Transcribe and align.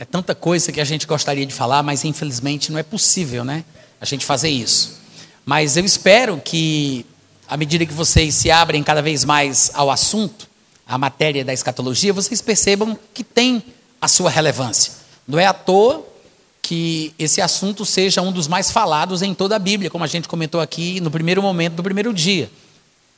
É 0.00 0.04
tanta 0.06 0.34
coisa 0.34 0.72
que 0.72 0.80
a 0.80 0.84
gente 0.84 1.06
gostaria 1.06 1.44
de 1.44 1.52
falar, 1.52 1.82
mas 1.82 2.06
infelizmente 2.06 2.72
não 2.72 2.78
é 2.78 2.82
possível, 2.82 3.44
né? 3.44 3.62
A 4.00 4.06
gente 4.06 4.24
fazer 4.24 4.48
isso. 4.48 4.98
Mas 5.44 5.76
eu 5.76 5.84
espero 5.84 6.40
que, 6.42 7.04
à 7.46 7.54
medida 7.54 7.84
que 7.84 7.92
vocês 7.92 8.34
se 8.34 8.50
abrem 8.50 8.82
cada 8.82 9.02
vez 9.02 9.26
mais 9.26 9.70
ao 9.74 9.90
assunto, 9.90 10.48
à 10.86 10.96
matéria 10.96 11.44
da 11.44 11.52
escatologia, 11.52 12.14
vocês 12.14 12.40
percebam 12.40 12.98
que 13.12 13.22
tem 13.22 13.62
a 14.00 14.08
sua 14.08 14.30
relevância. 14.30 14.94
Não 15.28 15.38
é 15.38 15.44
à 15.44 15.52
toa 15.52 16.02
que 16.62 17.12
esse 17.18 17.42
assunto 17.42 17.84
seja 17.84 18.22
um 18.22 18.32
dos 18.32 18.48
mais 18.48 18.70
falados 18.70 19.20
em 19.20 19.34
toda 19.34 19.54
a 19.54 19.58
Bíblia, 19.58 19.90
como 19.90 20.02
a 20.02 20.06
gente 20.06 20.26
comentou 20.26 20.62
aqui 20.62 20.98
no 21.00 21.10
primeiro 21.10 21.42
momento 21.42 21.74
do 21.74 21.82
primeiro 21.82 22.14
dia. 22.14 22.50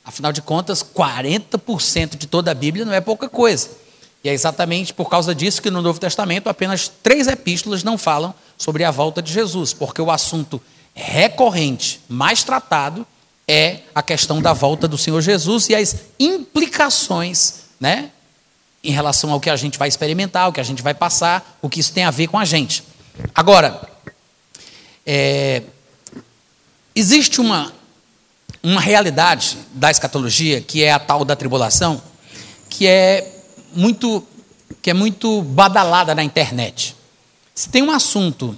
Afinal 0.03 0.33
de 0.33 0.41
contas, 0.41 0.83
40% 0.83 2.17
de 2.17 2.27
toda 2.27 2.51
a 2.51 2.53
Bíblia 2.53 2.83
não 2.83 2.91
é 2.91 2.99
pouca 2.99 3.29
coisa. 3.29 3.82
E 4.23 4.29
é 4.29 4.33
exatamente 4.33 4.93
por 4.93 5.09
causa 5.09 5.35
disso 5.35 5.61
que 5.61 5.69
no 5.69 5.81
Novo 5.81 5.99
Testamento 5.99 6.47
apenas 6.47 6.89
três 7.01 7.27
epístolas 7.27 7.83
não 7.83 7.97
falam 7.97 8.33
sobre 8.57 8.83
a 8.83 8.91
volta 8.91 9.21
de 9.21 9.33
Jesus, 9.33 9.73
porque 9.73 10.01
o 10.01 10.09
assunto 10.09 10.61
recorrente, 10.93 11.99
mais 12.07 12.43
tratado, 12.43 13.05
é 13.47 13.79
a 13.93 14.01
questão 14.01 14.41
da 14.41 14.53
volta 14.53 14.87
do 14.87 14.97
Senhor 14.97 15.19
Jesus 15.21 15.67
e 15.67 15.75
as 15.75 15.95
implicações, 16.17 17.63
né, 17.79 18.11
em 18.81 18.91
relação 18.91 19.31
ao 19.31 19.39
que 19.39 19.49
a 19.49 19.55
gente 19.55 19.77
vai 19.77 19.87
experimentar, 19.87 20.47
o 20.47 20.53
que 20.53 20.61
a 20.61 20.63
gente 20.63 20.81
vai 20.81 20.93
passar, 20.93 21.57
o 21.61 21.69
que 21.69 21.79
isso 21.79 21.91
tem 21.91 22.05
a 22.05 22.11
ver 22.11 22.27
com 22.27 22.37
a 22.37 22.45
gente. 22.45 22.83
Agora, 23.35 23.81
é, 25.05 25.63
existe 26.95 27.41
uma, 27.41 27.73
uma 28.61 28.79
realidade 28.79 29.57
da 29.73 29.91
escatologia, 29.91 30.61
que 30.61 30.83
é 30.83 30.91
a 30.91 30.99
tal 30.99 31.25
da 31.25 31.35
tribulação, 31.35 32.01
que 32.69 32.87
é 32.87 33.32
muito 33.75 34.25
que 34.81 34.89
é 34.89 34.93
muito 34.93 35.41
badalada 35.41 36.13
na 36.13 36.23
internet. 36.23 36.95
Se 37.55 37.69
tem 37.69 37.81
um 37.81 37.91
assunto 37.91 38.57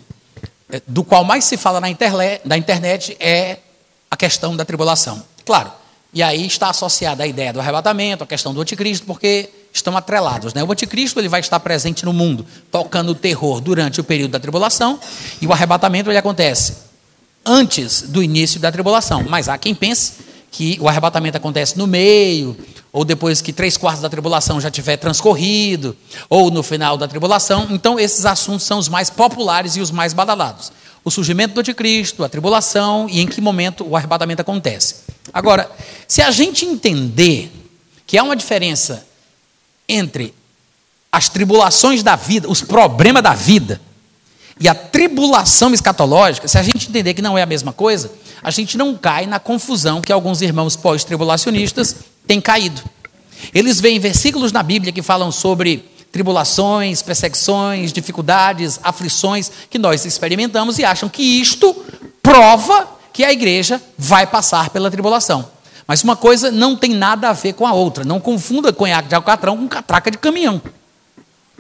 eh, 0.72 0.82
do 0.88 1.04
qual 1.04 1.24
mais 1.24 1.46
se 1.46 1.58
fala 1.58 1.80
na 1.80 1.90
internet, 1.90 2.42
na 2.46 2.58
internet 2.58 3.16
é 3.20 3.60
a 4.10 4.18
questão 4.18 4.56
da 4.56 4.66
tribulação. 4.66 5.22
Claro. 5.46 5.72
E 6.14 6.24
aí 6.24 6.46
está 6.46 6.70
associada 6.70 7.24
a 7.24 7.28
ideia 7.28 7.52
do 7.52 7.60
arrebatamento, 7.60 8.24
a 8.24 8.28
questão 8.28 8.54
do 8.54 8.62
anticristo, 8.62 9.06
porque 9.06 9.50
estão 9.74 9.98
atrelados. 9.98 10.54
Né? 10.54 10.64
O 10.64 10.72
anticristo 10.72 11.20
ele 11.20 11.28
vai 11.28 11.42
estar 11.42 11.60
presente 11.60 12.06
no 12.06 12.14
mundo, 12.14 12.46
tocando 12.72 13.10
o 13.10 13.16
terror 13.16 13.60
durante 13.60 14.00
o 14.00 14.04
período 14.04 14.32
da 14.32 14.40
tribulação, 14.40 14.98
e 15.42 15.46
o 15.46 15.52
arrebatamento 15.52 16.10
ele 16.10 16.18
acontece 16.18 16.78
antes 17.46 18.04
do 18.04 18.24
início 18.24 18.60
da 18.60 18.72
tribulação. 18.72 19.26
Mas 19.28 19.50
há 19.50 19.58
quem 19.58 19.76
pense 19.76 20.14
que 20.56 20.78
o 20.80 20.88
arrebatamento 20.88 21.36
acontece 21.36 21.78
no 21.78 21.86
meio, 21.86 22.56
ou 22.94 23.04
depois 23.04 23.42
que 23.42 23.52
três 23.52 23.76
quartos 23.76 24.02
da 24.02 24.10
tribulação 24.10 24.62
já 24.62 24.72
tiver 24.72 24.96
transcorrido, 24.96 25.98
ou 26.30 26.50
no 26.50 26.64
final 26.64 26.96
da 26.96 27.10
tribulação. 27.10 27.68
Então, 27.72 28.00
esses 28.00 28.26
assuntos 28.26 28.66
são 28.66 28.80
os 28.80 28.88
mais 28.88 29.10
populares 29.10 29.76
e 29.76 29.82
os 29.82 29.92
mais 29.92 30.14
badalados. 30.14 30.72
O 31.04 31.12
surgimento 31.12 31.56
do 31.56 31.60
anticristo, 31.60 32.24
a 32.24 32.30
tribulação 32.30 33.06
e 33.10 33.20
em 33.20 33.28
que 33.28 33.42
momento 33.42 33.86
o 33.86 33.98
arrebatamento 33.98 34.42
acontece. 34.42 35.04
Agora, 35.34 35.70
se 36.08 36.22
a 36.22 36.32
gente 36.32 36.64
entender 36.64 37.52
que 38.08 38.18
há 38.18 38.24
uma 38.24 38.36
diferença 38.36 39.06
entre 39.90 40.34
as 41.12 41.28
tribulações 41.28 42.02
da 42.02 42.16
vida, 42.16 42.50
os 42.50 42.62
problemas 42.62 43.22
da 43.22 43.34
vida, 43.34 43.82
e 44.60 44.70
a 44.70 44.76
tribulação 44.76 45.74
escatológica, 45.74 46.48
se 46.48 46.58
a 46.58 46.64
gente 46.64 46.90
entender 46.90 47.14
que 47.14 47.22
não 47.22 47.38
é 47.38 47.42
a 47.42 47.46
mesma 47.46 47.74
coisa, 47.74 48.12
a 48.42 48.50
gente 48.50 48.78
não 48.78 48.96
cai 48.96 49.26
na 49.26 49.40
confusão 49.40 50.02
que 50.02 50.14
alguns 50.14 50.42
irmãos 50.42 50.76
pós-tribulacionistas 50.76 51.96
têm 52.26 52.40
caído. 52.40 52.82
Eles 53.54 53.82
veem 53.82 54.00
versículos 54.00 54.52
na 54.52 54.64
Bíblia 54.64 54.94
que 54.94 55.02
falam 55.02 55.32
sobre 55.32 55.86
tribulações, 56.12 57.02
perseguições, 57.02 57.92
dificuldades, 57.92 58.80
aflições 58.82 59.52
que 59.70 59.78
nós 59.78 60.06
experimentamos 60.06 60.80
e 60.80 60.86
acham 60.86 61.10
que 61.10 61.22
isto 61.22 61.76
prova 62.24 62.88
que 63.12 63.24
a 63.26 63.32
igreja 63.34 63.82
vai 63.98 64.26
passar 64.26 64.70
pela 64.70 64.90
tribulação. 64.90 65.50
Mas 65.88 66.04
uma 66.04 66.16
coisa 66.16 66.50
não 66.50 66.76
tem 66.76 66.92
nada 66.92 67.30
a 67.30 67.34
ver 67.34 67.54
com 67.54 67.68
a 67.68 67.74
outra. 67.74 68.04
Não 68.04 68.20
confunda 68.20 68.74
conhaque 68.74 69.10
de 69.10 69.16
alcatrão 69.16 69.58
com 69.58 69.68
catraca 69.68 70.10
de 70.10 70.18
caminhão. 70.18 70.62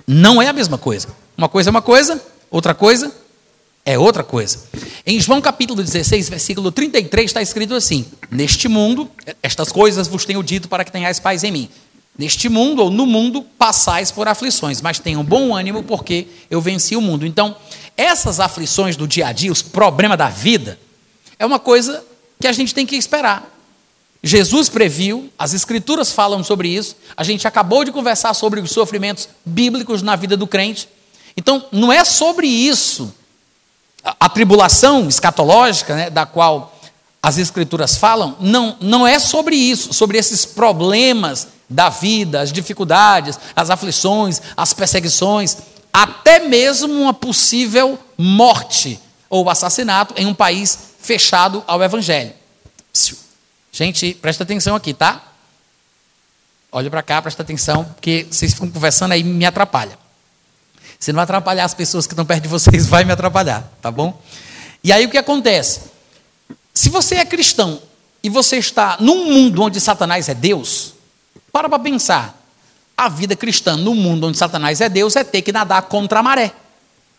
Não 0.07 0.41
é 0.41 0.47
a 0.47 0.53
mesma 0.53 0.77
coisa. 0.77 1.09
Uma 1.37 1.49
coisa 1.49 1.69
é 1.69 1.71
uma 1.71 1.81
coisa, 1.81 2.21
outra 2.55 2.73
coisa 2.73 3.13
é 3.83 3.99
outra 3.99 4.23
coisa. 4.23 4.59
Em 5.05 5.19
João 5.19 5.39
capítulo 5.39 5.83
16, 5.83 6.29
versículo 6.29 6.71
33, 6.71 7.25
está 7.25 7.41
escrito 7.41 7.75
assim: 7.75 8.05
Neste 8.31 8.67
mundo, 8.67 9.11
estas 9.43 9.71
coisas 9.71 10.07
vos 10.07 10.25
tenho 10.25 10.41
dito 10.41 10.67
para 10.67 10.83
que 10.83 10.91
tenhais 10.91 11.19
paz 11.19 11.43
em 11.43 11.51
mim. 11.51 11.69
Neste 12.17 12.47
mundo 12.47 12.81
ou 12.81 12.89
no 12.89 13.05
mundo 13.05 13.43
passais 13.57 14.09
por 14.09 14.27
aflições, 14.27 14.81
mas 14.81 14.99
tenham 14.99 15.23
bom 15.23 15.53
ânimo 15.53 15.83
porque 15.83 16.27
eu 16.49 16.61
venci 16.61 16.95
o 16.95 17.01
mundo. 17.01 17.25
Então, 17.25 17.55
essas 17.97 18.39
aflições 18.39 18.95
do 18.95 19.07
dia 19.07 19.27
a 19.27 19.31
dia, 19.33 19.51
os 19.51 19.61
problemas 19.61 20.17
da 20.17 20.29
vida, 20.29 20.79
é 21.37 21.45
uma 21.45 21.59
coisa 21.59 22.03
que 22.39 22.47
a 22.47 22.53
gente 22.53 22.73
tem 22.73 22.85
que 22.85 22.95
esperar. 22.95 23.51
Jesus 24.23 24.69
previu, 24.69 25.29
as 25.37 25.53
escrituras 25.53 26.11
falam 26.11 26.43
sobre 26.43 26.69
isso, 26.69 26.95
a 27.15 27.23
gente 27.23 27.47
acabou 27.47 27.83
de 27.83 27.91
conversar 27.91 28.33
sobre 28.33 28.59
os 28.59 28.71
sofrimentos 28.71 29.29
bíblicos 29.45 30.01
na 30.01 30.15
vida 30.15 30.35
do 30.35 30.47
crente. 30.47 30.87
Então, 31.37 31.65
não 31.71 31.91
é 31.91 32.03
sobre 32.05 32.47
isso 32.47 33.13
a, 34.19 34.29
tribulação 34.29 35.07
escatológica, 35.07 35.95
né, 35.95 36.09
da 36.09 36.25
qual 36.25 36.73
as 37.21 37.37
escrituras 37.37 37.97
falam, 37.97 38.35
não, 38.39 38.77
não 38.79 39.07
é 39.07 39.17
sobre 39.17 39.55
isso, 39.55 39.93
sobre 39.93 40.17
esses 40.17 40.45
problemas 40.45 41.47
da 41.67 41.89
vida, 41.89 42.39
as 42.39 42.51
dificuldades, 42.51 43.39
as 43.55 43.71
aflições, 43.71 44.41
as 44.55 44.73
perseguições, 44.73 45.57
até 45.91 46.39
mesmo 46.39 46.93
uma 46.93 47.13
possível 47.13 47.97
morte 48.15 48.99
ou 49.27 49.49
assassinato 49.49 50.13
em 50.17 50.27
um 50.27 50.33
país 50.33 50.77
fechado 50.99 51.63
ao 51.65 51.81
evangelho. 51.81 52.33
Gente, 53.71 54.13
presta 54.13 54.43
atenção 54.43 54.75
aqui, 54.75 54.93
tá? 54.93 55.21
Olha 56.71 56.89
para 56.89 57.01
cá, 57.01 57.21
presta 57.21 57.41
atenção, 57.41 57.83
porque 57.83 58.27
vocês 58.29 58.53
ficam 58.53 58.69
conversando 58.69 59.13
aí 59.13 59.23
me 59.23 59.45
atrapalha. 59.45 59.97
Se 61.05 61.13
não 61.13 61.21
atrapalhar 61.21 61.65
as 61.65 61.75
pessoas 61.75 62.07
que 62.07 62.13
estão 62.13 62.25
perto 62.25 62.41
de 62.41 62.49
vocês, 62.49 62.87
vai 62.89 63.03
me 63.03 63.11
atrapalhar, 63.11 63.71
tá 63.79 63.91
bom? 63.91 64.19
E 64.83 64.91
aí 64.91 65.05
o 65.05 65.09
que 65.09 65.19
acontece? 65.19 65.81
Se 66.73 66.89
você 66.89 67.17
é 67.17 67.25
cristão 67.25 67.79
e 68.23 68.29
você 68.29 68.57
está 68.57 68.97
num 68.99 69.31
mundo 69.31 69.61
onde 69.61 69.79
Satanás 69.79 70.27
é 70.29 70.33
Deus, 70.33 70.95
para 71.53 71.69
para 71.69 71.77
pensar. 71.77 72.43
A 72.97 73.07
vida 73.07 73.35
cristã 73.35 73.77
no 73.77 73.93
mundo 73.93 74.25
onde 74.25 74.35
Satanás 74.39 74.81
é 74.81 74.89
Deus 74.89 75.15
é 75.15 75.23
ter 75.23 75.43
que 75.43 75.51
nadar 75.51 75.83
contra 75.83 76.21
a 76.21 76.23
maré, 76.23 76.51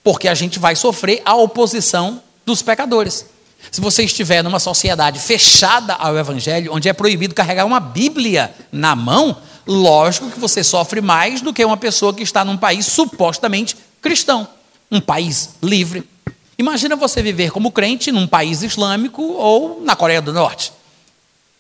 porque 0.02 0.26
a 0.26 0.34
gente 0.34 0.58
vai 0.58 0.74
sofrer 0.74 1.22
a 1.24 1.36
oposição 1.36 2.20
dos 2.44 2.62
pecadores. 2.62 3.24
Se 3.70 3.80
você 3.80 4.02
estiver 4.02 4.42
numa 4.42 4.58
sociedade 4.58 5.20
fechada 5.20 5.94
ao 5.94 6.18
Evangelho, 6.18 6.74
onde 6.74 6.88
é 6.88 6.92
proibido 6.92 7.36
carregar 7.36 7.64
uma 7.64 7.78
Bíblia 7.78 8.52
na 8.72 8.96
mão, 8.96 9.36
Lógico 9.66 10.30
que 10.30 10.38
você 10.38 10.62
sofre 10.62 11.00
mais 11.00 11.40
do 11.40 11.52
que 11.52 11.64
uma 11.64 11.76
pessoa 11.76 12.14
que 12.14 12.22
está 12.22 12.44
num 12.44 12.56
país 12.56 12.86
supostamente 12.86 13.76
cristão, 14.00 14.46
um 14.90 15.00
país 15.00 15.56
livre. 15.60 16.08
Imagina 16.56 16.94
você 16.94 17.20
viver 17.20 17.50
como 17.50 17.72
crente 17.72 18.12
num 18.12 18.26
país 18.26 18.62
islâmico 18.62 19.22
ou 19.22 19.82
na 19.82 19.96
Coreia 19.96 20.22
do 20.22 20.32
Norte. 20.32 20.72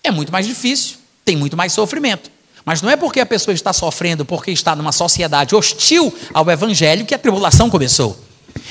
É 0.04 0.10
muito 0.12 0.30
mais 0.30 0.46
difícil, 0.46 0.98
tem 1.24 1.36
muito 1.36 1.56
mais 1.56 1.72
sofrimento. 1.72 2.30
Mas 2.64 2.80
não 2.80 2.90
é 2.90 2.96
porque 2.96 3.20
a 3.20 3.26
pessoa 3.26 3.54
está 3.54 3.72
sofrendo 3.72 4.24
porque 4.24 4.52
está 4.52 4.76
numa 4.76 4.92
sociedade 4.92 5.54
hostil 5.54 6.14
ao 6.32 6.48
evangelho 6.48 7.04
que 7.04 7.14
a 7.14 7.18
tribulação 7.18 7.68
começou. 7.68 8.18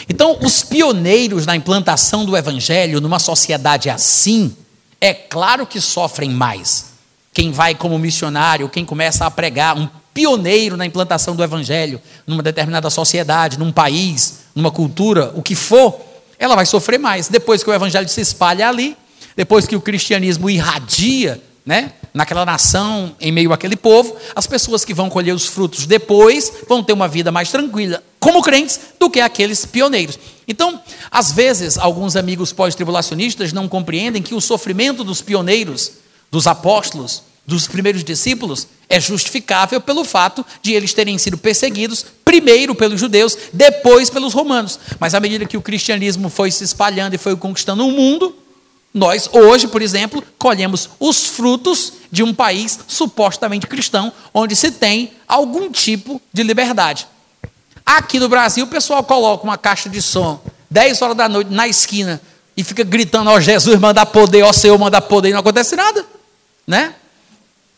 Então, 0.09 0.37
os 0.41 0.63
pioneiros 0.63 1.45
na 1.45 1.55
implantação 1.55 2.25
do 2.25 2.35
evangelho 2.35 3.01
numa 3.01 3.19
sociedade 3.19 3.89
assim, 3.89 4.55
é 4.99 5.13
claro 5.13 5.67
que 5.67 5.79
sofrem 5.79 6.29
mais 6.29 6.94
quem 7.35 7.51
vai 7.51 7.75
como 7.75 7.99
missionário, 7.99 8.69
quem 8.69 8.85
começa 8.85 9.25
a 9.25 9.29
pregar, 9.29 9.77
um 9.77 9.89
pioneiro 10.13 10.77
na 10.77 10.85
implantação 10.85 11.35
do 11.35 11.43
evangelho 11.43 12.01
numa 12.25 12.41
determinada 12.41 12.89
sociedade, 12.89 13.59
num 13.59 13.73
país, 13.73 14.45
numa 14.55 14.71
cultura, 14.71 15.33
o 15.35 15.43
que 15.43 15.53
for, 15.53 15.99
ela 16.39 16.55
vai 16.55 16.65
sofrer 16.65 16.97
mais. 16.97 17.27
Depois 17.27 17.61
que 17.61 17.69
o 17.69 17.73
evangelho 17.73 18.07
se 18.07 18.21
espalha 18.21 18.69
ali, 18.69 18.95
depois 19.35 19.67
que 19.67 19.75
o 19.75 19.81
cristianismo 19.81 20.49
irradia, 20.49 21.43
né, 21.65 21.91
naquela 22.13 22.45
nação, 22.45 23.13
em 23.19 23.33
meio 23.33 23.51
àquele 23.51 23.75
povo, 23.75 24.15
as 24.33 24.47
pessoas 24.47 24.85
que 24.85 24.93
vão 24.93 25.09
colher 25.09 25.35
os 25.35 25.45
frutos 25.45 25.85
depois 25.85 26.53
vão 26.69 26.81
ter 26.81 26.93
uma 26.93 27.09
vida 27.09 27.33
mais 27.33 27.51
tranquila, 27.51 28.01
como 28.17 28.41
crentes, 28.41 28.79
do 28.97 29.09
que 29.09 29.19
aqueles 29.19 29.65
pioneiros. 29.65 30.17
Então, 30.47 30.81
às 31.11 31.33
vezes, 31.33 31.77
alguns 31.77 32.15
amigos 32.15 32.53
pós-tribulacionistas 32.53 33.51
não 33.51 33.67
compreendem 33.67 34.21
que 34.21 34.33
o 34.33 34.39
sofrimento 34.39 35.03
dos 35.03 35.21
pioneiros 35.21 36.04
dos 36.31 36.47
apóstolos, 36.47 37.23
dos 37.45 37.67
primeiros 37.67 38.03
discípulos, 38.03 38.67
é 38.89 38.99
justificável 38.99 39.79
pelo 39.81 40.03
fato 40.03 40.45
de 40.61 40.73
eles 40.73 40.93
terem 40.93 41.17
sido 41.17 41.37
perseguidos, 41.37 42.05
primeiro 42.23 42.75
pelos 42.75 42.99
judeus, 42.99 43.37
depois 43.53 44.09
pelos 44.09 44.33
romanos. 44.33 44.79
Mas 44.99 45.13
à 45.13 45.19
medida 45.19 45.45
que 45.45 45.57
o 45.57 45.61
cristianismo 45.61 46.29
foi 46.29 46.51
se 46.51 46.63
espalhando 46.63 47.13
e 47.13 47.19
foi 47.19 47.35
conquistando 47.35 47.85
o 47.85 47.91
mundo, 47.91 48.35
nós, 48.93 49.29
hoje, 49.33 49.67
por 49.67 49.81
exemplo, 49.81 50.23
colhemos 50.39 50.89
os 50.99 51.25
frutos 51.25 51.93
de 52.11 52.23
um 52.23 52.33
país 52.33 52.79
supostamente 52.87 53.67
cristão, 53.67 54.11
onde 54.33 54.55
se 54.55 54.71
tem 54.71 55.11
algum 55.27 55.69
tipo 55.69 56.21
de 56.31 56.43
liberdade. 56.43 57.05
Aqui 57.85 58.19
no 58.19 58.29
Brasil, 58.29 58.65
o 58.65 58.69
pessoal 58.69 59.03
coloca 59.03 59.43
uma 59.43 59.57
caixa 59.57 59.89
de 59.89 60.01
som 60.01 60.41
10 60.69 61.01
horas 61.01 61.17
da 61.17 61.29
noite 61.29 61.51
na 61.51 61.67
esquina 61.67 62.21
e 62.55 62.63
fica 62.63 62.83
gritando: 62.83 63.29
Ó 63.29 63.35
oh, 63.35 63.41
Jesus, 63.41 63.77
manda 63.79 64.05
poder, 64.05 64.43
ó 64.43 64.49
oh, 64.49 64.53
Senhor, 64.53 64.77
manda 64.77 65.01
poder, 65.01 65.29
e 65.29 65.33
não 65.33 65.39
acontece 65.39 65.75
nada, 65.75 66.04
né? 66.65 66.93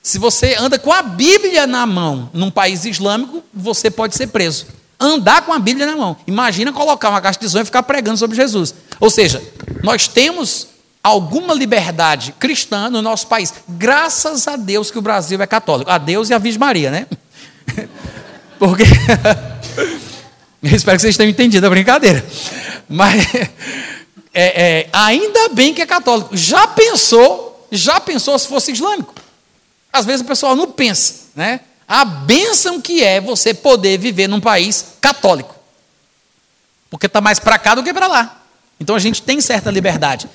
Se 0.01 0.17
você 0.17 0.55
anda 0.57 0.79
com 0.79 0.91
a 0.91 1.01
Bíblia 1.01 1.67
na 1.67 1.85
mão 1.85 2.29
num 2.33 2.49
país 2.49 2.85
islâmico, 2.85 3.43
você 3.53 3.91
pode 3.91 4.15
ser 4.15 4.27
preso. 4.27 4.67
Andar 4.99 5.41
com 5.41 5.53
a 5.53 5.59
Bíblia 5.59 5.85
na 5.85 5.95
mão. 5.95 6.17
Imagina 6.25 6.71
colocar 6.71 7.09
uma 7.09 7.21
caixa 7.21 7.39
de 7.39 7.49
som 7.49 7.59
e 7.59 7.65
ficar 7.65 7.83
pregando 7.83 8.17
sobre 8.17 8.35
Jesus. 8.35 8.73
Ou 8.99 9.09
seja, 9.09 9.41
nós 9.83 10.07
temos 10.07 10.69
alguma 11.03 11.53
liberdade 11.53 12.33
cristã 12.39 12.89
no 12.89 13.01
nosso 13.01 13.27
país. 13.27 13.53
Graças 13.67 14.47
a 14.47 14.55
Deus 14.55 14.89
que 14.89 14.97
o 14.97 15.01
Brasil 15.01 15.41
é 15.41 15.47
católico. 15.47 15.89
A 15.91 15.97
Deus 15.97 16.29
e 16.29 16.33
a 16.33 16.37
Virgem 16.37 16.59
Maria, 16.59 16.91
né? 16.91 17.07
Porque. 18.57 18.83
Eu 20.61 20.75
espero 20.75 20.97
que 20.97 21.01
vocês 21.01 21.15
tenham 21.15 21.29
entendido 21.29 21.65
a 21.67 21.69
brincadeira. 21.69 22.25
Mas 22.89 23.25
é, 24.33 24.63
é, 24.63 24.89
ainda 24.91 25.49
bem 25.49 25.73
que 25.73 25.81
é 25.81 25.85
católico. 25.85 26.35
Já 26.35 26.67
pensou, 26.67 27.46
já 27.71 27.99
pensou 27.99 28.37
se 28.37 28.47
fosse 28.47 28.71
islâmico? 28.71 29.13
Às 29.91 30.05
vezes 30.05 30.21
o 30.21 30.25
pessoal 30.25 30.55
não 30.55 30.71
pensa, 30.71 31.27
né? 31.35 31.61
A 31.87 32.03
bênção 32.03 32.81
que 32.81 33.03
é 33.03 33.21
você 33.21 33.53
poder 33.53 33.97
viver 33.97 34.27
num 34.27 34.41
país 34.41 34.93
católico. 34.99 35.55
Porque 36.89 37.05
está 37.05 37.21
mais 37.21 37.39
para 37.39 37.57
cá 37.57 37.75
do 37.75 37.83
que 37.83 37.93
para 37.93 38.07
lá. 38.07 38.41
Então 38.79 38.95
a 38.95 38.99
gente 38.99 39.21
tem 39.21 39.39
certa 39.41 39.71
liberdade. 39.71 40.29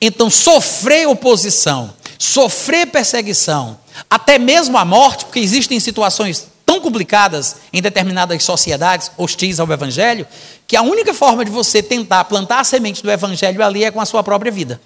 Então, 0.00 0.28
sofrer 0.28 1.08
oposição, 1.08 1.94
sofrer 2.18 2.86
perseguição, 2.86 3.78
até 4.10 4.38
mesmo 4.38 4.76
a 4.76 4.84
morte, 4.84 5.24
porque 5.24 5.40
existem 5.40 5.80
situações 5.80 6.48
tão 6.66 6.80
complicadas 6.80 7.56
em 7.72 7.80
determinadas 7.80 8.42
sociedades 8.42 9.10
hostis 9.16 9.58
ao 9.58 9.70
Evangelho, 9.72 10.26
que 10.66 10.76
a 10.76 10.82
única 10.82 11.14
forma 11.14 11.44
de 11.44 11.50
você 11.50 11.82
tentar 11.82 12.24
plantar 12.24 12.60
a 12.60 12.64
semente 12.64 13.02
do 13.02 13.10
Evangelho 13.10 13.64
ali 13.64 13.84
é 13.84 13.90
com 13.90 14.00
a 14.00 14.06
sua 14.06 14.22
própria 14.22 14.52
vida. 14.52 14.80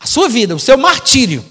A 0.00 0.06
sua 0.06 0.28
vida, 0.28 0.54
o 0.54 0.60
seu 0.60 0.76
martírio, 0.76 1.44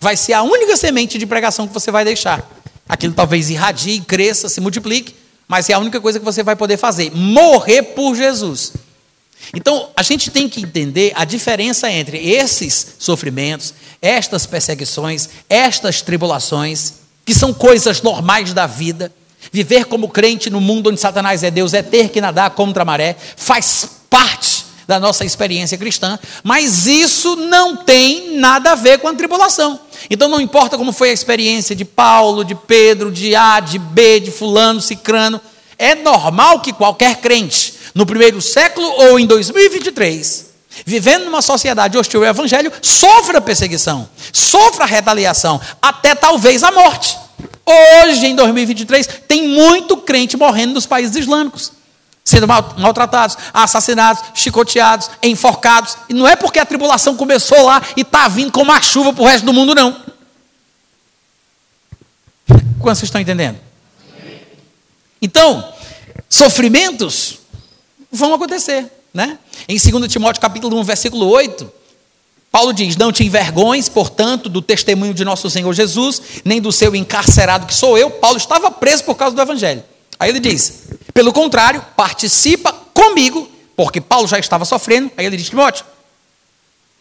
vai 0.00 0.16
ser 0.16 0.32
a 0.32 0.42
única 0.42 0.76
semente 0.76 1.18
de 1.18 1.26
pregação 1.26 1.66
que 1.66 1.74
você 1.74 1.90
vai 1.90 2.04
deixar. 2.04 2.48
Aquilo 2.88 3.14
talvez 3.14 3.50
irradie, 3.50 4.00
cresça, 4.00 4.48
se 4.48 4.60
multiplique, 4.60 5.14
mas 5.46 5.68
é 5.70 5.74
a 5.74 5.78
única 5.78 6.00
coisa 6.00 6.18
que 6.18 6.24
você 6.24 6.42
vai 6.42 6.56
poder 6.56 6.76
fazer: 6.76 7.10
morrer 7.14 7.82
por 7.82 8.14
Jesus. 8.14 8.72
Então, 9.54 9.90
a 9.96 10.02
gente 10.02 10.30
tem 10.30 10.48
que 10.48 10.60
entender 10.60 11.12
a 11.14 11.24
diferença 11.24 11.90
entre 11.90 12.18
esses 12.18 12.94
sofrimentos, 12.98 13.74
estas 14.00 14.46
perseguições, 14.46 15.28
estas 15.48 16.00
tribulações 16.00 16.94
que 17.24 17.34
são 17.34 17.52
coisas 17.52 18.02
normais 18.02 18.52
da 18.52 18.66
vida. 18.66 19.12
Viver 19.50 19.86
como 19.86 20.08
crente 20.08 20.48
no 20.48 20.60
mundo 20.60 20.90
onde 20.90 21.00
Satanás 21.00 21.42
é 21.42 21.50
Deus 21.50 21.74
é 21.74 21.82
ter 21.82 22.08
que 22.10 22.20
nadar 22.20 22.50
contra 22.50 22.82
a 22.82 22.84
maré, 22.84 23.16
faz 23.36 23.88
parte 24.08 24.61
da 24.86 24.98
nossa 24.98 25.24
experiência 25.24 25.78
cristã, 25.78 26.18
mas 26.42 26.86
isso 26.86 27.36
não 27.36 27.76
tem 27.76 28.36
nada 28.36 28.72
a 28.72 28.74
ver 28.74 28.98
com 28.98 29.08
a 29.08 29.14
tribulação. 29.14 29.80
Então 30.10 30.28
não 30.28 30.40
importa 30.40 30.76
como 30.76 30.92
foi 30.92 31.10
a 31.10 31.12
experiência 31.12 31.74
de 31.74 31.84
Paulo, 31.84 32.44
de 32.44 32.54
Pedro, 32.54 33.10
de 33.10 33.34
A, 33.34 33.60
de 33.60 33.78
B, 33.78 34.20
de 34.20 34.30
Fulano, 34.30 34.80
Cicrano, 34.80 35.40
é 35.78 35.94
normal 35.94 36.60
que 36.60 36.72
qualquer 36.72 37.16
crente, 37.16 37.74
no 37.94 38.06
primeiro 38.06 38.40
século 38.40 38.86
ou 38.86 39.18
em 39.18 39.26
2023, 39.26 40.52
vivendo 40.86 41.24
numa 41.24 41.42
sociedade 41.42 41.98
hostil 41.98 42.22
ao 42.22 42.30
evangelho, 42.30 42.72
sofra 42.80 43.40
perseguição, 43.40 44.08
sofra 44.32 44.86
retaliação, 44.86 45.60
até 45.80 46.14
talvez 46.14 46.62
a 46.62 46.70
morte. 46.70 47.18
Hoje, 47.64 48.26
em 48.26 48.34
2023, 48.34 49.08
tem 49.28 49.48
muito 49.48 49.96
crente 49.96 50.36
morrendo 50.36 50.74
nos 50.74 50.86
países 50.86 51.14
islâmicos, 51.16 51.72
sendo 52.24 52.46
maltratados, 52.46 53.36
assassinados, 53.52 54.22
chicoteados, 54.34 55.10
enforcados. 55.22 55.96
E 56.08 56.14
não 56.14 56.26
é 56.26 56.36
porque 56.36 56.58
a 56.58 56.66
tribulação 56.66 57.16
começou 57.16 57.64
lá 57.64 57.82
e 57.96 58.02
está 58.02 58.28
vindo 58.28 58.52
como 58.52 58.70
uma 58.70 58.80
chuva 58.80 59.12
para 59.12 59.22
o 59.22 59.26
resto 59.26 59.44
do 59.44 59.52
mundo, 59.52 59.74
não. 59.74 59.92
Quantos 62.78 62.98
vocês 62.98 63.04
estão 63.04 63.20
entendendo? 63.20 63.58
Então, 65.20 65.72
sofrimentos 66.28 67.38
vão 68.10 68.34
acontecer. 68.34 68.90
Né? 69.14 69.38
Em 69.68 69.76
2 69.76 70.10
Timóteo 70.10 70.40
capítulo 70.40 70.78
1, 70.80 70.84
versículo 70.84 71.28
8, 71.28 71.70
Paulo 72.50 72.72
diz: 72.72 72.96
Não 72.96 73.12
te 73.12 73.24
envergonhes, 73.24 73.88
portanto, 73.88 74.48
do 74.48 74.62
testemunho 74.62 75.14
de 75.14 75.24
nosso 75.24 75.48
Senhor 75.50 75.72
Jesus, 75.72 76.22
nem 76.44 76.60
do 76.60 76.72
seu 76.72 76.94
encarcerado 76.94 77.66
que 77.66 77.74
sou 77.74 77.96
eu. 77.96 78.10
Paulo 78.10 78.36
estava 78.36 78.70
preso 78.70 79.04
por 79.04 79.14
causa 79.14 79.34
do 79.34 79.42
Evangelho. 79.42 79.82
Aí 80.22 80.30
ele 80.30 80.38
diz: 80.38 80.84
Pelo 81.12 81.32
contrário, 81.32 81.84
participa 81.96 82.72
comigo, 82.94 83.50
porque 83.74 84.00
Paulo 84.00 84.28
já 84.28 84.38
estava 84.38 84.64
sofrendo. 84.64 85.10
Aí 85.16 85.26
ele 85.26 85.36
diz: 85.36 85.48
Timóteo, 85.48 85.84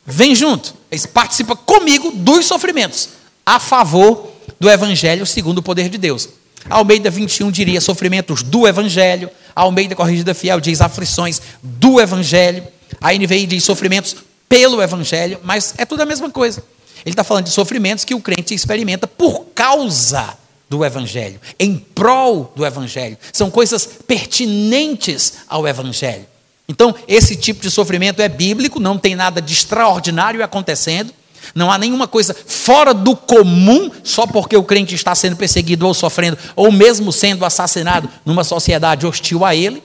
vem 0.03 0.33
junto, 0.33 0.73
participa 1.13 1.55
comigo 1.55 2.11
dos 2.15 2.47
sofrimentos, 2.47 3.09
a 3.45 3.59
favor 3.59 4.31
do 4.59 4.67
Evangelho 4.67 5.23
segundo 5.27 5.59
o 5.59 5.61
poder 5.61 5.87
de 5.87 5.99
Deus. 5.99 6.29
Almeida 6.67 7.11
21 7.11 7.51
diria 7.51 7.79
sofrimentos 7.79 8.41
do 8.41 8.67
Evangelho. 8.67 9.29
Almeida 9.55 9.95
Corrigida 9.95 10.33
Fiel 10.33 10.59
diz 10.59 10.81
aflições 10.81 11.39
do 11.61 12.01
Evangelho. 12.01 12.63
A 12.99 13.13
NVI 13.13 13.45
diz 13.45 13.63
sofrimentos 13.63 14.15
pelo 14.49 14.81
Evangelho, 14.81 15.39
mas 15.43 15.75
é 15.77 15.85
tudo 15.85 16.01
a 16.01 16.05
mesma 16.07 16.31
coisa. 16.31 16.63
Ele 17.05 17.13
está 17.13 17.23
falando 17.23 17.45
de 17.45 17.51
sofrimentos 17.51 18.03
que 18.03 18.15
o 18.15 18.19
crente 18.19 18.55
experimenta 18.55 19.05
por 19.05 19.45
causa 19.53 20.40
do 20.71 20.85
Evangelho, 20.85 21.37
em 21.59 21.75
prol 21.75 22.53
do 22.55 22.65
Evangelho. 22.65 23.17
São 23.33 23.51
coisas 23.51 23.85
pertinentes 23.85 25.39
ao 25.49 25.67
Evangelho. 25.67 26.25
Então, 26.65 26.95
esse 27.09 27.35
tipo 27.35 27.61
de 27.61 27.69
sofrimento 27.69 28.21
é 28.21 28.29
bíblico, 28.29 28.79
não 28.79 28.97
tem 28.97 29.13
nada 29.13 29.41
de 29.41 29.51
extraordinário 29.51 30.41
acontecendo. 30.41 31.13
Não 31.53 31.69
há 31.69 31.77
nenhuma 31.77 32.07
coisa 32.07 32.33
fora 32.47 32.93
do 32.93 33.17
comum 33.17 33.91
só 34.01 34.25
porque 34.25 34.55
o 34.55 34.63
crente 34.63 34.95
está 34.95 35.13
sendo 35.13 35.35
perseguido 35.35 35.85
ou 35.85 35.93
sofrendo, 35.93 36.37
ou 36.55 36.71
mesmo 36.71 37.11
sendo 37.11 37.43
assassinado 37.43 38.07
numa 38.25 38.45
sociedade 38.45 39.05
hostil 39.05 39.43
a 39.43 39.53
ele. 39.53 39.83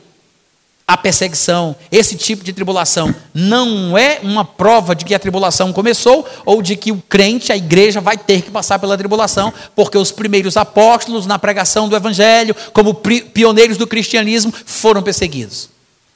A 0.89 0.97
perseguição, 0.97 1.75
esse 1.91 2.17
tipo 2.17 2.45
de 2.45 2.53
tribulação, 2.53 3.13
não 3.35 3.99
é 3.99 4.21
uma 4.23 4.45
prova 4.45 4.95
de 4.95 5.05
que 5.05 5.17
a 5.17 5.19
tribulação 5.19 5.73
começou 5.73 6.25
ou 6.45 6.63
de 6.63 6.77
que 6.77 6.93
o 6.93 7.03
crente, 7.09 7.51
a 7.51 7.57
igreja, 7.57 8.01
vai 8.01 8.17
ter 8.17 8.43
que 8.43 8.53
passar 8.53 8.79
pela 8.79 8.97
tribulação, 8.97 9.53
porque 9.75 9.99
os 9.99 10.13
primeiros 10.13 10.57
apóstolos, 10.57 11.27
na 11.27 11.41
pregação 11.41 11.89
do 11.89 11.97
evangelho, 11.97 12.55
como 12.73 12.95
pioneiros 12.95 13.77
do 13.77 13.87
cristianismo, 13.87 14.55
foram 14.65 15.03
perseguidos. 15.03 15.71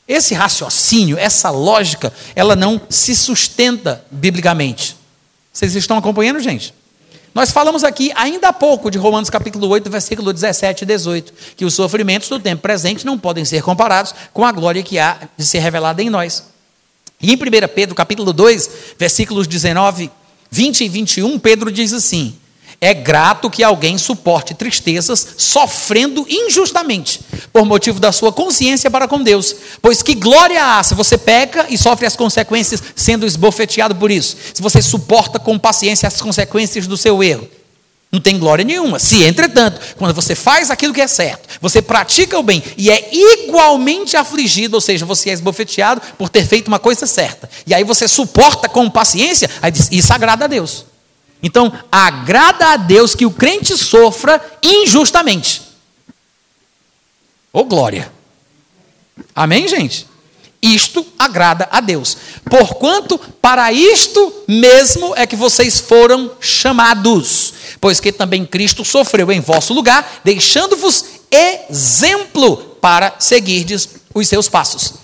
Esse 0.07 0.35
raciocínio, 0.35 1.19
essa 1.19 1.51
lógica, 1.51 2.13
ela 2.37 2.55
não 2.55 2.81
se 2.89 3.17
sustenta 3.17 4.05
biblicamente. 4.09 4.97
Vocês 5.53 5.75
estão 5.75 5.97
acompanhando, 5.97 6.39
gente? 6.39 6.73
Nós 7.33 7.51
falamos 7.53 7.85
aqui 7.85 8.11
ainda 8.17 8.49
há 8.49 8.53
pouco 8.53 8.91
de 8.91 8.99
Romanos 8.99 9.31
capítulo 9.31 9.69
8, 9.69 9.89
versículo 9.89 10.33
17 10.33 10.83
e 10.83 10.87
18, 10.87 11.33
que 11.57 11.65
os 11.65 11.75
sofrimentos 11.75 12.29
do 12.29 12.41
tempo 12.41 12.63
presente 12.63 13.07
não 13.07 13.17
podem 13.17 13.45
ser 13.45 13.63
comparados 13.63 14.13
com 14.33 14.45
a 14.45 14.51
glória 14.51 14.83
que 14.83 14.99
há 14.99 15.17
de 15.37 15.47
ser 15.47 15.61
revelada 15.61 16.03
em 16.03 16.11
nós. 16.11 16.45
E 17.23 17.33
em 17.33 17.37
1 17.37 17.39
Pedro 17.73 17.95
capítulo 17.95 18.33
2, 18.33 18.71
versículos 18.99 19.47
19, 19.47 20.11
20 20.51 20.85
e 20.85 20.89
21, 20.89 21.39
Pedro 21.39 21.71
diz 21.71 21.93
assim: 21.93 22.37
é 22.81 22.95
grato 22.95 23.51
que 23.51 23.63
alguém 23.63 23.99
suporte 23.99 24.55
tristezas 24.55 25.35
sofrendo 25.37 26.25
injustamente, 26.29 27.21
por 27.53 27.67
motivo 27.67 28.01
da 28.01 28.11
sua 28.11 28.33
consciência 28.33 28.91
para 28.91 29.07
com 29.07 29.23
Deus. 29.23 29.55
Pois 29.83 30.03
que 30.03 30.15
glória 30.15 30.65
há 30.65 30.83
se 30.83 30.95
você 30.95 31.19
peca 31.19 31.67
e 31.69 31.77
sofre 31.77 32.07
as 32.07 32.17
consequências 32.17 32.83
sendo 32.97 33.27
esbofeteado 33.27 33.95
por 33.95 34.11
isso. 34.11 34.37
Se 34.55 34.63
você 34.63 34.81
suporta 34.81 35.39
com 35.39 35.59
paciência 35.59 36.07
as 36.07 36.23
consequências 36.23 36.87
do 36.87 36.97
seu 36.97 37.23
erro. 37.23 37.47
Não 38.11 38.19
tem 38.19 38.39
glória 38.39 38.65
nenhuma. 38.65 38.99
Se, 38.99 39.23
entretanto, 39.23 39.81
quando 39.97 40.13
você 40.13 40.35
faz 40.35 40.69
aquilo 40.69 40.93
que 40.93 41.01
é 41.01 41.07
certo, 41.07 41.49
você 41.61 41.81
pratica 41.81 42.37
o 42.39 42.43
bem 42.43 42.63
e 42.77 42.91
é 42.91 43.09
igualmente 43.13 44.17
afligido, 44.17 44.77
ou 44.77 44.81
seja, 44.81 45.07
você 45.07 45.31
é 45.31 45.33
esbofeteado 45.33 46.01
por 46.19 46.29
ter 46.29 46.45
feito 46.45 46.67
uma 46.67 46.81
coisa 46.81 47.07
certa, 47.07 47.49
e 47.65 47.73
aí 47.73 47.85
você 47.85 48.09
suporta 48.09 48.69
com 48.69 48.91
paciência, 48.91 49.49
aí 49.63 49.71
diz, 49.71 49.89
isso 49.93 50.13
agrada 50.13 50.47
a 50.47 50.49
Deus. 50.49 50.90
Então, 51.43 51.73
agrada 51.91 52.69
a 52.73 52.77
Deus 52.77 53.15
que 53.15 53.27
o 53.27 53.31
crente 53.31 53.77
sofra 53.77 54.43
injustamente. 54.63 55.63
Ô 57.53 57.61
oh, 57.61 57.65
glória. 57.65 58.13
Amém, 59.35 59.67
gente? 59.67 60.07
Isto 60.63 61.07
agrada 61.19 61.69
a 61.73 61.81
Deus. 61.81 62.17
Porquanto 62.49 63.19
para 63.41 63.73
isto 63.73 64.45
mesmo 64.47 65.15
é 65.17 65.27
que 65.27 65.35
vocês 65.35 65.81
foram 65.81 66.33
chamados, 66.41 67.55
pois 67.81 67.99
que 67.99 68.13
também 68.13 68.45
Cristo 68.45 68.85
sofreu 68.85 69.33
em 69.33 69.41
vosso 69.41 69.73
lugar, 69.73 70.21
deixando-vos 70.23 71.05
exemplo 71.31 72.77
para 72.81 73.15
seguirdes 73.19 73.89
os 74.15 74.29
seus 74.29 74.49
passos. 74.49 74.95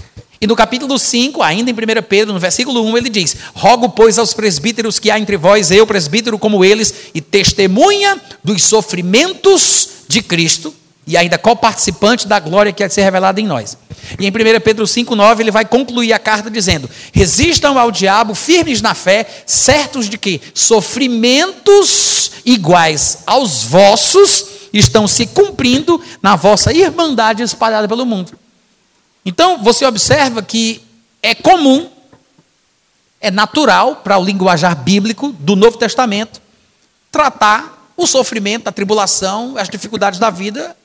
E 0.47 0.49
no 0.49 0.55
capítulo 0.55 0.97
5, 0.97 1.43
ainda 1.43 1.73
em 1.73 1.75
1 1.75 1.77
Pedro, 2.09 2.33
no 2.33 2.39
versículo 2.39 2.81
1, 2.85 2.99
ele 2.99 3.11
diz: 3.11 3.37
Rogo, 3.53 3.89
pois, 3.89 4.17
aos 4.17 4.33
presbíteros 4.33 5.01
que 5.01 5.11
há 5.11 5.19
entre 5.19 5.37
vós, 5.37 5.73
eu, 5.73 5.85
presbítero 5.85 6.39
como 6.39 6.65
eles, 6.65 6.95
e 7.13 7.21
testemunha 7.21 8.17
dos 8.45 8.63
sofrimentos 8.63 9.89
de 10.07 10.23
Cristo, 10.23 10.73
e 11.05 11.17
ainda 11.17 11.37
co-participante 11.37 12.29
da 12.29 12.39
glória 12.39 12.73
que 12.73 12.85
há 12.85 12.87
de 12.87 12.95
ser 12.95 13.03
revelada 13.03 13.41
em 13.41 13.45
nós. 13.45 13.77
E 14.21 14.25
em 14.25 14.31
1 14.31 14.61
Pedro 14.61 14.85
5,9 14.85 15.41
ele 15.41 15.51
vai 15.51 15.65
concluir 15.65 16.13
a 16.13 16.19
carta 16.21 16.49
dizendo: 16.49 16.89
Resistam 17.13 17.77
ao 17.77 17.91
diabo, 17.91 18.33
firmes 18.33 18.81
na 18.81 18.95
fé, 18.95 19.27
certos 19.45 20.09
de 20.09 20.17
que 20.17 20.41
sofrimentos 20.55 22.31
iguais 22.45 23.19
aos 23.27 23.65
vossos 23.65 24.47
estão 24.73 25.09
se 25.09 25.27
cumprindo 25.27 26.01
na 26.23 26.37
vossa 26.37 26.73
irmandade 26.73 27.43
espalhada 27.43 27.89
pelo 27.89 28.07
mundo. 28.07 28.46
Então 29.27 29.59
você 29.59 29.85
observa 29.85 30.41
que 30.41 30.81
é 31.21 31.35
comum, 31.35 31.91
é 33.21 33.29
natural 33.29 33.97
para 33.97 34.17
o 34.17 34.25
linguajar 34.25 34.77
bíblico 34.77 35.33
do 35.41 35.57
Novo 35.57 35.77
Testamento 35.77 36.41
tratar 37.11 37.93
o 37.97 38.07
sofrimento, 38.07 38.69
a 38.69 38.73
tribulação, 38.73 39.57
as 39.59 39.69
dificuldades 39.69 40.21
da 40.21 40.31
vida 40.31 40.77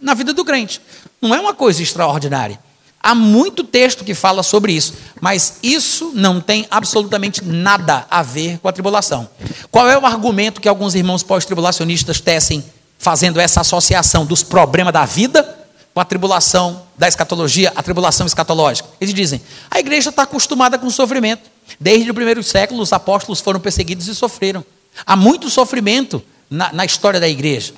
na 0.00 0.14
vida 0.14 0.32
do 0.32 0.44
crente. 0.44 0.80
Não 1.20 1.32
é 1.32 1.38
uma 1.38 1.54
coisa 1.54 1.82
extraordinária. 1.82 2.58
Há 3.02 3.14
muito 3.14 3.62
texto 3.62 4.04
que 4.04 4.14
fala 4.14 4.42
sobre 4.42 4.72
isso, 4.72 4.94
mas 5.20 5.58
isso 5.62 6.10
não 6.14 6.40
tem 6.40 6.66
absolutamente 6.70 7.44
nada 7.44 8.06
a 8.10 8.22
ver 8.22 8.58
com 8.58 8.68
a 8.68 8.72
tribulação. 8.72 9.28
Qual 9.70 9.88
é 9.88 9.96
o 9.96 10.04
argumento 10.04 10.60
que 10.60 10.68
alguns 10.68 10.94
irmãos 10.94 11.22
pós-tribulacionistas 11.22 12.20
tecem 12.20 12.64
fazendo 12.98 13.38
essa 13.38 13.60
associação 13.60 14.26
dos 14.26 14.42
problemas 14.42 14.92
da 14.92 15.04
vida 15.04 15.59
com 15.92 16.00
a 16.00 16.04
tribulação 16.04 16.86
da 16.96 17.08
escatologia, 17.08 17.72
a 17.74 17.82
tribulação 17.82 18.26
escatológica? 18.26 18.88
Eles 19.00 19.14
dizem: 19.14 19.40
a 19.70 19.78
igreja 19.78 20.10
está 20.10 20.22
acostumada 20.22 20.78
com 20.78 20.88
sofrimento. 20.90 21.50
Desde 21.78 22.10
o 22.10 22.14
primeiro 22.14 22.42
século, 22.42 22.82
os 22.82 22.92
apóstolos 22.92 23.40
foram 23.40 23.60
perseguidos 23.60 24.08
e 24.08 24.14
sofreram. 24.14 24.64
Há 25.06 25.14
muito 25.14 25.48
sofrimento 25.48 26.22
na, 26.48 26.72
na 26.72 26.84
história 26.84 27.20
da 27.20 27.28
igreja. 27.28 27.72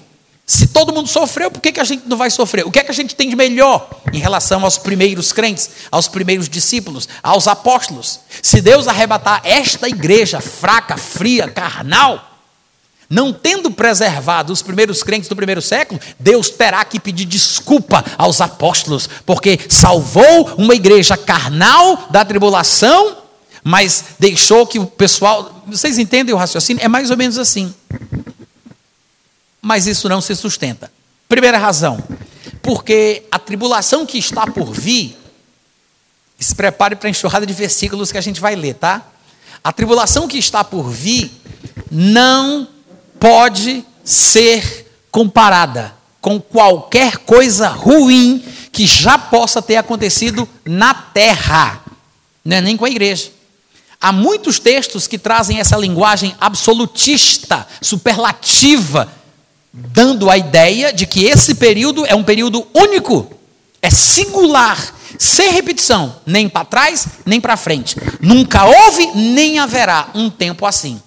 Se 0.45 0.67
todo 0.67 0.93
mundo 0.93 1.09
sofreu, 1.09 1.51
por 1.51 1.61
que, 1.61 1.73
que 1.73 1.81
a 1.81 1.85
gente 1.85 2.07
não 2.07 2.17
vai 2.17 2.29
sofrer? 2.29 2.67
O 2.67 2.71
que 2.71 2.79
é 2.79 2.85
que 2.85 2.91
a 2.91 2.95
gente 2.95 3.15
tem 3.15 3.29
de 3.29 3.37
melhor 3.37 3.89
em 4.13 4.19
relação 4.19 4.65
aos 4.65 4.77
primeiros 4.77 5.33
crentes, 5.33 5.71
aos 5.91 6.09
primeiros 6.09 6.49
discípulos, 6.49 7.09
aos 7.23 7.47
apóstolos? 7.47 8.21
Se 8.43 8.61
Deus 8.61 8.89
arrebatar 8.89 9.41
esta 9.45 9.89
igreja 9.89 10.41
fraca, 10.41 10.97
fria, 10.97 11.49
carnal, 11.49 12.32
não 13.13 13.33
tendo 13.33 13.71
preservado 13.71 14.53
os 14.53 14.63
primeiros 14.63 15.03
crentes 15.03 15.29
do 15.29 15.37
primeiro 15.37 15.63
século, 15.63 16.01
Deus 16.19 16.51
terá 16.51 16.85
que 16.85 16.99
pedir 16.99 17.25
desculpa 17.25 18.05
aos 18.19 18.41
apóstolos, 18.41 19.09
porque 19.25 19.59
salvou 19.69 20.55
uma 20.57 20.75
igreja 20.75 21.17
carnal 21.17 22.09
da 22.11 22.25
tribulação, 22.25 23.19
mas 23.63 24.05
deixou 24.19 24.67
que 24.67 24.79
o 24.79 24.87
pessoal. 24.87 25.63
Vocês 25.69 25.99
entendem 25.99 26.35
o 26.35 26.39
raciocínio? 26.39 26.83
É 26.83 26.89
mais 26.89 27.11
ou 27.11 27.17
menos 27.17 27.39
assim 27.39 27.73
mas 29.63 29.87
isso 29.87 30.09
não 30.09 30.21
se 30.21 30.35
sustenta. 30.35 30.93
Primeira 31.29 31.57
razão, 31.57 32.03
porque 32.61 33.23
a 33.31 33.39
tribulação 33.39 34.05
que 34.05 34.19
está 34.19 34.45
por 34.45 34.73
vir, 34.73 35.17
se 36.39 36.55
prepare 36.57 36.97
para 36.97 37.07
a 37.07 37.11
enxurrada 37.11 37.47
de 37.47 37.53
versículos 37.55 38.11
que 38.11 38.19
a 38.19 38.21
gente 38.21 38.41
vai 38.41 38.57
ler, 38.57 38.75
tá? 38.75 39.07
A 39.63 39.73
tribulação 39.73 40.27
que 40.27 40.37
está 40.37 40.65
por 40.65 40.91
vir 40.91 41.31
não 41.89 42.67
pode 43.23 43.85
ser 44.03 45.07
comparada 45.09 45.95
com 46.21 46.41
qualquer 46.41 47.19
coisa 47.19 47.69
ruim 47.69 48.45
que 48.73 48.85
já 48.85 49.17
possa 49.17 49.63
ter 49.63 49.77
acontecido 49.77 50.49
na 50.65 50.93
terra, 50.93 51.85
não 52.45 52.57
é 52.57 52.61
nem 52.61 52.77
com 52.77 52.85
a 52.85 52.91
igreja. 52.91 53.31
Há 54.01 54.11
muitos 54.11 54.59
textos 54.59 55.07
que 55.07 55.19
trazem 55.19 55.61
essa 55.61 55.77
linguagem 55.77 56.35
absolutista, 56.41 57.65
superlativa, 57.81 59.09
dando 59.73 60.29
a 60.29 60.37
ideia 60.37 60.93
de 60.93 61.07
que 61.07 61.25
esse 61.25 61.55
período 61.55 62.05
é 62.05 62.17
um 62.17 62.25
período 62.25 62.67
único, 62.75 63.33
é 63.81 63.89
singular, 63.89 64.97
sem 65.17 65.53
repetição, 65.53 66.17
nem 66.27 66.49
para 66.49 66.65
trás, 66.65 67.07
nem 67.25 67.41
para 67.41 67.57
frente. 67.57 67.95
Nunca 68.21 68.65
houve, 68.65 69.07
nem 69.15 69.61
haverá 69.61 70.09
um 70.13 70.29
tempo 70.29 70.67
assim. 70.67 71.01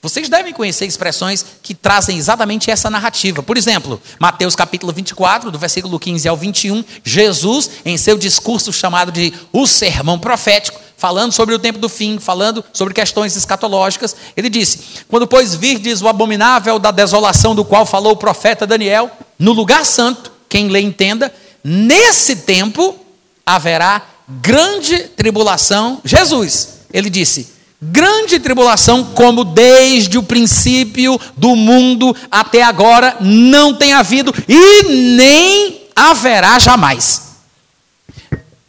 Vocês 0.00 0.28
devem 0.28 0.52
conhecer 0.52 0.86
expressões 0.86 1.44
que 1.62 1.74
trazem 1.74 2.18
exatamente 2.18 2.70
essa 2.70 2.90
narrativa. 2.90 3.42
Por 3.42 3.56
exemplo, 3.56 4.00
Mateus 4.18 4.54
capítulo 4.54 4.92
24, 4.92 5.50
do 5.50 5.58
versículo 5.58 5.98
15 5.98 6.28
ao 6.28 6.36
21, 6.36 6.84
Jesus, 7.02 7.70
em 7.84 7.96
seu 7.96 8.18
discurso 8.18 8.72
chamado 8.72 9.10
de 9.10 9.32
o 9.52 9.66
sermão 9.66 10.18
profético, 10.18 10.80
falando 10.96 11.32
sobre 11.32 11.54
o 11.54 11.58
tempo 11.58 11.78
do 11.78 11.88
fim, 11.88 12.18
falando 12.18 12.64
sobre 12.72 12.94
questões 12.94 13.36
escatológicas, 13.36 14.14
ele 14.36 14.48
disse: 14.48 15.04
Quando, 15.08 15.26
pois, 15.26 15.54
virdes 15.54 16.02
o 16.02 16.08
abominável 16.08 16.78
da 16.78 16.90
desolação 16.90 17.54
do 17.54 17.64
qual 17.64 17.86
falou 17.86 18.12
o 18.12 18.16
profeta 18.16 18.66
Daniel, 18.66 19.10
no 19.38 19.52
lugar 19.52 19.84
santo, 19.84 20.32
quem 20.48 20.68
lê 20.68 20.80
entenda, 20.80 21.34
nesse 21.62 22.36
tempo 22.36 22.98
haverá 23.44 24.02
grande 24.28 25.00
tribulação. 25.00 26.00
Jesus, 26.04 26.80
ele 26.92 27.10
disse: 27.10 27.53
grande 27.90 28.38
tribulação, 28.38 29.04
como 29.14 29.44
desde 29.44 30.18
o 30.18 30.22
princípio 30.22 31.20
do 31.36 31.54
mundo 31.54 32.14
até 32.30 32.62
agora 32.62 33.16
não 33.20 33.74
tem 33.74 33.92
havido 33.92 34.34
e 34.48 34.82
nem 35.16 35.82
haverá 35.94 36.58
jamais. 36.58 37.22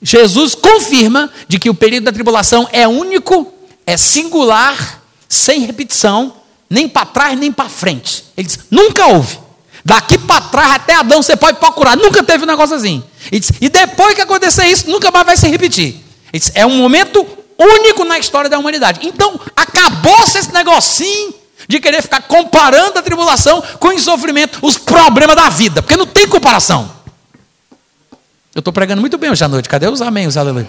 Jesus 0.01 0.53
confirma 0.53 1.31
de 1.47 1.57
que 1.57 1.69
o 1.69 1.73
período 1.73 2.05
da 2.05 2.11
tribulação 2.11 2.67
é 2.71 2.87
único, 2.87 3.51
é 3.85 3.97
singular, 3.97 5.01
sem 5.27 5.61
repetição, 5.61 6.33
nem 6.69 6.87
para 6.87 7.05
trás 7.05 7.39
nem 7.39 7.51
para 7.51 7.69
frente. 7.69 8.25
Ele 8.37 8.47
diz: 8.47 8.59
nunca 8.69 9.07
houve. 9.07 9.39
Daqui 9.83 10.17
para 10.17 10.41
trás 10.41 10.71
até 10.71 10.95
Adão 10.95 11.21
você 11.21 11.35
pode 11.35 11.59
procurar, 11.59 11.95
nunca 11.95 12.23
teve 12.23 12.43
um 12.43 12.47
negócio 12.47 12.75
assim. 12.75 13.03
Diz, 13.31 13.51
e 13.61 13.69
depois 13.69 14.15
que 14.15 14.21
acontecer 14.21 14.65
isso, 14.65 14.89
nunca 14.89 15.11
mais 15.11 15.25
vai 15.25 15.37
se 15.37 15.47
repetir. 15.47 16.03
Diz, 16.33 16.51
é 16.55 16.65
um 16.65 16.77
momento 16.77 17.25
único 17.57 18.03
na 18.03 18.17
história 18.19 18.49
da 18.49 18.59
humanidade. 18.59 18.99
Então, 19.03 19.39
acabou-se 19.55 20.37
esse 20.37 20.53
negocinho 20.53 21.33
de 21.67 21.79
querer 21.79 22.01
ficar 22.01 22.21
comparando 22.23 22.99
a 22.99 23.01
tribulação 23.01 23.61
com 23.79 23.89
o 23.89 23.99
sofrimento, 23.99 24.59
os 24.61 24.77
problemas 24.77 25.35
da 25.35 25.49
vida, 25.49 25.81
porque 25.81 25.97
não 25.97 26.05
tem 26.05 26.27
comparação. 26.27 26.93
Eu 28.53 28.59
estou 28.59 28.73
pregando 28.73 29.01
muito 29.01 29.17
bem 29.17 29.29
hoje 29.29 29.43
à 29.43 29.47
noite. 29.47 29.67
Cadê 29.67 29.87
os 29.87 30.01
amém, 30.01 30.27
os 30.27 30.37
aleluia? 30.37 30.67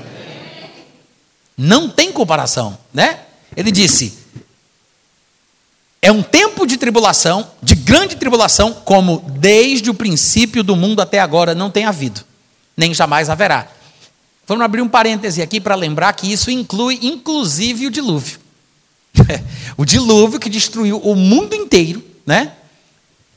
Não 1.56 1.88
tem 1.88 2.12
comparação, 2.12 2.76
né? 2.92 3.20
Ele 3.56 3.70
disse: 3.70 4.18
é 6.02 6.10
um 6.10 6.22
tempo 6.22 6.66
de 6.66 6.76
tribulação, 6.76 7.50
de 7.62 7.74
grande 7.74 8.16
tribulação, 8.16 8.72
como 8.72 9.24
desde 9.38 9.90
o 9.90 9.94
princípio 9.94 10.62
do 10.62 10.76
mundo 10.76 11.00
até 11.00 11.18
agora 11.18 11.54
não 11.54 11.70
tem 11.70 11.84
havido, 11.84 12.22
nem 12.76 12.92
jamais 12.92 13.30
haverá. 13.30 13.68
Vamos 14.46 14.64
abrir 14.64 14.80
um 14.80 14.88
parêntese 14.88 15.42
aqui 15.42 15.60
para 15.60 15.74
lembrar 15.74 16.12
que 16.12 16.32
isso 16.32 16.50
inclui, 16.50 17.00
inclusive, 17.02 17.86
o 17.86 17.90
dilúvio. 17.90 18.38
o 19.76 19.84
dilúvio 19.84 20.38
que 20.38 20.48
destruiu 20.48 20.98
o 20.98 21.16
mundo 21.16 21.54
inteiro, 21.54 22.02
né? 22.24 22.52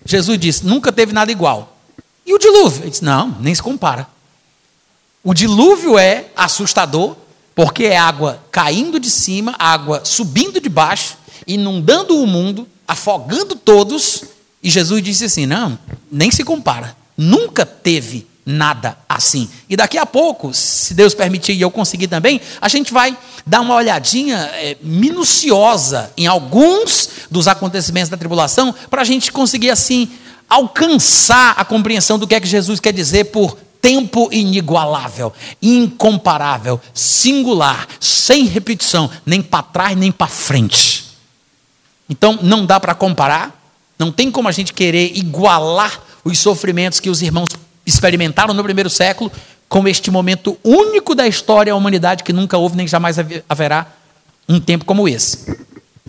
Jesus 0.06 0.38
disse: 0.38 0.66
nunca 0.66 0.92
teve 0.92 1.12
nada 1.12 1.32
igual. 1.32 1.78
E 2.25 2.34
o 2.34 2.38
dilúvio? 2.38 2.84
Ele 2.84 2.92
disse: 2.92 3.04
não, 3.04 3.36
nem 3.39 3.56
se 3.56 3.62
compara. 3.62 4.08
O 5.24 5.34
dilúvio 5.34 5.98
é 5.98 6.28
assustador, 6.36 7.16
porque 7.56 7.86
é 7.86 7.98
água 7.98 8.44
caindo 8.51 9.00
de 9.00 9.10
cima, 9.10 9.56
água 9.58 10.01
subindo 10.06 10.62
de 10.62 10.70
baixo, 10.70 11.18
inundando 11.48 12.22
o 12.22 12.28
mundo, 12.28 12.68
afogando 12.88 13.56
todos. 13.56 14.25
E 14.62 14.70
Jesus 14.70 15.01
disse 15.01 15.25
assim: 15.25 15.48
não, 15.48 15.78
nem 16.12 16.30
se 16.30 16.44
compara. 16.44 16.96
Nunca 17.18 17.66
teve 17.66 18.28
nada 18.50 18.98
assim. 19.08 19.48
E 19.70 19.77
daqui 19.77 19.96
a 19.96 20.08
pouco, 20.08 20.51
se 20.56 20.96
Deus 20.96 21.13
permitir 21.13 21.53
e 21.53 21.62
eu 21.62 21.70
conseguir 21.70 22.08
também, 22.08 22.41
a 22.60 22.68
gente 22.68 22.91
vai 22.91 23.15
dar 23.46 23.62
uma 23.62 23.75
olhadinha 23.75 24.38
é, 24.56 24.75
minuciosa 24.82 26.12
em 26.18 26.25
alguns 26.25 27.10
dos 27.29 27.48
acontecimentos 27.48 28.10
da 28.10 28.18
tribulação, 28.18 28.74
para 28.89 29.03
a 29.03 29.06
gente 29.06 29.32
conseguir 29.32 29.70
assim 29.70 30.10
alcançar 30.50 31.53
a 31.58 31.63
compreensão 31.63 32.18
do 32.18 32.25
que 32.25 32.34
é 32.34 32.39
que 32.39 32.48
Jesus 32.48 32.79
quer 32.79 32.91
dizer 32.91 33.25
por 33.25 33.56
tempo 33.79 34.29
inigualável, 34.32 35.32
incomparável, 35.62 36.82
singular, 36.91 37.88
sem 38.00 38.46
repetição, 38.46 39.12
nem 39.24 39.44
para 39.44 39.62
trás 39.62 39.96
nem 39.96 40.12
para 40.12 40.25
frente. 40.25 41.06
Então 42.10 42.39
não 42.41 42.65
dá 42.65 42.79
para 42.79 42.96
comparar, 42.96 43.56
não 44.00 44.12
tem 44.12 44.32
como 44.32 44.50
a 44.50 44.51
gente 44.51 44.74
querer 44.74 45.15
igualar 45.15 46.01
os 46.25 46.39
sofrimentos 46.39 47.00
que 47.00 47.12
os 47.12 47.22
irmãos 47.22 47.50
experimentaram 47.89 48.53
no 48.53 48.63
primeiro 48.63 48.89
século 48.89 49.31
com 49.67 49.88
este 49.88 50.10
momento 50.10 50.58
único 50.63 51.13
da 51.13 51.27
história 51.27 51.74
da 51.74 51.77
humanidade 51.77 52.24
que 52.24 52.34
nunca 52.34 52.58
houve 52.58 52.75
nem 52.75 52.88
jamais 52.88 53.17
haverá 53.48 53.88
um 54.48 54.60
tempo 54.60 54.86
como 54.86 55.08
esse. 55.08 55.58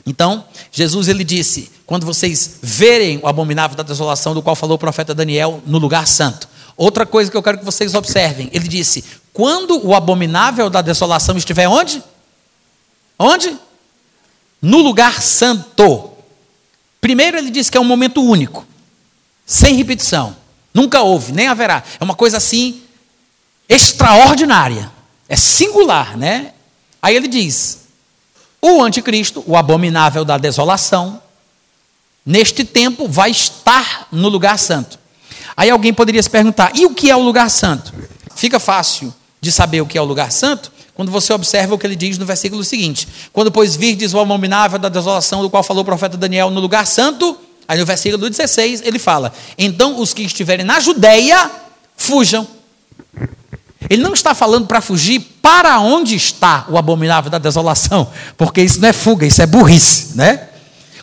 Então, 0.07 0.45
Jesus 0.73 1.09
ele 1.09 1.25
disse: 1.25 1.71
quando 1.87 2.07
vocês 2.07 2.59
verem 2.63 3.19
o 3.23 3.27
abominável 3.27 3.77
da 3.77 3.83
desolação 3.83 4.33
do 4.33 4.43
qual 4.43 4.57
falou 4.57 4.77
o 4.77 4.79
profeta 4.79 5.15
Daniel 5.15 5.63
no 5.67 5.79
lugar 5.79 6.07
santo, 6.07 6.49
Outra 6.81 7.05
coisa 7.05 7.31
que 7.31 7.37
eu 7.37 7.43
quero 7.43 7.59
que 7.59 7.65
vocês 7.65 7.95
observem: 7.95 8.49
ele 8.55 8.67
disse, 8.67 9.05
quando 9.35 9.87
o 9.87 9.95
abominável 9.95 10.71
da 10.71 10.81
desolação 10.81 11.37
estiver 11.37 11.69
onde? 11.69 12.03
Onde? 13.19 13.55
No 14.63 14.79
lugar 14.79 15.21
santo. 15.21 16.11
Primeiro, 16.99 17.37
ele 17.37 17.51
disse 17.51 17.71
que 17.71 17.77
é 17.77 17.81
um 17.81 17.85
momento 17.85 18.23
único, 18.23 18.67
sem 19.45 19.77
repetição. 19.77 20.35
Nunca 20.73 21.03
houve, 21.03 21.33
nem 21.33 21.49
haverá. 21.49 21.83
É 21.99 22.05
uma 22.05 22.15
coisa 22.15 22.37
assim 22.37 22.83
extraordinária. 23.69 24.91
É 25.29 25.37
singular, 25.37 26.17
né? 26.17 26.53
Aí 27.01 27.15
ele 27.15 27.29
diz: 27.29 27.87
o 28.61 28.83
anticristo, 28.83 29.43
o 29.47 29.57
abominável 29.57 30.25
da 30.25 30.37
desolação, 30.37 31.23
neste 32.25 32.65
tempo 32.65 33.09
vai 33.09 33.31
estar 33.31 34.09
no 34.13 34.29
lugar 34.29 34.59
santo. 34.59 34.99
Aí 35.57 35.71
alguém 35.71 35.93
poderia 35.93 36.23
se 36.23 36.31
perguntar: 36.31 36.73
e 36.75 36.87
o 36.87 36.95
que 36.95 37.11
é 37.11 37.17
o 37.17 37.23
lugar 37.23 37.51
santo? 37.51 37.93
Fica 38.35 38.61
fácil 38.61 39.15
de 39.41 39.51
saber 39.51 39.81
o 39.81 39.87
que 39.87 39.97
é 39.97 40.01
o 40.03 40.05
lugar 40.05 40.31
santo 40.31 40.73
quando 40.95 41.11
você 41.11 41.33
observa 41.33 41.75
o 41.75 41.79
que 41.79 41.87
ele 41.87 41.97
diz 41.97 42.19
no 42.19 42.27
versículo 42.27 42.63
seguinte: 42.63 43.09
Quando, 43.33 43.51
pois, 43.51 43.77
virdes 43.77 44.13
o 44.13 44.21
abominável 44.21 44.79
da 44.79 44.89
desolação, 44.89 45.41
do 45.41 45.49
qual 45.49 45.63
falou 45.63 45.83
o 45.83 45.85
profeta 45.85 46.17
Daniel 46.17 46.51
no 46.51 46.61
lugar 46.61 46.87
santo, 46.87 47.39
aí 47.71 47.79
no 47.79 47.87
versículo 47.87 48.29
16 48.29 48.83
ele 48.85 48.99
fala: 48.99 49.33
Então 49.57 50.01
os 50.01 50.13
que 50.13 50.23
estiverem 50.23 50.67
na 50.67 50.81
Judéia, 50.81 51.49
fujam. 51.97 52.45
Ele 53.89 54.03
não 54.03 54.13
está 54.13 54.35
falando 54.35 54.67
para 54.67 54.81
fugir 54.81 55.21
para 55.41 55.79
onde 55.79 56.17
está 56.17 56.67
o 56.69 56.77
abominável 56.77 57.31
da 57.31 57.39
desolação, 57.39 58.11
porque 58.37 58.61
isso 58.61 58.81
não 58.81 58.89
é 58.89 58.93
fuga, 58.93 59.25
isso 59.25 59.41
é 59.41 59.47
burrice, 59.47 60.17
né? 60.17 60.49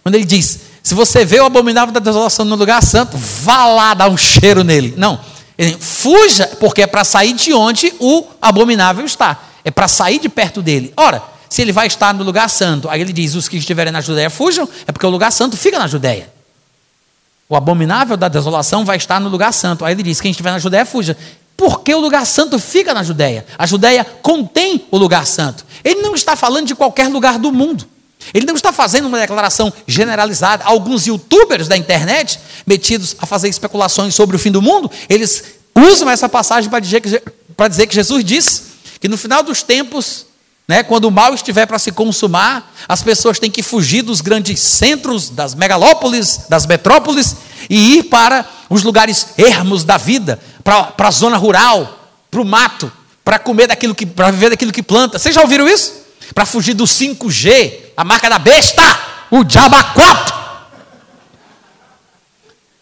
Quando 0.03 0.15
ele 0.15 0.25
diz: 0.25 0.59
se 0.83 0.93
você 0.93 1.23
vê 1.23 1.39
o 1.39 1.45
abominável 1.45 1.93
da 1.93 2.01
desolação 2.01 2.43
no 2.43 2.55
lugar 2.55 2.83
santo, 2.83 3.17
vá 3.17 3.65
lá 3.65 3.93
dar 3.93 4.09
um 4.09 4.17
cheiro 4.17 4.61
nele. 4.61 4.93
Não. 4.97 5.19
Ele, 5.57 5.75
fuja, 5.79 6.47
porque 6.59 6.81
é 6.81 6.87
para 6.87 7.05
sair 7.05 7.33
de 7.33 7.53
onde 7.53 7.93
o 7.97 8.25
abominável 8.41 9.05
está. 9.05 9.41
É 9.63 9.71
para 9.71 9.87
sair 9.87 10.19
de 10.19 10.27
perto 10.27 10.61
dele. 10.61 10.93
Ora, 10.97 11.23
se 11.49 11.61
ele 11.61 11.71
vai 11.71 11.87
estar 11.87 12.13
no 12.13 12.25
lugar 12.25 12.49
santo, 12.49 12.89
aí 12.89 12.99
ele 12.99 13.13
diz: 13.13 13.35
os 13.35 13.47
que 13.47 13.55
estiverem 13.55 13.93
na 13.93 14.01
Judéia 14.01 14.29
fujam, 14.29 14.67
é 14.85 14.91
porque 14.91 15.05
o 15.05 15.09
lugar 15.09 15.31
santo 15.31 15.55
fica 15.55 15.79
na 15.79 15.87
Judéia. 15.87 16.36
O 17.49 17.55
abominável 17.55 18.17
da 18.17 18.27
desolação 18.27 18.83
vai 18.83 18.97
estar 18.97 19.19
no 19.19 19.29
lugar 19.29 19.53
santo. 19.53 19.85
Aí 19.85 19.93
ele 19.93 20.03
diz: 20.03 20.19
quem 20.19 20.31
estiver 20.31 20.51
na 20.51 20.59
Judéia, 20.59 20.85
fuja. 20.85 21.17
Porque 21.55 21.93
o 21.93 21.99
lugar 21.99 22.25
santo 22.25 22.59
fica 22.59 22.93
na 22.93 23.01
Judéia. 23.01 23.45
A 23.57 23.65
Judéia 23.65 24.05
contém 24.21 24.85
o 24.91 24.97
lugar 24.97 25.25
santo. 25.25 25.65
Ele 25.83 26.01
não 26.01 26.13
está 26.13 26.35
falando 26.35 26.67
de 26.67 26.75
qualquer 26.75 27.07
lugar 27.07 27.39
do 27.39 27.51
mundo. 27.51 27.87
Ele 28.33 28.45
não 28.45 28.55
está 28.55 28.71
fazendo 28.71 29.07
uma 29.07 29.19
declaração 29.19 29.73
generalizada. 29.87 30.63
Alguns 30.65 31.07
youtubers 31.07 31.67
da 31.67 31.77
internet, 31.77 32.39
metidos 32.65 33.15
a 33.19 33.25
fazer 33.25 33.47
especulações 33.47 34.13
sobre 34.13 34.35
o 34.35 34.39
fim 34.39 34.51
do 34.51 34.61
mundo, 34.61 34.91
eles 35.09 35.43
usam 35.75 36.09
essa 36.09 36.27
passagem 36.27 36.69
para 36.69 36.79
dizer 36.79 37.01
que, 37.01 37.21
para 37.55 37.67
dizer 37.67 37.87
que 37.87 37.95
Jesus 37.95 38.23
disse 38.23 38.63
que 38.99 39.07
no 39.07 39.17
final 39.17 39.41
dos 39.41 39.63
tempos, 39.63 40.25
né, 40.67 40.83
quando 40.83 41.05
o 41.05 41.11
mal 41.11 41.33
estiver 41.33 41.65
para 41.65 41.79
se 41.79 41.93
consumar, 41.93 42.73
as 42.89 43.01
pessoas 43.01 43.39
têm 43.39 43.49
que 43.49 43.63
fugir 43.63 44.01
dos 44.01 44.19
grandes 44.19 44.59
centros, 44.59 45.29
das 45.29 45.55
megalópolis, 45.55 46.41
das 46.49 46.65
metrópoles, 46.65 47.37
e 47.69 47.97
ir 47.97 48.03
para 48.03 48.45
os 48.69 48.83
lugares 48.83 49.27
ermos 49.37 49.85
da 49.85 49.95
vida, 49.95 50.39
para, 50.63 50.93
a 50.97 51.11
zona 51.11 51.37
rural, 51.37 52.11
para 52.29 52.41
o 52.41 52.45
mato, 52.45 52.91
para 53.23 53.39
comer 53.39 53.67
daquilo 53.67 53.95
que, 53.95 54.05
para 54.05 54.29
viver 54.29 54.49
daquilo 54.49 54.73
que 54.73 54.83
planta. 54.83 55.17
Vocês 55.17 55.33
já 55.33 55.41
ouviram 55.41 55.67
isso? 55.69 55.93
Para 56.35 56.45
fugir 56.45 56.73
do 56.73 56.83
5G, 56.83 57.73
a 57.95 58.03
marca 58.03 58.29
da 58.29 58.37
besta, 58.37 58.81
o 59.31 59.45
diabo 59.45 59.81
4. 59.93 60.35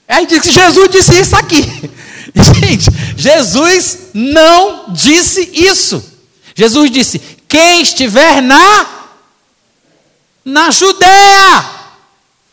Aí 0.08 0.26
diz 0.26 0.42
que 0.42 0.52
Jesus 0.52 0.90
disse 0.90 1.20
isso 1.20 1.36
aqui. 1.36 1.62
Gente, 2.36 2.90
Jesus 3.16 4.10
não 4.14 4.92
disse 4.92 5.52
isso. 5.54 6.04
Jesus 6.56 6.90
disse: 6.90 7.35
quem 7.48 7.82
estiver 7.82 8.42
na 8.42 8.96
na 10.46 10.70
Judéia, 10.70 11.66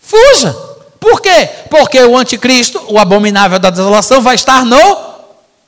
fuja. 0.01 0.53
Por 0.99 1.21
quê? 1.21 1.49
Porque 1.69 2.01
o 2.01 2.17
anticristo, 2.17 2.83
o 2.89 2.99
abominável 2.99 3.59
da 3.59 3.69
desolação, 3.69 4.23
vai 4.23 4.35
estar 4.35 4.65
no 4.65 4.97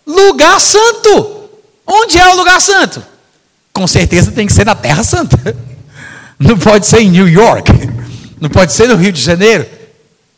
lugar 0.06 0.58
santo. 0.60 1.50
Onde 1.86 2.18
é 2.18 2.26
o 2.32 2.36
lugar 2.36 2.60
santo? 2.60 3.04
Com 3.72 3.86
certeza 3.86 4.32
tem 4.32 4.46
que 4.46 4.52
ser 4.52 4.64
na 4.64 4.74
Terra 4.74 5.02
Santa. 5.02 5.36
Não 6.38 6.56
pode 6.58 6.86
ser 6.86 7.00
em 7.00 7.10
New 7.10 7.28
York. 7.28 7.70
Não 8.40 8.48
pode 8.48 8.72
ser 8.72 8.88
no 8.88 8.94
Rio 8.94 9.12
de 9.12 9.20
Janeiro. 9.20 9.68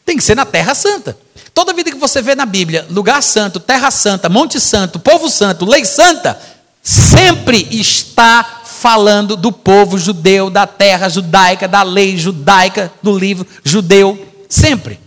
Tem 0.05 0.17
que 0.17 0.25
ser 0.25 0.35
na 0.35 0.47
Terra 0.47 0.75
Santa. 0.75 1.17
Toda 1.53 1.73
vida 1.73 1.91
que 1.91 1.99
você 1.99 2.21
vê 2.21 2.35
na 2.35 2.45
Bíblia, 2.45 2.87
lugar 2.91 3.23
santo, 3.23 3.59
terra 3.59 3.91
santa, 3.91 4.29
monte 4.29 4.61
santo, 4.61 4.99
povo 4.99 5.31
santo, 5.31 5.65
lei 5.65 5.87
santa, 5.87 6.39
sempre 6.83 7.67
está 7.71 8.56
falando 8.87 9.37
do 9.37 9.51
povo 9.51 9.99
judeu, 9.99 10.49
da 10.49 10.65
terra 10.65 11.09
judaica, 11.09 11.67
da 11.67 11.83
lei 11.83 12.17
judaica, 12.17 12.93
do 13.03 13.19
livro 13.19 13.45
judeu, 13.65 14.33
sempre. 14.49 15.01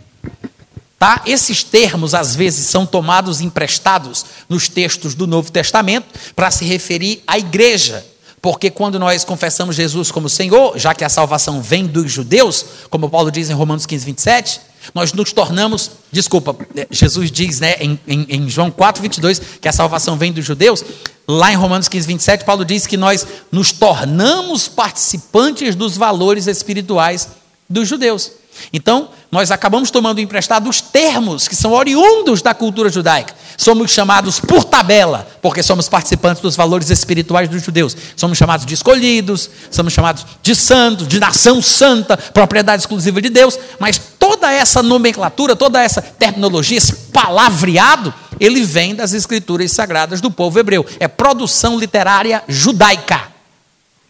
Tá? 0.99 1.21
Esses 1.25 1.63
termos 1.63 2.13
às 2.13 2.35
vezes 2.35 2.67
são 2.67 2.85
tomados 2.85 3.39
emprestados 3.39 4.25
nos 4.49 4.67
textos 4.67 5.15
do 5.15 5.25
Novo 5.25 5.49
Testamento 5.49 6.07
para 6.35 6.51
se 6.51 6.65
referir 6.65 7.23
à 7.25 7.39
igreja. 7.39 8.05
Porque 8.41 8.69
quando 8.69 8.97
nós 8.97 9.25
confessamos 9.25 9.75
Jesus 9.75 10.11
como 10.11 10.29
Senhor, 10.29 10.77
já 10.77 10.93
que 10.93 11.03
a 11.03 11.09
salvação 11.09 11.61
vem 11.61 11.85
dos 11.85 12.11
judeus, 12.11 12.65
como 12.89 13.09
Paulo 13.09 13.31
diz 13.31 13.49
em 13.49 13.53
Romanos 13.53 13.85
15, 13.85 14.05
27, 14.05 14.61
nós 14.93 15.13
nos 15.13 15.33
tornamos, 15.33 15.91
desculpa, 16.11 16.55
é, 16.75 16.87
Jesus 16.89 17.31
diz 17.31 17.59
né, 17.59 17.75
em, 17.79 17.99
em, 18.07 18.25
em 18.29 18.49
João 18.49 18.71
4, 18.71 19.01
22, 19.01 19.41
que 19.61 19.67
a 19.67 19.73
salvação 19.73 20.17
vem 20.17 20.31
dos 20.31 20.45
judeus. 20.45 20.83
Lá 21.27 21.51
em 21.51 21.55
Romanos 21.55 21.87
15, 21.87 22.07
27, 22.07 22.45
Paulo 22.45 22.65
diz 22.65 22.87
que 22.87 22.97
nós 22.97 23.27
nos 23.51 23.71
tornamos 23.71 24.67
participantes 24.67 25.75
dos 25.75 25.97
valores 25.97 26.47
espirituais 26.47 27.27
dos 27.69 27.87
judeus. 27.87 28.31
Então, 28.71 29.09
nós 29.31 29.51
acabamos 29.51 29.91
tomando 29.91 30.19
emprestado 30.19 30.69
os 30.69 30.81
termos 30.81 31.47
que 31.47 31.55
são 31.55 31.71
oriundos 31.71 32.41
da 32.41 32.53
cultura 32.53 32.89
judaica. 32.89 33.35
Somos 33.57 33.91
chamados 33.91 34.39
por 34.39 34.63
tabela, 34.63 35.27
porque 35.41 35.61
somos 35.61 35.87
participantes 35.87 36.41
dos 36.41 36.55
valores 36.55 36.89
espirituais 36.89 37.47
dos 37.47 37.61
judeus. 37.61 37.95
Somos 38.15 38.37
chamados 38.37 38.65
de 38.65 38.73
escolhidos, 38.73 39.49
somos 39.69 39.93
chamados 39.93 40.25
de 40.41 40.55
santos, 40.55 41.07
de 41.07 41.19
nação 41.19 41.61
santa, 41.61 42.17
propriedade 42.17 42.81
exclusiva 42.81 43.21
de 43.21 43.29
Deus. 43.29 43.59
Mas 43.79 43.99
toda 44.17 44.51
essa 44.51 44.81
nomenclatura, 44.81 45.55
toda 45.55 45.81
essa 45.81 46.01
terminologia, 46.01 46.77
esse 46.77 46.93
palavreado, 47.11 48.13
ele 48.39 48.63
vem 48.63 48.95
das 48.95 49.13
escrituras 49.13 49.71
sagradas 49.71 50.21
do 50.21 50.31
povo 50.31 50.57
hebreu. 50.57 50.85
É 50.99 51.07
produção 51.07 51.77
literária 51.77 52.43
judaica. 52.47 53.21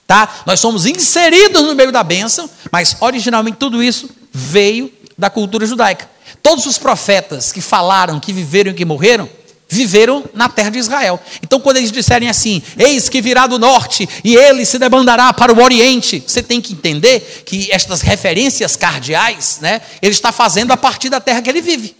Tá? 0.07 0.27
Nós 0.45 0.59
somos 0.59 0.85
inseridos 0.85 1.61
no 1.61 1.75
meio 1.75 1.91
da 1.91 2.03
bênção, 2.03 2.49
mas 2.71 2.97
originalmente 2.99 3.57
tudo 3.57 3.83
isso 3.83 4.18
veio 4.31 4.91
da 5.17 5.29
cultura 5.29 5.65
judaica. 5.65 6.09
Todos 6.41 6.65
os 6.65 6.77
profetas 6.77 7.51
que 7.51 7.61
falaram, 7.61 8.19
que 8.19 8.31
viveram 8.31 8.71
e 8.71 8.73
que 8.73 8.85
morreram, 8.85 9.29
viveram 9.69 10.23
na 10.33 10.49
terra 10.49 10.71
de 10.71 10.79
Israel. 10.79 11.19
Então, 11.43 11.59
quando 11.59 11.77
eles 11.77 11.91
disserem 11.91 12.27
assim, 12.27 12.61
eis 12.77 13.07
que 13.07 13.21
virá 13.21 13.45
do 13.45 13.59
norte 13.59 14.09
e 14.23 14.35
ele 14.35 14.65
se 14.65 14.79
debandará 14.79 15.31
para 15.31 15.53
o 15.53 15.61
oriente, 15.61 16.23
você 16.25 16.41
tem 16.41 16.59
que 16.59 16.73
entender 16.73 17.43
que 17.45 17.71
estas 17.71 18.01
referências 18.01 18.75
cardeais, 18.75 19.59
né, 19.61 19.81
ele 20.01 20.11
está 20.11 20.31
fazendo 20.31 20.71
a 20.71 20.77
partir 20.77 21.09
da 21.09 21.21
terra 21.21 21.41
que 21.41 21.49
ele 21.49 21.61
vive. 21.61 21.95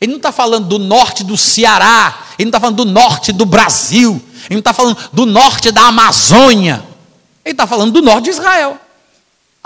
Ele 0.00 0.12
não 0.12 0.18
está 0.18 0.32
falando 0.32 0.66
do 0.66 0.78
norte 0.78 1.22
do 1.22 1.36
Ceará, 1.36 2.26
ele 2.38 2.46
não 2.46 2.50
está 2.50 2.60
falando 2.60 2.84
do 2.84 2.84
norte 2.84 3.32
do 3.32 3.46
Brasil, 3.46 4.20
ele 4.44 4.56
não 4.56 4.58
está 4.58 4.72
falando 4.72 4.98
do 5.12 5.24
norte 5.24 5.70
da 5.70 5.82
Amazônia, 5.82 6.84
ele 7.44 7.52
está 7.52 7.66
falando 7.66 7.92
do 7.92 8.02
norte 8.02 8.24
de 8.24 8.30
Israel. 8.30 8.78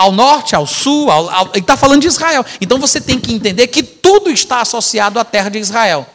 Ao 0.01 0.11
norte, 0.13 0.57
ao 0.57 0.67
sul, 0.67 1.11
ao, 1.11 1.29
ao, 1.29 1.47
ele 1.49 1.59
está 1.59 1.77
falando 1.77 2.01
de 2.01 2.07
Israel. 2.07 2.43
Então 2.59 2.79
você 2.79 2.99
tem 2.99 3.21
que 3.21 3.35
entender 3.35 3.67
que 3.67 3.83
tudo 3.83 4.31
está 4.31 4.63
associado 4.63 5.21
à 5.21 5.25
terra 5.27 5.51
de 5.51 5.59
Israel. 5.59 6.07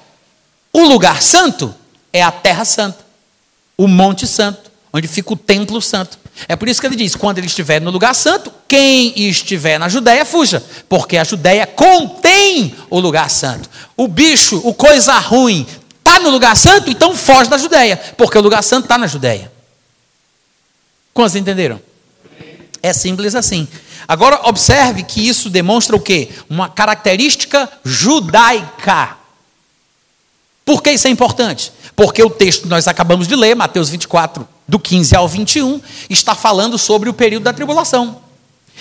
O 0.74 0.86
lugar 0.86 1.22
santo 1.22 1.72
é 2.12 2.24
a 2.24 2.32
terra 2.32 2.66
santa, 2.66 3.06
o 3.78 3.88
monte 3.88 4.26
santo, 4.26 4.72
onde 4.92 5.08
fica 5.08 5.34
o 5.34 5.38
templo 5.38 5.80
santo. 5.84 6.18
É 6.48 6.56
por 6.56 6.68
isso 6.68 6.82
que 6.82 6.88
ele 6.88 6.96
diz: 6.96 7.16
quando 7.16 7.38
ele 7.38 7.46
estiver 7.46 7.80
no 7.80 7.92
lugar 7.92 8.16
santo, 8.16 8.52
quem 8.68 9.14
estiver 9.30 9.78
na 9.78 9.88
Judéia, 9.88 10.26
fuja, 10.26 10.64
porque 10.90 11.16
a 11.16 11.24
Judéia 11.24 11.68
contém 11.68 12.76
o 12.90 13.00
lugar 13.00 13.30
santo. 13.30 13.70
O 13.96 14.08
bicho, 14.08 14.60
o 14.64 14.74
coisa 14.74 15.14
ruim, 15.20 15.68
está 16.00 16.18
no 16.18 16.32
lugar 16.32 16.58
santo, 16.58 16.90
então 16.90 17.16
foge 17.16 17.52
da 17.52 17.60
Judéia, 17.60 17.98
porque 18.18 18.36
o 18.36 18.42
lugar 18.42 18.64
santo 18.64 18.86
está 18.86 18.98
na 18.98 19.06
Judéia. 19.06 19.52
Quantos 21.14 21.36
entenderam? 21.36 21.80
É 22.86 22.94
simples 22.94 23.34
assim. 23.34 23.68
Agora, 24.08 24.42
observe 24.48 25.02
que 25.02 25.28
isso 25.28 25.50
demonstra 25.50 25.96
o 25.96 26.00
quê? 26.00 26.30
Uma 26.48 26.70
característica 26.70 27.68
judaica. 27.84 29.18
Por 30.64 30.84
que 30.84 30.92
isso 30.92 31.08
é 31.08 31.10
importante? 31.10 31.72
Porque 31.96 32.22
o 32.22 32.30
texto 32.30 32.62
que 32.62 32.68
nós 32.68 32.88
acabamos 32.88 33.28
de 33.28 33.36
ler, 33.36 33.56
Mateus 33.56 33.90
24, 33.90 34.48
do 34.68 34.78
15 34.78 35.16
ao 35.16 35.28
21, 35.28 35.82
está 36.12 36.36
falando 36.36 36.78
sobre 36.78 37.10
o 37.10 37.14
período 37.14 37.42
da 37.42 37.54
tribulação. 37.54 38.22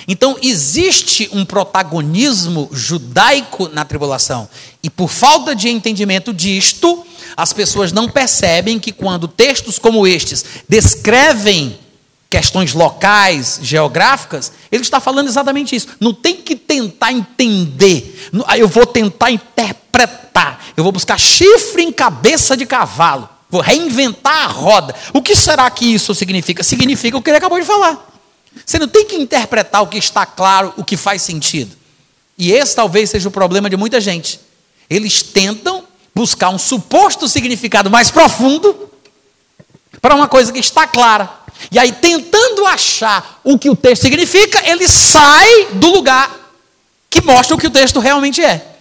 Então, 0.06 0.36
existe 0.42 1.30
um 1.32 1.42
protagonismo 1.46 2.68
judaico 2.72 3.70
na 3.70 3.86
tribulação. 3.86 4.46
E 4.82 4.90
por 4.90 5.08
falta 5.08 5.54
de 5.54 5.70
entendimento 5.70 6.30
disto, 6.34 7.06
as 7.34 7.54
pessoas 7.54 7.90
não 7.90 8.06
percebem 8.06 8.78
que 8.78 8.92
quando 8.92 9.26
textos 9.26 9.78
como 9.78 10.06
estes 10.06 10.44
descrevem 10.68 11.78
questões 12.34 12.72
locais, 12.72 13.60
geográficas, 13.62 14.50
ele 14.72 14.82
está 14.82 14.98
falando 14.98 15.28
exatamente 15.28 15.76
isso. 15.76 15.86
Não 16.00 16.12
tem 16.12 16.34
que 16.34 16.56
tentar 16.56 17.12
entender. 17.12 18.28
Eu 18.58 18.66
vou 18.66 18.84
tentar 18.84 19.30
interpretar. 19.30 20.58
Eu 20.76 20.82
vou 20.82 20.92
buscar 20.92 21.16
chifre 21.16 21.84
em 21.84 21.92
cabeça 21.92 22.56
de 22.56 22.66
cavalo. 22.66 23.28
Vou 23.48 23.60
reinventar 23.60 24.46
a 24.46 24.46
roda. 24.48 24.92
O 25.12 25.22
que 25.22 25.36
será 25.36 25.70
que 25.70 25.94
isso 25.94 26.12
significa? 26.12 26.64
Significa 26.64 27.16
o 27.16 27.22
que 27.22 27.30
ele 27.30 27.36
acabou 27.36 27.60
de 27.60 27.64
falar. 27.64 28.04
Você 28.66 28.80
não 28.80 28.88
tem 28.88 29.06
que 29.06 29.14
interpretar 29.14 29.80
o 29.84 29.86
que 29.86 29.96
está 29.96 30.26
claro, 30.26 30.74
o 30.76 30.82
que 30.82 30.96
faz 30.96 31.22
sentido. 31.22 31.76
E 32.36 32.50
esse 32.50 32.74
talvez 32.74 33.10
seja 33.10 33.28
o 33.28 33.32
problema 33.32 33.70
de 33.70 33.76
muita 33.76 34.00
gente. 34.00 34.40
Eles 34.90 35.22
tentam 35.22 35.84
buscar 36.12 36.50
um 36.50 36.58
suposto 36.58 37.28
significado 37.28 37.88
mais 37.88 38.10
profundo 38.10 38.90
para 40.00 40.16
uma 40.16 40.26
coisa 40.26 40.52
que 40.52 40.58
está 40.58 40.84
clara. 40.84 41.43
E 41.70 41.78
aí, 41.78 41.92
tentando 41.92 42.66
achar 42.66 43.40
o 43.44 43.58
que 43.58 43.70
o 43.70 43.76
texto 43.76 44.02
significa, 44.02 44.68
ele 44.68 44.88
sai 44.88 45.68
do 45.74 45.88
lugar 45.90 46.30
que 47.08 47.22
mostra 47.22 47.54
o 47.54 47.58
que 47.58 47.66
o 47.66 47.70
texto 47.70 48.00
realmente 48.00 48.42
é. 48.42 48.74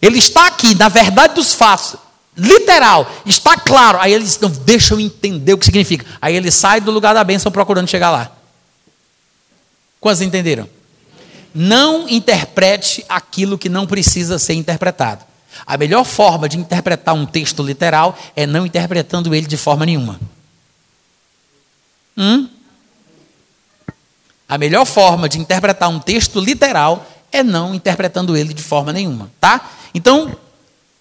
Ele 0.00 0.18
está 0.18 0.46
aqui, 0.46 0.74
na 0.74 0.88
verdade 0.88 1.34
dos 1.34 1.54
fatos, 1.54 1.96
literal, 2.36 3.10
está 3.26 3.56
claro. 3.56 3.98
Aí 4.00 4.12
ele 4.12 4.24
diz: 4.24 4.38
não, 4.38 4.48
deixa 4.50 4.94
eu 4.94 5.00
entender 5.00 5.52
o 5.52 5.58
que 5.58 5.64
significa. 5.64 6.06
Aí 6.20 6.36
ele 6.36 6.50
sai 6.50 6.80
do 6.80 6.90
lugar 6.90 7.14
da 7.14 7.24
bênção 7.24 7.50
procurando 7.50 7.88
chegar 7.88 8.10
lá. 8.10 8.30
Quantos 10.00 10.22
entenderam? 10.22 10.68
Não 11.54 12.08
interprete 12.08 13.04
aquilo 13.08 13.58
que 13.58 13.68
não 13.68 13.86
precisa 13.86 14.38
ser 14.38 14.54
interpretado. 14.54 15.24
A 15.66 15.76
melhor 15.76 16.04
forma 16.04 16.48
de 16.48 16.56
interpretar 16.56 17.14
um 17.14 17.26
texto 17.26 17.62
literal 17.62 18.16
é 18.36 18.46
não 18.46 18.64
interpretando 18.64 19.34
ele 19.34 19.46
de 19.46 19.56
forma 19.56 19.84
nenhuma. 19.84 20.18
Hum? 22.20 22.46
A 24.46 24.58
melhor 24.58 24.84
forma 24.84 25.26
de 25.26 25.38
interpretar 25.38 25.88
um 25.88 25.98
texto 25.98 26.38
literal 26.38 27.06
é 27.32 27.42
não 27.42 27.74
interpretando 27.74 28.36
ele 28.36 28.52
de 28.52 28.62
forma 28.62 28.92
nenhuma, 28.92 29.30
tá? 29.40 29.70
Então, 29.94 30.36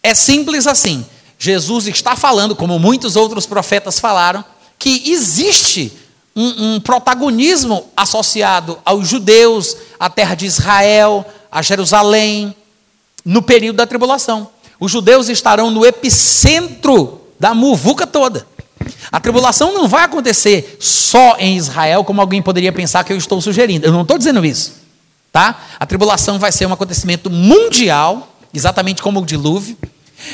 é 0.02 0.14
simples 0.16 0.66
assim. 0.66 1.06
Jesus 1.38 1.88
está 1.88 2.16
falando, 2.16 2.56
como 2.56 2.80
muitos 2.80 3.18
outros 3.18 3.46
profetas 3.46 4.00
falaram, 4.00 4.46
que 4.78 5.12
existe 5.12 5.92
um, 6.34 6.76
um 6.76 6.80
protagonismo 6.80 7.86
associado 7.98 8.80
aos 8.86 9.08
judeus, 9.08 9.76
à 10.00 10.10
terra 10.10 10.36
de 10.36 10.46
Israel, 10.46 11.26
a 11.52 11.62
Jerusalém, 11.62 12.56
no 13.26 13.42
período 13.42 13.78
da 13.78 13.88
tribulação. 13.88 14.50
Os 14.80 14.92
judeus 14.92 15.28
estarão 15.28 15.70
no 15.70 15.86
epicentro 15.86 17.20
da 17.38 17.54
muvuca 17.54 18.08
toda. 18.08 18.48
A 19.12 19.20
tribulação 19.20 19.74
não 19.74 19.88
vai 19.88 20.04
acontecer 20.04 20.78
só 20.80 21.36
em 21.40 21.58
Israel, 21.58 22.04
como 22.04 22.22
alguém 22.22 22.42
poderia 22.42 22.72
pensar 22.72 23.04
que 23.04 23.12
eu 23.12 23.18
estou 23.18 23.42
sugerindo. 23.42 23.86
Eu 23.86 23.92
não 23.92 24.04
estou 24.04 24.18
dizendo 24.18 24.46
isso. 24.46 24.74
Tá? 25.32 25.60
A 25.80 25.86
tribulação 25.86 26.40
vai 26.40 26.52
ser 26.52 26.66
um 26.66 26.74
acontecimento 26.74 27.30
mundial, 27.30 28.36
exatamente 28.54 29.02
como 29.02 29.20
o 29.20 29.26
dilúvio. 29.26 29.78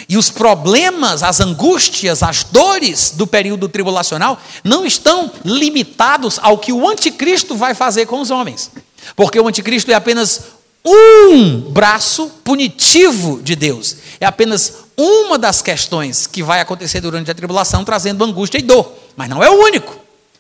E 0.10 0.18
os 0.18 0.30
problemas, 0.30 1.22
as 1.22 1.40
angústias, 1.40 2.24
as 2.24 2.44
dores 2.44 3.14
do 3.16 3.28
período 3.28 3.70
tribulacional 3.70 4.40
não 4.64 4.86
estão 4.86 5.32
limitados 5.44 6.40
ao 6.42 6.58
que 6.58 6.74
o 6.74 6.90
anticristo 6.90 7.56
vai 7.56 7.74
fazer 7.74 8.06
com 8.06 8.20
os 8.20 8.32
homens. 8.32 8.72
Porque 9.16 9.40
o 9.40 9.48
anticristo 9.48 9.92
é 9.92 9.94
apenas 9.94 10.42
um 10.84 11.60
braço 11.72 12.32
punitivo 12.44 13.42
de 13.42 13.56
Deus. 13.56 13.98
É 14.20 14.26
apenas 14.26 14.85
uma 14.98 15.38
das 15.38 15.62
questões 15.62 16.28
que 16.28 16.42
vai 16.42 16.62
acontecer 16.62 17.02
durante 17.02 17.30
a 17.30 17.36
tribulação, 17.36 17.84
trazendo 17.84 18.24
angústia 18.24 18.58
e 18.58 18.62
dor. 18.62 18.92
Mas 19.16 19.30
não 19.30 19.44
é 19.44 19.50
o 19.50 19.64
único. 19.64 20.00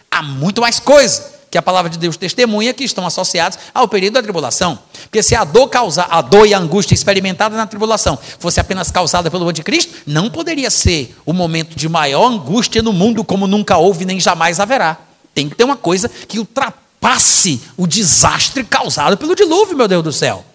Há 0.09 0.21
muito 0.21 0.61
mais 0.61 0.79
coisa 0.79 1.35
que 1.55 1.57
a 1.57 1.61
palavra 1.61 1.89
de 1.89 1.97
Deus 1.97 2.17
testemunha 2.17 2.73
que 2.73 2.83
estão 2.83 3.05
associados 3.05 3.57
ao 3.73 3.87
período 3.87 4.15
da 4.15 4.21
tribulação. 4.21 4.77
Porque 5.03 5.23
se 5.23 5.35
a 5.35 5.43
dor 5.43 5.69
causa, 5.69 6.05
a 6.09 6.21
dor 6.21 6.45
e 6.45 6.53
a 6.53 6.57
angústia 6.57 6.93
experimentada 6.93 7.55
na 7.55 7.65
tribulação 7.65 8.19
fosse 8.39 8.59
apenas 8.59 8.91
causada 8.91 9.31
pelo 9.31 9.47
anticristo, 9.47 9.93
não 10.05 10.29
poderia 10.29 10.69
ser 10.69 11.15
o 11.25 11.31
momento 11.31 11.75
de 11.75 11.87
maior 11.87 12.27
angústia 12.27 12.81
no 12.81 12.91
mundo 12.91 13.23
como 13.23 13.47
nunca 13.47 13.77
houve 13.77 14.03
nem 14.03 14.19
jamais 14.19 14.59
haverá. 14.59 14.97
Tem 15.33 15.47
que 15.49 15.55
ter 15.55 15.63
uma 15.63 15.77
coisa 15.77 16.09
que 16.09 16.39
ultrapasse 16.39 17.61
o 17.77 17.87
desastre 17.87 18.63
causado 18.63 19.17
pelo 19.17 19.35
dilúvio, 19.35 19.77
meu 19.77 19.87
Deus 19.87 20.03
do 20.03 20.11
céu. 20.11 20.45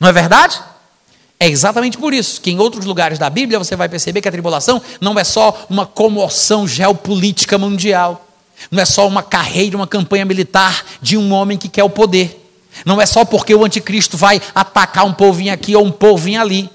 Não 0.00 0.08
é 0.08 0.12
verdade? 0.12 0.60
É 1.40 1.46
exatamente 1.46 1.96
por 1.96 2.12
isso 2.12 2.40
que 2.40 2.50
em 2.50 2.58
outros 2.58 2.84
lugares 2.84 3.18
da 3.18 3.30
Bíblia 3.30 3.58
você 3.58 3.76
vai 3.76 3.88
perceber 3.88 4.20
que 4.20 4.28
a 4.28 4.32
tribulação 4.32 4.82
não 5.00 5.18
é 5.18 5.22
só 5.22 5.66
uma 5.70 5.86
comoção 5.86 6.66
geopolítica 6.66 7.56
mundial, 7.56 8.26
não 8.70 8.82
é 8.82 8.84
só 8.84 9.06
uma 9.06 9.22
carreira, 9.22 9.76
uma 9.76 9.86
campanha 9.86 10.24
militar 10.24 10.84
de 11.00 11.16
um 11.16 11.32
homem 11.32 11.56
que 11.56 11.68
quer 11.68 11.84
o 11.84 11.90
poder. 11.90 12.44
Não 12.84 13.00
é 13.00 13.06
só 13.06 13.24
porque 13.24 13.54
o 13.54 13.64
anticristo 13.64 14.16
vai 14.16 14.42
atacar 14.52 15.06
um 15.06 15.12
povinho 15.12 15.52
aqui 15.52 15.76
ou 15.76 15.84
um 15.84 15.92
povinho 15.92 16.40
ali. 16.40 16.68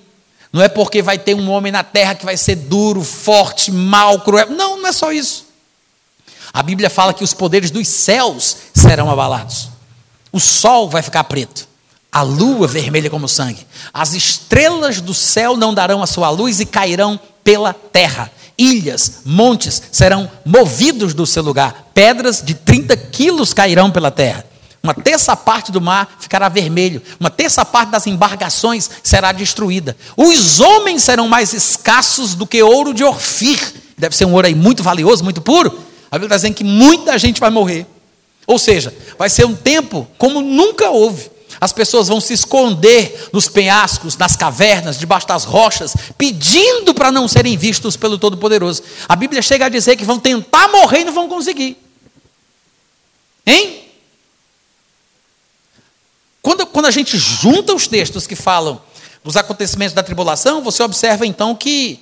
Não 0.51 0.61
é 0.61 0.69
porque 0.69 1.01
vai 1.01 1.17
ter 1.17 1.33
um 1.33 1.49
homem 1.49 1.71
na 1.71 1.83
terra 1.83 2.15
que 2.15 2.23
vai 2.23 2.37
ser 2.37 2.55
duro, 2.55 3.03
forte, 3.03 3.71
mal, 3.71 4.19
cruel. 4.21 4.49
Não, 4.49 4.77
não 4.77 4.87
é 4.87 4.93
só 4.93 5.11
isso. 5.11 5.45
A 6.53 6.63
Bíblia 6.63 6.89
fala 6.89 7.13
que 7.13 7.23
os 7.23 7.33
poderes 7.33 7.69
dos 7.69 7.87
céus 7.87 8.57
serão 8.73 9.09
abalados. 9.09 9.69
O 10.31 10.39
sol 10.39 10.89
vai 10.89 11.01
ficar 11.01 11.23
preto 11.25 11.72
a 12.13 12.21
lua 12.21 12.67
vermelha 12.67 13.09
como 13.09 13.27
sangue. 13.27 13.65
As 13.91 14.13
estrelas 14.13 15.01
do 15.01 15.15
céu 15.15 15.57
não 15.57 15.73
darão 15.73 16.03
a 16.03 16.05
sua 16.05 16.29
luz 16.29 16.59
e 16.59 16.65
cairão 16.65 17.19
pela 17.43 17.73
terra. 17.73 18.31
Ilhas, 18.55 19.21
montes 19.25 19.81
serão 19.91 20.29
movidos 20.45 21.15
do 21.15 21.25
seu 21.25 21.41
lugar. 21.41 21.89
Pedras 21.91 22.39
de 22.39 22.53
30 22.53 22.95
quilos 22.95 23.51
cairão 23.51 23.89
pela 23.89 24.11
terra. 24.11 24.45
Uma 24.83 24.93
terça 24.93 25.35
parte 25.35 25.71
do 25.71 25.81
mar 25.81 26.17
ficará 26.19 26.47
vermelho. 26.49 27.01
Uma 27.19 27.31
terça 27.31 27.65
parte 27.65 27.89
das 27.89 28.05
embarcações 28.05 28.91
será 29.01 29.31
destruída. 29.31 29.97
Os 30.15 30.59
homens 30.59 31.01
serão 31.01 31.27
mais 31.27 31.51
escassos 31.51 32.35
do 32.35 32.45
que 32.45 32.61
ouro 32.61 32.93
de 32.93 33.03
Orfir. 33.03 33.59
Deve 33.97 34.15
ser 34.15 34.25
um 34.25 34.33
ouro 34.33 34.45
aí 34.45 34.53
muito 34.53 34.83
valioso, 34.83 35.23
muito 35.23 35.41
puro. 35.41 35.69
A 36.11 36.17
Bíblia 36.19 36.27
está 36.27 36.35
dizendo 36.35 36.53
que 36.53 36.63
muita 36.63 37.17
gente 37.17 37.39
vai 37.39 37.49
morrer. 37.49 37.87
Ou 38.45 38.59
seja, 38.59 38.93
vai 39.17 39.31
ser 39.31 39.45
um 39.45 39.55
tempo 39.55 40.07
como 40.19 40.41
nunca 40.41 40.91
houve. 40.91 41.32
As 41.59 41.73
pessoas 41.73 42.07
vão 42.07 42.19
se 42.19 42.33
esconder 42.33 43.29
nos 43.31 43.47
penhascos, 43.47 44.17
nas 44.17 44.35
cavernas, 44.35 44.97
debaixo 44.97 45.27
das 45.27 45.43
rochas, 45.43 45.95
pedindo 46.17 46.93
para 46.93 47.11
não 47.11 47.27
serem 47.27 47.57
vistos 47.57 47.95
pelo 47.95 48.17
Todo-Poderoso. 48.17 48.83
A 49.07 49.15
Bíblia 49.15 49.41
chega 49.41 49.65
a 49.65 49.69
dizer 49.69 49.95
que 49.95 50.05
vão 50.05 50.19
tentar 50.19 50.67
morrer 50.69 51.01
e 51.01 51.05
não 51.05 51.13
vão 51.13 51.29
conseguir. 51.29 51.77
Hein? 53.45 53.83
Quando, 56.41 56.65
quando 56.67 56.85
a 56.87 56.91
gente 56.91 57.17
junta 57.17 57.73
os 57.73 57.87
textos 57.87 58.27
que 58.27 58.35
falam 58.35 58.81
dos 59.23 59.37
acontecimentos 59.37 59.93
da 59.93 60.03
tribulação, 60.03 60.61
você 60.61 60.83
observa 60.83 61.25
então 61.25 61.55
que 61.55 61.99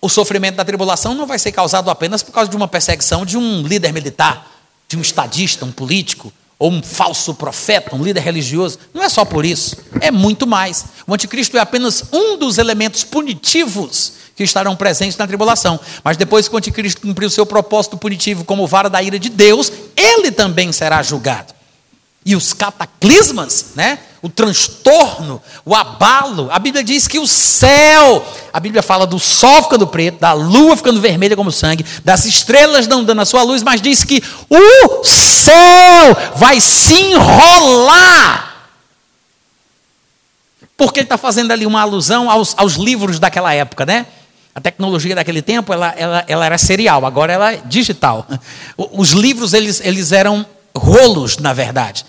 o 0.00 0.08
sofrimento 0.08 0.56
da 0.56 0.64
tribulação 0.64 1.14
não 1.14 1.26
vai 1.26 1.38
ser 1.38 1.52
causado 1.52 1.88
apenas 1.88 2.24
por 2.24 2.32
causa 2.32 2.50
de 2.50 2.56
uma 2.56 2.66
perseguição 2.66 3.24
de 3.24 3.38
um 3.38 3.62
líder 3.62 3.92
militar, 3.92 4.50
de 4.88 4.96
um 4.96 5.00
estadista, 5.00 5.64
um 5.64 5.70
político, 5.70 6.32
ou 6.62 6.70
um 6.70 6.80
falso 6.80 7.34
profeta, 7.34 7.96
um 7.96 8.04
líder 8.04 8.20
religioso. 8.20 8.78
Não 8.94 9.02
é 9.02 9.08
só 9.08 9.24
por 9.24 9.44
isso, 9.44 9.76
é 10.00 10.12
muito 10.12 10.46
mais. 10.46 10.84
O 11.08 11.12
anticristo 11.12 11.56
é 11.56 11.60
apenas 11.60 12.04
um 12.12 12.36
dos 12.36 12.56
elementos 12.56 13.02
punitivos 13.02 14.12
que 14.36 14.44
estarão 14.44 14.76
presentes 14.76 15.16
na 15.16 15.26
tribulação. 15.26 15.80
Mas 16.04 16.16
depois 16.16 16.46
que 16.46 16.54
o 16.54 16.58
anticristo 16.58 17.00
cumprir 17.00 17.26
o 17.26 17.30
seu 17.30 17.44
propósito 17.44 17.96
punitivo 17.96 18.44
como 18.44 18.64
vara 18.64 18.88
da 18.88 19.02
ira 19.02 19.18
de 19.18 19.28
Deus, 19.28 19.72
ele 19.96 20.30
também 20.30 20.70
será 20.70 21.02
julgado. 21.02 21.52
E 22.24 22.36
os 22.36 22.52
cataclismas, 22.52 23.72
né? 23.74 23.98
o 24.22 24.28
transtorno, 24.28 25.42
o 25.64 25.74
abalo. 25.74 26.48
A 26.52 26.58
Bíblia 26.60 26.84
diz 26.84 27.08
que 27.08 27.18
o 27.18 27.26
céu, 27.26 28.24
a 28.52 28.60
Bíblia 28.60 28.80
fala 28.80 29.04
do 29.04 29.18
sol 29.18 29.64
ficando 29.64 29.84
preto, 29.84 30.20
da 30.20 30.32
lua 30.32 30.76
ficando 30.76 31.00
vermelha 31.00 31.34
como 31.34 31.50
sangue, 31.50 31.84
das 32.04 32.24
estrelas 32.24 32.86
não 32.86 33.02
dando 33.02 33.20
a 33.20 33.24
sua 33.24 33.42
luz, 33.42 33.64
mas 33.64 33.82
diz 33.82 34.04
que 34.04 34.22
o 34.48 35.04
céu 35.04 36.16
vai 36.36 36.60
se 36.60 36.94
enrolar. 36.94 38.68
Porque 40.76 41.00
ele 41.00 41.06
está 41.06 41.18
fazendo 41.18 41.50
ali 41.50 41.66
uma 41.66 41.82
alusão 41.82 42.30
aos, 42.30 42.54
aos, 42.56 42.74
livros 42.74 43.18
daquela 43.18 43.52
época, 43.52 43.84
né? 43.84 44.06
A 44.54 44.60
tecnologia 44.60 45.16
daquele 45.16 45.42
tempo, 45.42 45.72
ela, 45.72 45.88
ela, 45.96 46.24
ela 46.28 46.46
era 46.46 46.58
serial, 46.58 47.04
agora 47.04 47.32
ela 47.32 47.52
é 47.54 47.56
digital. 47.64 48.26
Os 48.76 49.10
livros, 49.10 49.52
eles, 49.52 49.80
eles 49.84 50.12
eram 50.12 50.46
rolos, 50.76 51.38
na 51.38 51.52
verdade 51.52 52.04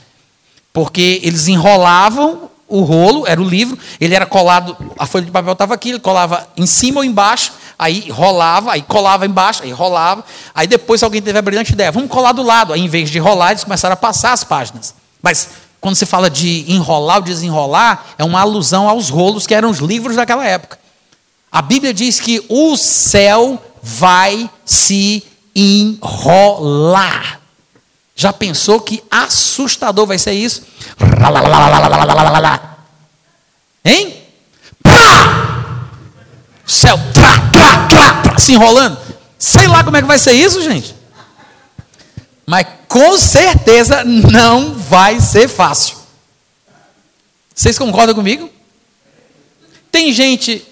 porque 0.74 1.22
eles 1.24 1.48
enrolavam 1.48 2.50
o 2.68 2.82
rolo, 2.82 3.26
era 3.28 3.40
o 3.40 3.48
livro, 3.48 3.78
ele 4.02 4.16
era 4.16 4.26
colado, 4.26 4.76
a 4.98 5.06
folha 5.06 5.26
de 5.26 5.32
papel 5.32 5.54
estava 5.54 5.76
aqui, 5.76 5.90
ele 5.90 6.00
colava 6.00 6.48
em 6.58 6.66
cima 6.66 7.02
ou 7.02 7.04
embaixo, 7.04 7.54
aí 7.78 8.10
rolava, 8.10 8.72
aí 8.72 8.82
colava 8.82 9.28
embaixo, 9.28 9.62
aí 9.62 9.72
rolava, 9.72 10.26
aí 10.56 10.66
depois 10.66 11.04
alguém 11.04 11.22
teve 11.22 11.38
a 11.38 11.42
brilhante 11.42 11.74
ideia, 11.74 11.92
vamos 11.92 12.10
colar 12.10 12.32
do 12.32 12.42
lado, 12.42 12.74
aí 12.74 12.82
em 12.82 12.88
vez 12.88 13.12
de 13.12 13.20
rolar, 13.20 13.52
eles 13.52 13.64
começaram 13.64 13.94
a 13.94 13.98
passar 13.98 14.34
as 14.34 14.44
páginas. 14.44 14.96
Mas 15.22 15.50
quando 15.80 15.96
se 15.96 16.06
fala 16.06 16.30
de 16.30 16.66
enrolar 16.68 17.18
ou 17.18 17.22
desenrolar, 17.22 18.08
é 18.18 18.24
uma 18.24 18.42
alusão 18.42 18.90
aos 18.90 19.10
rolos 19.10 19.46
que 19.46 19.54
eram 19.54 19.70
os 19.70 19.78
livros 19.78 20.16
daquela 20.16 20.46
época. 20.46 20.80
A 21.52 21.62
Bíblia 21.62 21.94
diz 21.94 22.20
que 22.20 22.44
o 22.50 22.76
céu 22.76 23.62
vai 23.84 24.50
se 24.66 25.24
enrolar. 25.56 27.43
Já 28.16 28.32
pensou 28.32 28.80
que 28.80 29.04
assustador 29.10 30.06
vai 30.06 30.18
ser 30.18 30.34
isso? 30.34 30.64
Hein? 33.84 34.16
Céu 36.66 36.98
tra, 37.14 37.40
tra, 37.52 37.88
tra, 37.88 38.22
tra, 38.22 38.38
se 38.38 38.54
enrolando. 38.54 38.98
Sei 39.38 39.68
lá 39.68 39.84
como 39.84 39.98
é 39.98 40.02
que 40.02 40.08
vai 40.08 40.18
ser 40.18 40.34
isso, 40.34 40.62
gente. 40.62 40.96
Mas 42.46 42.66
com 42.88 43.18
certeza 43.18 44.04
não 44.04 44.74
vai 44.74 45.20
ser 45.20 45.48
fácil. 45.48 45.98
Vocês 47.54 47.78
concordam 47.78 48.16
comigo? 48.16 48.50
Tem 49.92 50.12
gente 50.12 50.66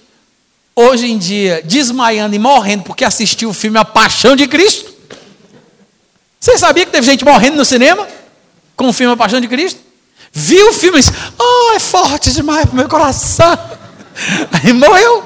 hoje 0.75 1.11
em 1.11 1.17
dia 1.17 1.61
desmaiando 1.63 2.35
e 2.35 2.39
morrendo 2.39 2.83
porque 2.83 3.03
assistiu 3.03 3.49
o 3.49 3.53
filme 3.53 3.77
A 3.77 3.85
Paixão 3.85 4.35
de 4.35 4.47
Cristo. 4.47 4.90
Você 6.41 6.57
sabia 6.57 6.87
que 6.87 6.91
teve 6.91 7.05
gente 7.05 7.23
morrendo 7.23 7.55
no 7.55 7.63
cinema 7.63 8.07
com 8.75 8.89
o 8.89 8.93
filme 8.93 9.13
A 9.13 9.15
Paixão 9.15 9.39
de 9.39 9.47
Cristo? 9.47 9.79
Viu 10.33 10.69
o 10.69 10.73
filme 10.73 10.97
e 10.97 11.01
disse: 11.01 11.13
Oh, 11.37 11.73
é 11.75 11.79
forte 11.79 12.33
demais 12.33 12.65
para 12.65 12.73
o 12.73 12.75
meu 12.75 12.89
coração. 12.89 13.55
Aí 14.51 14.73
morreu. 14.73 15.23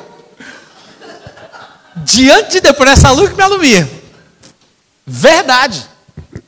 Diante 2.03 2.59
de 2.59 2.73
por 2.73 2.85
essa 2.85 3.11
luz 3.11 3.29
que 3.29 3.37
me 3.37 3.43
alumia. 3.43 3.89
Verdade. 5.07 5.85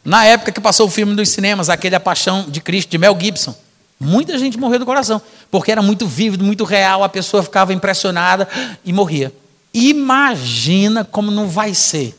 Na 0.04 0.26
época 0.26 0.52
que 0.52 0.60
passou 0.60 0.88
o 0.88 0.90
filme 0.90 1.16
dos 1.16 1.30
cinemas, 1.30 1.70
aquele 1.70 1.96
A 1.96 2.00
Paixão 2.00 2.44
de 2.50 2.60
Cristo, 2.60 2.90
de 2.90 2.98
Mel 2.98 3.18
Gibson, 3.18 3.56
muita 3.98 4.38
gente 4.38 4.58
morreu 4.58 4.80
do 4.80 4.86
coração, 4.86 5.22
porque 5.50 5.72
era 5.72 5.82
muito 5.82 6.06
vívido, 6.06 6.44
muito 6.44 6.66
real, 6.66 7.06
a 7.06 7.10
pessoa 7.10 7.42
ficava 7.42 7.74
impressionada 7.74 8.48
e 8.84 8.92
morria. 8.92 9.34
Imagina 9.74 11.06
como 11.06 11.32
não 11.32 11.48
vai 11.48 11.74
ser 11.74 12.18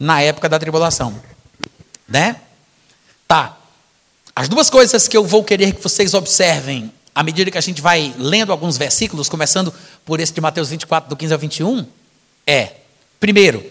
na 0.00 0.22
época 0.22 0.48
da 0.48 0.58
tribulação. 0.58 1.31
Né? 2.12 2.36
Tá. 3.26 3.56
As 4.36 4.46
duas 4.46 4.68
coisas 4.68 5.08
que 5.08 5.16
eu 5.16 5.24
vou 5.24 5.42
querer 5.42 5.72
que 5.72 5.82
vocês 5.82 6.12
observem 6.12 6.92
à 7.14 7.22
medida 7.22 7.50
que 7.50 7.58
a 7.58 7.62
gente 7.62 7.80
vai 7.80 8.14
lendo 8.18 8.52
alguns 8.52 8.76
versículos, 8.76 9.28
começando 9.28 9.72
por 10.04 10.20
esse 10.20 10.32
de 10.32 10.40
Mateus 10.40 10.68
24, 10.68 11.08
do 11.08 11.16
15 11.16 11.32
ao 11.32 11.38
21, 11.38 11.86
é, 12.46 12.72
primeiro, 13.18 13.64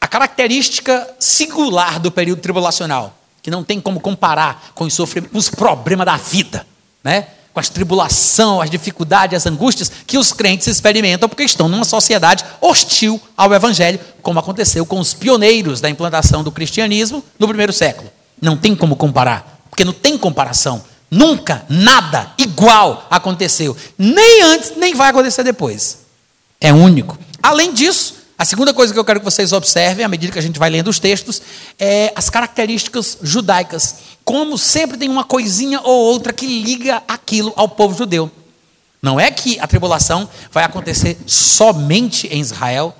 a 0.00 0.06
característica 0.06 1.08
singular 1.18 1.98
do 1.98 2.10
período 2.10 2.40
tribulacional, 2.40 3.16
que 3.42 3.50
não 3.50 3.64
tem 3.64 3.80
como 3.80 4.00
comparar 4.00 4.72
com 4.74 4.84
os, 4.84 4.94
sofrimentos, 4.94 5.36
os 5.36 5.50
problemas 5.50 6.06
da 6.06 6.16
vida, 6.16 6.66
né? 7.02 7.28
Com 7.54 7.60
as 7.60 7.68
tribulações, 7.68 8.64
as 8.64 8.70
dificuldades, 8.70 9.36
as 9.36 9.46
angústias 9.46 9.90
que 10.04 10.18
os 10.18 10.32
crentes 10.32 10.66
experimentam 10.66 11.28
porque 11.28 11.44
estão 11.44 11.68
numa 11.68 11.84
sociedade 11.84 12.44
hostil 12.60 13.20
ao 13.36 13.54
Evangelho, 13.54 14.00
como 14.20 14.40
aconteceu 14.40 14.84
com 14.84 14.98
os 14.98 15.14
pioneiros 15.14 15.80
da 15.80 15.88
implantação 15.88 16.42
do 16.42 16.50
cristianismo 16.50 17.24
no 17.38 17.46
primeiro 17.46 17.72
século. 17.72 18.10
Não 18.42 18.56
tem 18.56 18.74
como 18.74 18.96
comparar, 18.96 19.60
porque 19.70 19.84
não 19.84 19.92
tem 19.92 20.18
comparação. 20.18 20.82
Nunca, 21.08 21.64
nada 21.68 22.32
igual 22.36 23.06
aconteceu. 23.08 23.76
Nem 23.96 24.42
antes, 24.42 24.72
nem 24.76 24.92
vai 24.92 25.10
acontecer 25.10 25.44
depois. 25.44 25.98
É 26.60 26.72
único. 26.72 27.16
Além 27.40 27.72
disso, 27.72 28.16
a 28.36 28.44
segunda 28.44 28.74
coisa 28.74 28.92
que 28.92 28.98
eu 28.98 29.04
quero 29.04 29.20
que 29.20 29.24
vocês 29.24 29.52
observem, 29.52 30.04
à 30.04 30.08
medida 30.08 30.32
que 30.32 30.38
a 30.38 30.42
gente 30.42 30.58
vai 30.58 30.68
lendo 30.68 30.88
os 30.88 30.98
textos, 30.98 31.40
é 31.78 32.12
as 32.16 32.28
características 32.28 33.18
judaicas. 33.22 33.96
Como 34.24 34.58
sempre 34.58 34.96
tem 34.96 35.08
uma 35.08 35.24
coisinha 35.24 35.80
ou 35.80 36.06
outra 36.06 36.32
que 36.32 36.46
liga 36.46 37.02
aquilo 37.06 37.52
ao 37.54 37.68
povo 37.68 37.96
judeu. 37.96 38.30
Não 39.00 39.20
é 39.20 39.30
que 39.30 39.60
a 39.60 39.66
tribulação 39.66 40.28
vai 40.50 40.64
acontecer 40.64 41.16
somente 41.26 42.26
em 42.26 42.40
Israel 42.40 42.96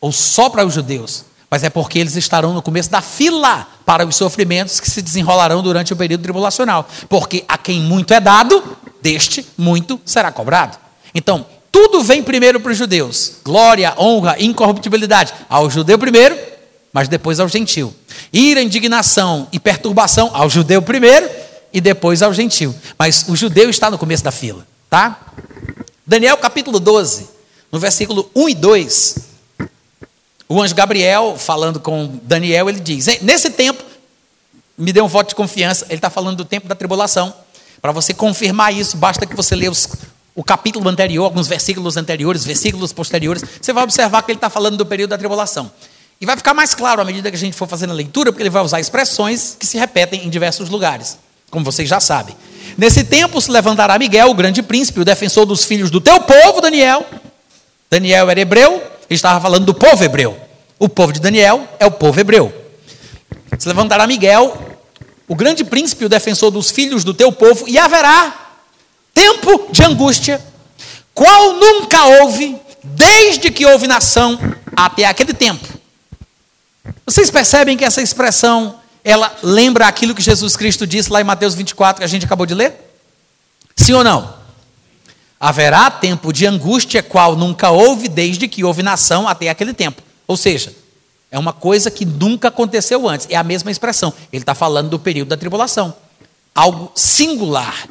ou 0.00 0.10
só 0.10 0.48
para 0.48 0.66
os 0.66 0.74
judeus, 0.74 1.24
mas 1.48 1.62
é 1.62 1.70
porque 1.70 1.98
eles 1.98 2.16
estarão 2.16 2.52
no 2.52 2.62
começo 2.62 2.90
da 2.90 3.02
fila 3.02 3.68
para 3.84 4.04
os 4.06 4.16
sofrimentos 4.16 4.80
que 4.80 4.90
se 4.90 5.00
desenrolarão 5.00 5.62
durante 5.62 5.92
o 5.92 5.96
período 5.96 6.22
tribulacional. 6.22 6.88
Porque 7.08 7.44
a 7.46 7.56
quem 7.56 7.80
muito 7.80 8.12
é 8.14 8.18
dado, 8.18 8.76
deste 9.00 9.46
muito 9.56 10.00
será 10.04 10.32
cobrado. 10.32 10.78
Então, 11.14 11.46
tudo 11.72 12.02
vem 12.02 12.22
primeiro 12.22 12.60
para 12.60 12.70
os 12.70 12.78
judeus: 12.78 13.36
glória, 13.42 13.94
honra, 13.98 14.36
incorruptibilidade. 14.38 15.32
Ao 15.48 15.70
judeu 15.70 15.98
primeiro, 15.98 16.38
mas 16.92 17.08
depois 17.08 17.40
ao 17.40 17.48
gentil. 17.48 17.92
Ira, 18.30 18.62
indignação 18.62 19.48
e 19.50 19.58
perturbação 19.58 20.30
ao 20.34 20.50
judeu 20.50 20.82
primeiro 20.82 21.28
e 21.72 21.80
depois 21.80 22.22
ao 22.22 22.34
gentil. 22.34 22.74
Mas 22.98 23.24
o 23.26 23.34
judeu 23.34 23.70
está 23.70 23.90
no 23.90 23.96
começo 23.96 24.22
da 24.22 24.30
fila, 24.30 24.66
tá? 24.90 25.18
Daniel 26.06 26.36
capítulo 26.36 26.78
12, 26.78 27.28
no 27.72 27.78
versículo 27.78 28.30
1 28.34 28.48
e 28.50 28.54
2. 28.54 29.16
O 30.46 30.60
anjo 30.60 30.74
Gabriel, 30.74 31.36
falando 31.38 31.80
com 31.80 32.20
Daniel, 32.22 32.68
ele 32.68 32.80
diz: 32.80 33.06
Nesse 33.22 33.48
tempo, 33.48 33.82
me 34.76 34.92
deu 34.92 35.06
um 35.06 35.08
voto 35.08 35.30
de 35.30 35.34
confiança. 35.34 35.86
Ele 35.86 35.94
está 35.94 36.10
falando 36.10 36.36
do 36.36 36.44
tempo 36.44 36.68
da 36.68 36.74
tribulação. 36.74 37.32
Para 37.80 37.92
você 37.92 38.12
confirmar 38.12 38.74
isso, 38.74 38.96
basta 38.96 39.26
que 39.26 39.34
você 39.34 39.56
lê 39.56 39.68
os, 39.68 39.88
o 40.34 40.42
capítulo 40.42 40.88
anterior, 40.88 41.24
alguns 41.24 41.46
versículos 41.46 41.96
anteriores, 41.96 42.44
versículos 42.44 42.92
posteriores, 42.92 43.44
você 43.60 43.72
vai 43.72 43.84
observar 43.84 44.22
que 44.22 44.30
ele 44.30 44.38
está 44.38 44.48
falando 44.48 44.76
do 44.76 44.86
período 44.86 45.10
da 45.10 45.18
tribulação. 45.18 45.70
E 46.20 46.24
vai 46.24 46.36
ficar 46.36 46.54
mais 46.54 46.74
claro 46.74 47.02
à 47.02 47.04
medida 47.04 47.30
que 47.30 47.36
a 47.36 47.38
gente 47.38 47.56
for 47.56 47.68
fazendo 47.68 47.90
a 47.90 47.94
leitura, 47.94 48.32
porque 48.32 48.42
ele 48.42 48.50
vai 48.50 48.62
usar 48.62 48.80
expressões 48.80 49.56
que 49.58 49.66
se 49.66 49.76
repetem 49.76 50.24
em 50.24 50.30
diversos 50.30 50.68
lugares, 50.70 51.18
como 51.50 51.64
vocês 51.64 51.88
já 51.88 52.00
sabem. 52.00 52.34
Nesse 52.78 53.04
tempo 53.04 53.40
se 53.40 53.50
levantará 53.50 53.98
Miguel, 53.98 54.30
o 54.30 54.34
grande 54.34 54.62
príncipe, 54.62 55.00
o 55.00 55.04
defensor 55.04 55.44
dos 55.44 55.64
filhos 55.64 55.90
do 55.90 56.00
teu 56.00 56.20
povo, 56.20 56.60
Daniel. 56.60 57.04
Daniel 57.90 58.30
era 58.30 58.40
hebreu, 58.40 58.74
ele 58.74 58.82
estava 59.10 59.40
falando 59.40 59.66
do 59.66 59.74
povo 59.74 60.02
hebreu. 60.02 60.38
O 60.78 60.88
povo 60.88 61.12
de 61.12 61.20
Daniel 61.20 61.68
é 61.78 61.84
o 61.84 61.90
povo 61.90 62.18
hebreu. 62.18 62.52
Se 63.58 63.68
levantará 63.68 64.06
Miguel, 64.06 64.56
o 65.28 65.34
grande 65.34 65.62
príncipe, 65.62 66.04
o 66.04 66.08
defensor 66.08 66.50
dos 66.50 66.70
filhos 66.70 67.04
do 67.04 67.12
teu 67.12 67.30
povo, 67.30 67.68
e 67.68 67.78
haverá 67.78 68.41
tempo 69.14 69.68
de 69.70 69.82
angústia, 69.82 70.44
qual 71.14 71.54
nunca 71.54 72.04
houve, 72.04 72.58
desde 72.82 73.50
que 73.50 73.66
houve 73.66 73.86
nação 73.86 74.38
até 74.74 75.04
aquele 75.04 75.32
tempo. 75.32 75.66
Vocês 77.06 77.30
percebem 77.30 77.76
que 77.76 77.84
essa 77.84 78.02
expressão, 78.02 78.80
ela 79.04 79.34
lembra 79.42 79.86
aquilo 79.86 80.14
que 80.14 80.22
Jesus 80.22 80.56
Cristo 80.56 80.86
disse 80.86 81.10
lá 81.10 81.20
em 81.20 81.24
Mateus 81.24 81.54
24, 81.54 82.00
que 82.00 82.04
a 82.04 82.08
gente 82.08 82.24
acabou 82.24 82.46
de 82.46 82.54
ler? 82.54 82.74
Sim 83.76 83.94
ou 83.94 84.04
não? 84.04 84.34
Haverá 85.38 85.90
tempo 85.90 86.32
de 86.32 86.46
angústia, 86.46 87.02
qual 87.02 87.34
nunca 87.34 87.70
houve, 87.70 88.08
desde 88.08 88.46
que 88.46 88.62
houve 88.62 88.82
nação 88.82 89.26
até 89.26 89.48
aquele 89.48 89.74
tempo. 89.74 90.00
Ou 90.26 90.36
seja, 90.36 90.72
é 91.32 91.38
uma 91.38 91.52
coisa 91.52 91.90
que 91.90 92.04
nunca 92.04 92.48
aconteceu 92.48 93.08
antes. 93.08 93.26
É 93.28 93.36
a 93.36 93.42
mesma 93.42 93.70
expressão. 93.70 94.12
Ele 94.32 94.42
está 94.42 94.54
falando 94.54 94.90
do 94.90 94.98
período 94.98 95.28
da 95.28 95.36
tribulação. 95.36 95.94
Algo 96.54 96.92
singular, 96.94 97.88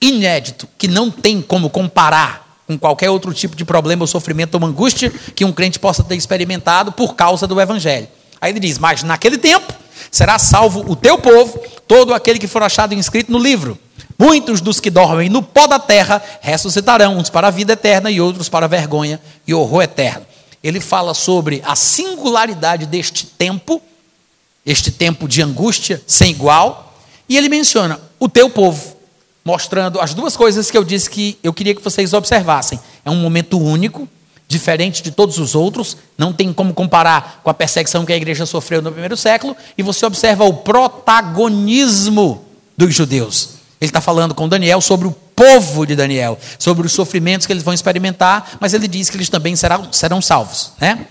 inédito, 0.00 0.68
que 0.78 0.88
não 0.88 1.10
tem 1.10 1.40
como 1.40 1.70
comparar 1.70 2.46
com 2.66 2.78
qualquer 2.78 3.10
outro 3.10 3.32
tipo 3.32 3.54
de 3.54 3.64
problema 3.64 4.02
ou 4.02 4.06
sofrimento 4.06 4.56
ou 4.56 4.64
angústia 4.66 5.10
que 5.34 5.44
um 5.44 5.52
crente 5.52 5.78
possa 5.78 6.02
ter 6.02 6.16
experimentado 6.16 6.90
por 6.92 7.14
causa 7.14 7.46
do 7.46 7.60
Evangelho. 7.60 8.08
Aí 8.40 8.52
ele 8.52 8.60
diz: 8.60 8.78
Mas 8.78 9.02
naquele 9.02 9.38
tempo 9.38 9.72
será 10.10 10.38
salvo 10.38 10.84
o 10.90 10.96
teu 10.96 11.18
povo, 11.18 11.60
todo 11.86 12.12
aquele 12.12 12.38
que 12.38 12.46
for 12.46 12.62
achado 12.62 12.94
inscrito 12.94 13.30
no 13.30 13.38
livro. 13.38 13.78
Muitos 14.18 14.60
dos 14.60 14.80
que 14.80 14.90
dormem 14.90 15.28
no 15.28 15.42
pó 15.42 15.66
da 15.66 15.78
terra 15.78 16.22
ressuscitarão, 16.40 17.18
uns 17.18 17.28
para 17.28 17.48
a 17.48 17.50
vida 17.50 17.74
eterna 17.74 18.10
e 18.10 18.20
outros 18.20 18.48
para 18.48 18.64
a 18.64 18.68
vergonha 18.68 19.20
e 19.46 19.52
horror 19.52 19.82
eterno. 19.82 20.26
Ele 20.62 20.80
fala 20.80 21.12
sobre 21.12 21.62
a 21.64 21.76
singularidade 21.76 22.86
deste 22.86 23.26
tempo, 23.26 23.80
este 24.64 24.90
tempo 24.90 25.28
de 25.28 25.42
angústia 25.42 26.02
sem 26.06 26.30
igual, 26.30 26.98
e 27.28 27.36
ele 27.36 27.48
menciona 27.48 28.00
o 28.18 28.28
teu 28.28 28.48
povo 28.48 28.95
mostrando 29.46 30.00
as 30.00 30.12
duas 30.12 30.36
coisas 30.36 30.72
que 30.72 30.76
eu 30.76 30.82
disse 30.82 31.08
que 31.08 31.38
eu 31.40 31.54
queria 31.54 31.72
que 31.72 31.80
vocês 31.80 32.12
observassem. 32.12 32.80
É 33.04 33.10
um 33.10 33.14
momento 33.14 33.56
único, 33.56 34.08
diferente 34.48 35.04
de 35.04 35.12
todos 35.12 35.38
os 35.38 35.54
outros, 35.54 35.96
não 36.18 36.32
tem 36.32 36.52
como 36.52 36.74
comparar 36.74 37.40
com 37.44 37.48
a 37.48 37.54
perseguição 37.54 38.04
que 38.04 38.12
a 38.12 38.16
igreja 38.16 38.44
sofreu 38.44 38.82
no 38.82 38.90
primeiro 38.90 39.16
século, 39.16 39.56
e 39.78 39.84
você 39.84 40.04
observa 40.04 40.44
o 40.44 40.52
protagonismo 40.52 42.44
dos 42.76 42.92
judeus. 42.92 43.50
Ele 43.80 43.88
está 43.88 44.00
falando 44.00 44.34
com 44.34 44.48
Daniel 44.48 44.80
sobre 44.80 45.06
o 45.06 45.12
povo 45.12 45.86
de 45.86 45.94
Daniel, 45.94 46.36
sobre 46.58 46.84
os 46.84 46.92
sofrimentos 46.92 47.46
que 47.46 47.52
eles 47.52 47.62
vão 47.62 47.72
experimentar, 47.72 48.58
mas 48.60 48.74
ele 48.74 48.88
diz 48.88 49.08
que 49.08 49.16
eles 49.16 49.28
também 49.28 49.54
serão, 49.54 49.92
serão 49.92 50.20
salvos. 50.20 50.72
Né? 50.80 51.06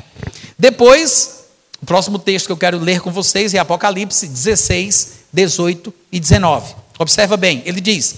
Depois, 0.60 1.46
o 1.82 1.86
próximo 1.86 2.20
texto 2.20 2.48
que 2.48 2.52
eu 2.52 2.58
quero 2.58 2.80
ler 2.80 3.00
com 3.00 3.12
vocês 3.12 3.54
é 3.54 3.60
Apocalipse 3.60 4.28
16, 4.28 5.12
18 5.32 5.94
e 6.12 6.20
19. 6.20 6.84
Observa 6.98 7.36
bem, 7.36 7.62
ele 7.66 7.82
diz: 7.82 8.16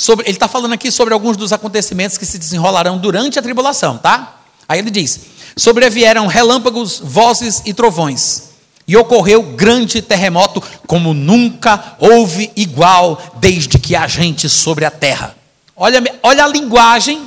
sobre, 0.00 0.24
ele 0.24 0.36
está 0.36 0.48
falando 0.48 0.72
aqui 0.72 0.90
sobre 0.90 1.12
alguns 1.12 1.36
dos 1.36 1.52
acontecimentos 1.52 2.16
que 2.16 2.24
se 2.24 2.38
desenrolarão 2.38 2.96
durante 2.96 3.38
a 3.38 3.42
tribulação, 3.42 3.98
tá? 3.98 4.40
Aí 4.66 4.78
ele 4.78 4.90
diz: 4.90 5.20
sobrevieram 5.54 6.26
relâmpagos, 6.26 6.98
vozes 7.04 7.60
e 7.66 7.74
trovões, 7.74 8.44
e 8.88 8.96
ocorreu 8.96 9.42
grande 9.42 10.00
terremoto, 10.00 10.62
como 10.86 11.12
nunca 11.12 11.96
houve 11.98 12.50
igual 12.56 13.20
desde 13.40 13.78
que 13.78 13.94
há 13.94 14.06
gente 14.06 14.48
sobre 14.48 14.86
a 14.86 14.90
terra. 14.90 15.36
Olha, 15.76 16.02
olha 16.22 16.44
a 16.44 16.48
linguagem, 16.48 17.26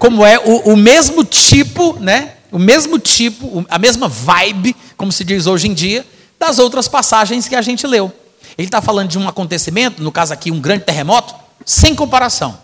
como 0.00 0.26
é 0.26 0.36
o, 0.40 0.72
o 0.72 0.76
mesmo 0.76 1.22
tipo, 1.22 1.96
né? 2.00 2.32
O 2.50 2.58
mesmo 2.58 2.98
tipo, 2.98 3.64
a 3.68 3.78
mesma 3.78 4.08
vibe, 4.08 4.74
como 4.96 5.12
se 5.12 5.22
diz 5.22 5.46
hoje 5.46 5.68
em 5.68 5.74
dia, 5.74 6.04
das 6.40 6.58
outras 6.58 6.88
passagens 6.88 7.46
que 7.46 7.54
a 7.54 7.62
gente 7.62 7.86
leu. 7.86 8.12
Ele 8.58 8.66
está 8.66 8.82
falando 8.82 9.08
de 9.08 9.16
um 9.16 9.28
acontecimento, 9.28 10.02
no 10.02 10.10
caso 10.10 10.32
aqui, 10.32 10.50
um 10.50 10.60
grande 10.60 10.82
terremoto, 10.82 11.49
sem 11.64 11.94
comparação. 11.94 12.58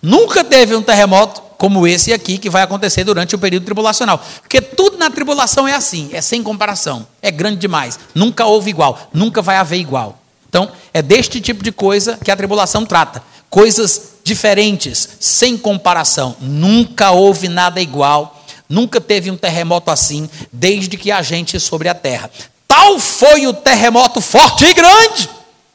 Nunca 0.00 0.44
teve 0.44 0.74
um 0.74 0.82
terremoto 0.82 1.42
como 1.58 1.86
esse 1.86 2.12
aqui 2.12 2.38
que 2.38 2.48
vai 2.48 2.62
acontecer 2.62 3.02
durante 3.02 3.34
o 3.34 3.38
período 3.38 3.64
tribulacional. 3.64 4.24
Porque 4.40 4.60
tudo 4.60 4.96
na 4.96 5.10
tribulação 5.10 5.66
é 5.66 5.74
assim, 5.74 6.08
é 6.12 6.20
sem 6.20 6.42
comparação, 6.42 7.06
é 7.20 7.30
grande 7.32 7.56
demais. 7.56 7.98
Nunca 8.14 8.46
houve 8.46 8.70
igual, 8.70 9.10
nunca 9.12 9.42
vai 9.42 9.56
haver 9.56 9.78
igual. 9.78 10.18
Então, 10.48 10.70
é 10.94 11.02
deste 11.02 11.40
tipo 11.40 11.62
de 11.62 11.72
coisa 11.72 12.16
que 12.16 12.30
a 12.30 12.36
tribulação 12.36 12.86
trata. 12.86 13.22
Coisas 13.50 14.14
diferentes, 14.22 15.08
sem 15.20 15.58
comparação. 15.58 16.36
Nunca 16.40 17.10
houve 17.10 17.48
nada 17.48 17.80
igual, 17.80 18.44
nunca 18.68 19.00
teve 19.00 19.30
um 19.30 19.36
terremoto 19.36 19.90
assim, 19.90 20.30
desde 20.52 20.96
que 20.96 21.10
a 21.10 21.22
gente 21.22 21.58
sobre 21.58 21.88
a 21.88 21.94
terra. 21.94 22.30
Tal 22.68 22.98
foi 23.00 23.46
o 23.46 23.52
terremoto 23.52 24.20
forte 24.20 24.64
e 24.64 24.74
grande. 24.74 25.28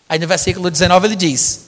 Aí 0.07 0.17
no 0.17 0.27
versículo 0.27 0.71
19 0.71 1.07
ele 1.07 1.15
diz: 1.15 1.62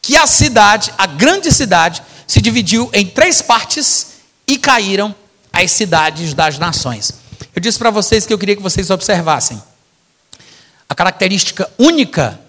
que 0.00 0.16
a 0.16 0.26
cidade, 0.26 0.92
a 0.96 1.06
grande 1.06 1.52
cidade, 1.52 2.02
se 2.26 2.40
dividiu 2.40 2.90
em 2.92 3.06
três 3.06 3.42
partes 3.42 4.08
e 4.46 4.58
caíram 4.58 5.14
as 5.52 5.70
cidades 5.70 6.34
das 6.34 6.58
nações. 6.58 7.12
Eu 7.54 7.60
disse 7.60 7.78
para 7.78 7.90
vocês 7.90 8.26
que 8.26 8.32
eu 8.32 8.38
queria 8.38 8.56
que 8.56 8.62
vocês 8.62 8.90
observassem 8.90 9.60
a 10.88 10.94
característica 10.94 11.70
única 11.78 12.40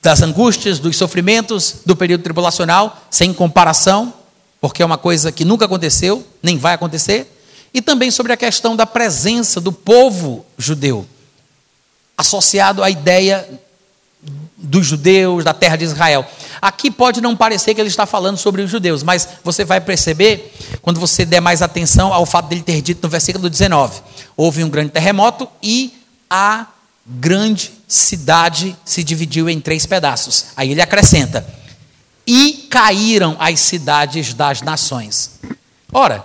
das 0.00 0.22
angústias, 0.22 0.78
dos 0.78 0.96
sofrimentos 0.96 1.76
do 1.84 1.96
período 1.96 2.22
tribulacional, 2.22 3.04
sem 3.10 3.32
comparação, 3.32 4.14
porque 4.60 4.82
é 4.82 4.86
uma 4.86 4.96
coisa 4.96 5.32
que 5.32 5.44
nunca 5.44 5.64
aconteceu, 5.64 6.26
nem 6.42 6.56
vai 6.56 6.74
acontecer, 6.74 7.28
e 7.74 7.82
também 7.82 8.10
sobre 8.10 8.32
a 8.32 8.36
questão 8.36 8.76
da 8.76 8.86
presença 8.86 9.60
do 9.60 9.72
povo 9.72 10.46
judeu, 10.56 11.06
associado 12.16 12.82
à 12.82 12.88
ideia 12.88 13.48
dos 14.62 14.86
judeus, 14.86 15.44
da 15.44 15.52
terra 15.52 15.76
de 15.76 15.84
Israel. 15.84 16.26
Aqui 16.60 16.90
pode 16.90 17.20
não 17.20 17.36
parecer 17.36 17.74
que 17.74 17.80
ele 17.80 17.88
está 17.88 18.06
falando 18.06 18.36
sobre 18.36 18.62
os 18.62 18.70
judeus, 18.70 19.02
mas 19.02 19.28
você 19.42 19.64
vai 19.64 19.80
perceber, 19.80 20.54
quando 20.80 21.00
você 21.00 21.24
der 21.24 21.40
mais 21.40 21.60
atenção 21.60 22.12
ao 22.12 22.24
fato 22.24 22.48
dele 22.48 22.62
ter 22.62 22.80
dito 22.80 23.02
no 23.02 23.08
versículo 23.08 23.50
19: 23.50 24.00
houve 24.36 24.62
um 24.62 24.70
grande 24.70 24.90
terremoto 24.90 25.48
e 25.62 25.92
a 26.30 26.66
grande 27.06 27.72
cidade 27.88 28.76
se 28.84 29.02
dividiu 29.02 29.50
em 29.50 29.60
três 29.60 29.84
pedaços. 29.84 30.46
Aí 30.56 30.70
ele 30.70 30.80
acrescenta: 30.80 31.44
e 32.26 32.68
caíram 32.70 33.36
as 33.38 33.60
cidades 33.60 34.32
das 34.32 34.62
nações. 34.62 35.40
Ora, 35.92 36.24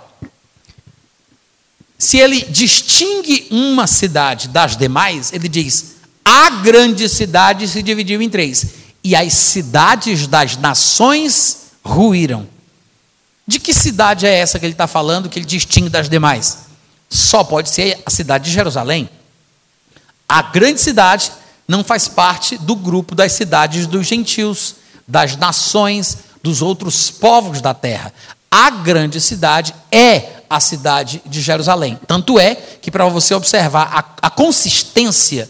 se 1.98 2.16
ele 2.18 2.42
distingue 2.42 3.48
uma 3.50 3.86
cidade 3.88 4.48
das 4.48 4.76
demais, 4.76 5.32
ele 5.32 5.48
diz: 5.48 5.96
a 6.30 6.50
grande 6.50 7.08
cidade 7.08 7.66
se 7.66 7.82
dividiu 7.82 8.20
em 8.20 8.28
três, 8.28 8.66
e 9.02 9.16
as 9.16 9.32
cidades 9.32 10.26
das 10.26 10.58
nações 10.58 11.70
ruíram. 11.82 12.46
De 13.46 13.58
que 13.58 13.72
cidade 13.72 14.26
é 14.26 14.34
essa 14.34 14.58
que 14.58 14.66
ele 14.66 14.74
está 14.74 14.86
falando, 14.86 15.30
que 15.30 15.38
ele 15.38 15.46
distingue 15.46 15.88
das 15.88 16.06
demais? 16.06 16.66
Só 17.08 17.42
pode 17.42 17.70
ser 17.70 18.02
a 18.04 18.10
cidade 18.10 18.44
de 18.44 18.50
Jerusalém. 18.50 19.08
A 20.28 20.42
grande 20.42 20.82
cidade 20.82 21.32
não 21.66 21.82
faz 21.82 22.08
parte 22.08 22.58
do 22.58 22.76
grupo 22.76 23.14
das 23.14 23.32
cidades 23.32 23.86
dos 23.86 24.06
gentios, 24.06 24.74
das 25.06 25.34
nações, 25.34 26.18
dos 26.42 26.60
outros 26.60 27.10
povos 27.10 27.62
da 27.62 27.72
terra. 27.72 28.12
A 28.50 28.68
grande 28.68 29.18
cidade 29.18 29.74
é 29.90 30.42
a 30.50 30.60
cidade 30.60 31.22
de 31.24 31.40
Jerusalém. 31.40 31.98
Tanto 32.06 32.38
é 32.38 32.54
que, 32.54 32.90
para 32.90 33.06
você 33.06 33.32
observar 33.32 33.88
a, 34.20 34.26
a 34.26 34.30
consistência 34.30 35.48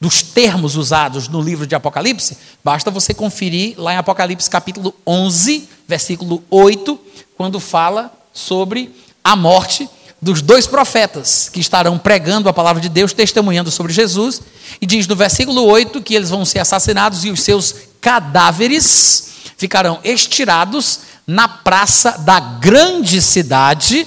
dos 0.00 0.22
termos 0.22 0.76
usados 0.76 1.28
no 1.28 1.40
livro 1.40 1.66
de 1.66 1.74
Apocalipse, 1.74 2.36
basta 2.62 2.90
você 2.90 3.14
conferir 3.14 3.74
lá 3.78 3.94
em 3.94 3.96
Apocalipse 3.96 4.48
capítulo 4.48 4.94
11, 5.06 5.68
versículo 5.88 6.42
8, 6.50 6.98
quando 7.36 7.58
fala 7.58 8.12
sobre 8.32 8.94
a 9.24 9.34
morte 9.34 9.88
dos 10.20 10.42
dois 10.42 10.66
profetas 10.66 11.48
que 11.48 11.60
estarão 11.60 11.98
pregando 11.98 12.48
a 12.48 12.52
palavra 12.52 12.80
de 12.80 12.88
Deus, 12.88 13.12
testemunhando 13.12 13.70
sobre 13.70 13.92
Jesus, 13.92 14.42
e 14.80 14.86
diz 14.86 15.06
no 15.06 15.16
versículo 15.16 15.64
8 15.64 16.02
que 16.02 16.14
eles 16.14 16.30
vão 16.30 16.44
ser 16.44 16.58
assassinados 16.58 17.24
e 17.24 17.30
os 17.30 17.42
seus 17.42 17.74
cadáveres 18.00 19.28
ficarão 19.56 19.98
estirados 20.04 21.00
na 21.26 21.48
praça 21.48 22.18
da 22.18 22.38
grande 22.38 23.20
cidade 23.20 24.06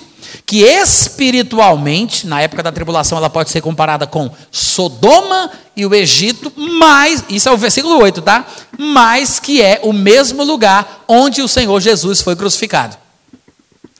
que 0.49 0.63
espiritualmente, 0.63 2.25
na 2.25 2.41
época 2.41 2.63
da 2.63 2.71
tribulação, 2.71 3.19
ela 3.19 3.29
pode 3.29 3.51
ser 3.51 3.61
comparada 3.61 4.07
com 4.07 4.31
Sodoma 4.49 5.51
e 5.75 5.85
o 5.85 5.93
Egito, 5.93 6.51
mas, 6.57 7.23
isso 7.29 7.47
é 7.47 7.51
o 7.51 7.57
versículo 7.57 7.99
8, 7.99 8.19
tá? 8.23 8.47
Mas 8.75 9.39
que 9.39 9.61
é 9.61 9.79
o 9.83 9.93
mesmo 9.93 10.43
lugar 10.43 11.03
onde 11.07 11.43
o 11.43 11.47
Senhor 11.47 11.79
Jesus 11.79 12.21
foi 12.21 12.35
crucificado. 12.35 12.97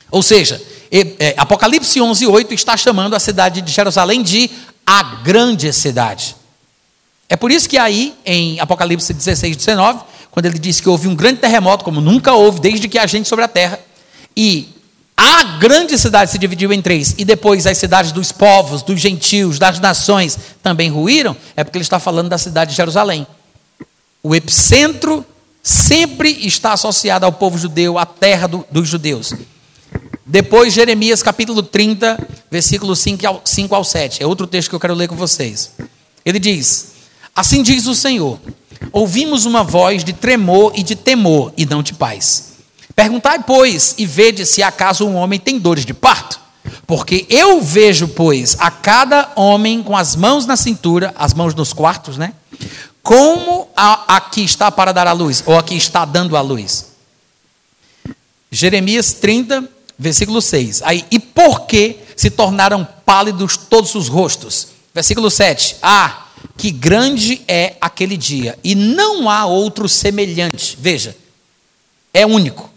Ou 0.10 0.24
seja, 0.24 0.60
é, 0.92 1.36
Apocalipse 1.38 2.02
11, 2.02 2.26
8 2.26 2.52
está 2.56 2.76
chamando 2.76 3.16
a 3.16 3.20
cidade 3.20 3.62
de 3.62 3.72
Jerusalém 3.72 4.24
de 4.24 4.50
a 4.84 5.04
grande 5.04 5.72
cidade. 5.72 6.36
É 7.30 7.36
por 7.36 7.52
isso 7.52 7.70
que 7.70 7.78
aí, 7.78 8.16
em 8.26 8.60
Apocalipse 8.60 9.14
16, 9.14 9.56
19, 9.56 10.00
quando 10.32 10.48
ele 10.48 10.58
diz 10.58 10.82
que 10.82 10.90
houve 10.90 11.08
um 11.08 11.14
grande 11.14 11.42
terremoto, 11.42 11.86
como 11.86 12.02
nunca 12.02 12.34
houve 12.34 12.60
desde 12.60 12.88
que 12.88 12.98
a 12.98 13.06
gente 13.06 13.30
sobre 13.30 13.46
a 13.46 13.48
terra, 13.48 13.80
e 14.36 14.79
a 15.22 15.44
grande 15.58 15.98
cidade 15.98 16.32
se 16.32 16.38
dividiu 16.38 16.72
em 16.72 16.82
três, 16.82 17.14
e 17.18 17.26
depois 17.26 17.68
as 17.68 17.78
cidades 17.78 18.14
dos 18.14 18.32
povos, 18.32 18.82
dos 18.82 19.02
gentios, 19.02 19.60
das 19.60 19.78
nações 19.78 20.40
também 20.64 20.90
ruíram, 20.90 21.36
é 21.58 21.64
porque 21.64 21.78
ele 21.78 21.84
está 21.84 22.00
falando 22.00 22.30
da 22.30 22.38
cidade 22.38 22.72
de 22.72 22.78
Jerusalém. 22.78 23.28
O 24.24 24.34
epicentro 24.34 25.26
sempre 25.62 26.30
está 26.48 26.72
associado 26.72 27.26
ao 27.26 27.34
povo 27.34 27.58
judeu, 27.58 27.98
à 27.98 28.06
terra 28.06 28.48
do, 28.48 28.66
dos 28.72 28.88
judeus. 28.88 29.34
Depois, 30.26 30.74
Jeremias 30.74 31.22
capítulo 31.22 31.64
30, 31.64 32.18
versículo 32.50 32.96
5 32.96 33.28
ao, 33.28 33.42
5 33.44 33.76
ao 33.76 33.84
7. 33.84 34.24
É 34.24 34.26
outro 34.26 34.48
texto 34.48 34.70
que 34.70 34.76
eu 34.76 34.80
quero 34.80 34.94
ler 34.94 35.10
com 35.10 35.18
vocês. 35.18 35.72
Ele 36.26 36.40
diz: 36.40 36.94
Assim 37.36 37.62
diz 37.62 37.88
o 37.88 37.96
Senhor: 37.96 38.40
Ouvimos 38.94 39.46
uma 39.46 39.66
voz 39.66 40.02
de 40.02 40.14
tremor 40.14 40.72
e 40.76 40.82
de 40.82 40.96
temor, 40.96 41.52
e 41.58 41.66
não 41.66 41.84
de 41.84 41.94
paz. 41.94 42.49
Perguntai, 43.00 43.42
pois, 43.48 43.96
e 43.98 44.06
vede 44.06 44.46
se 44.46 44.62
acaso 44.62 45.08
um 45.08 45.16
homem 45.16 45.40
tem 45.40 45.58
dores 45.58 45.86
de 45.86 45.94
parto. 45.94 46.38
Porque 46.86 47.26
eu 47.30 47.62
vejo, 47.62 48.10
pois, 48.10 48.58
a 48.60 48.70
cada 48.70 49.32
homem 49.38 49.82
com 49.82 49.96
as 49.96 50.18
mãos 50.18 50.46
na 50.46 50.58
cintura, 50.58 51.14
as 51.16 51.34
mãos 51.34 51.56
nos 51.56 51.72
quartos, 51.72 52.18
né? 52.18 52.34
Como 53.02 53.70
a, 53.74 54.18
aqui 54.18 54.44
está 54.44 54.70
para 54.70 54.92
dar 54.92 55.08
a 55.08 55.14
luz, 55.14 55.42
ou 55.46 55.58
aqui 55.58 55.78
está 55.78 56.04
dando 56.04 56.36
a 56.36 56.42
luz. 56.42 56.88
Jeremias 58.52 59.14
30, 59.14 59.64
versículo 59.98 60.42
6. 60.42 60.82
Aí, 60.84 61.06
e 61.10 61.20
por 61.20 61.68
que 61.68 62.00
se 62.18 62.30
tornaram 62.30 62.86
pálidos 63.06 63.56
todos 63.56 63.96
os 63.96 64.10
rostos? 64.10 64.68
Versículo 64.94 65.32
7. 65.32 65.78
Ah, 65.82 66.26
que 66.58 66.70
grande 66.70 67.44
é 67.48 67.78
aquele 67.80 68.18
dia, 68.18 68.60
e 68.62 68.76
não 68.76 69.30
há 69.30 69.46
outro 69.46 69.88
semelhante. 69.88 70.78
Veja, 70.78 71.16
é 72.14 72.26
único. 72.26 72.70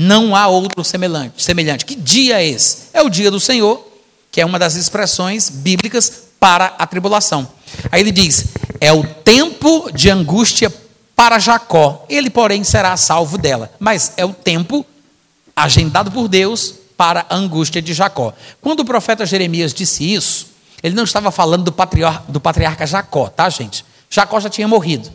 Não 0.00 0.34
há 0.34 0.46
outro 0.46 0.82
semelhante. 0.82 1.42
semelhante. 1.42 1.84
Que 1.84 1.94
dia 1.94 2.40
é 2.40 2.48
esse? 2.48 2.88
É 2.92 3.02
o 3.02 3.10
dia 3.10 3.30
do 3.30 3.38
Senhor, 3.38 3.86
que 4.32 4.40
é 4.40 4.46
uma 4.46 4.58
das 4.58 4.74
expressões 4.74 5.50
bíblicas 5.50 6.22
para 6.40 6.74
a 6.78 6.86
tribulação. 6.86 7.46
Aí 7.92 8.00
ele 8.00 8.10
diz: 8.10 8.46
é 8.80 8.90
o 8.90 9.04
tempo 9.04 9.90
de 9.92 10.08
angústia 10.08 10.72
para 11.14 11.38
Jacó. 11.38 12.06
Ele, 12.08 12.30
porém, 12.30 12.64
será 12.64 12.96
salvo 12.96 13.36
dela. 13.36 13.70
Mas 13.78 14.14
é 14.16 14.24
o 14.24 14.32
tempo 14.32 14.86
agendado 15.54 16.10
por 16.10 16.28
Deus 16.28 16.74
para 16.96 17.26
a 17.28 17.36
angústia 17.36 17.82
de 17.82 17.92
Jacó. 17.92 18.32
Quando 18.58 18.80
o 18.80 18.84
profeta 18.86 19.26
Jeremias 19.26 19.74
disse 19.74 20.14
isso, 20.14 20.46
ele 20.82 20.94
não 20.94 21.04
estava 21.04 21.30
falando 21.30 21.64
do 21.64 21.72
patriarca, 21.72 22.24
do 22.26 22.40
patriarca 22.40 22.86
Jacó, 22.86 23.28
tá, 23.28 23.50
gente? 23.50 23.84
Jacó 24.08 24.40
já 24.40 24.48
tinha 24.48 24.66
morrido. 24.66 25.12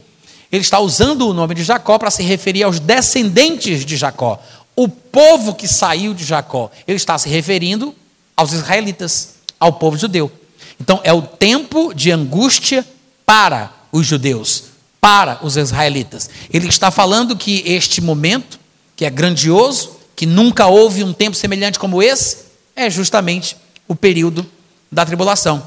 Ele 0.52 0.62
está 0.62 0.80
usando 0.80 1.28
o 1.28 1.34
nome 1.34 1.56
de 1.56 1.64
Jacó 1.64 1.98
para 1.98 2.12
se 2.12 2.22
referir 2.22 2.64
aos 2.64 2.80
descendentes 2.80 3.84
de 3.84 3.98
Jacó, 3.98 4.40
o 4.76 4.88
povo 4.88 5.56
que 5.56 5.68
saiu 5.68 6.14
de 6.14 6.24
Jacó, 6.24 6.70
ele 6.88 6.98
está 6.98 7.18
se 7.18 7.30
referindo 7.30 7.96
aos 8.36 8.52
israelitas, 8.52 9.36
ao 9.60 9.74
povo 9.74 9.98
judeu. 9.98 10.32
Então, 10.80 11.00
é 11.04 11.14
o 11.14 11.22
tempo 11.22 11.94
de 11.94 12.12
angústia 12.12 12.86
para 13.26 13.72
os 13.92 14.06
judeus, 14.06 14.66
para 15.00 15.40
os 15.42 15.56
israelitas. 15.56 16.30
Ele 16.52 16.68
está 16.68 16.92
falando 16.92 17.38
que 17.38 17.64
este 17.66 18.02
momento, 18.02 18.60
que 18.96 19.06
é 19.06 19.10
grandioso, 19.10 19.96
que 20.16 20.26
nunca 20.26 20.68
houve 20.68 21.04
um 21.04 21.14
tempo 21.14 21.36
semelhante 21.38 21.80
como 21.80 22.04
esse, 22.04 22.46
é 22.76 22.90
justamente 22.90 23.56
o 23.88 23.96
período 23.96 24.46
da 24.92 25.06
tribulação. 25.06 25.66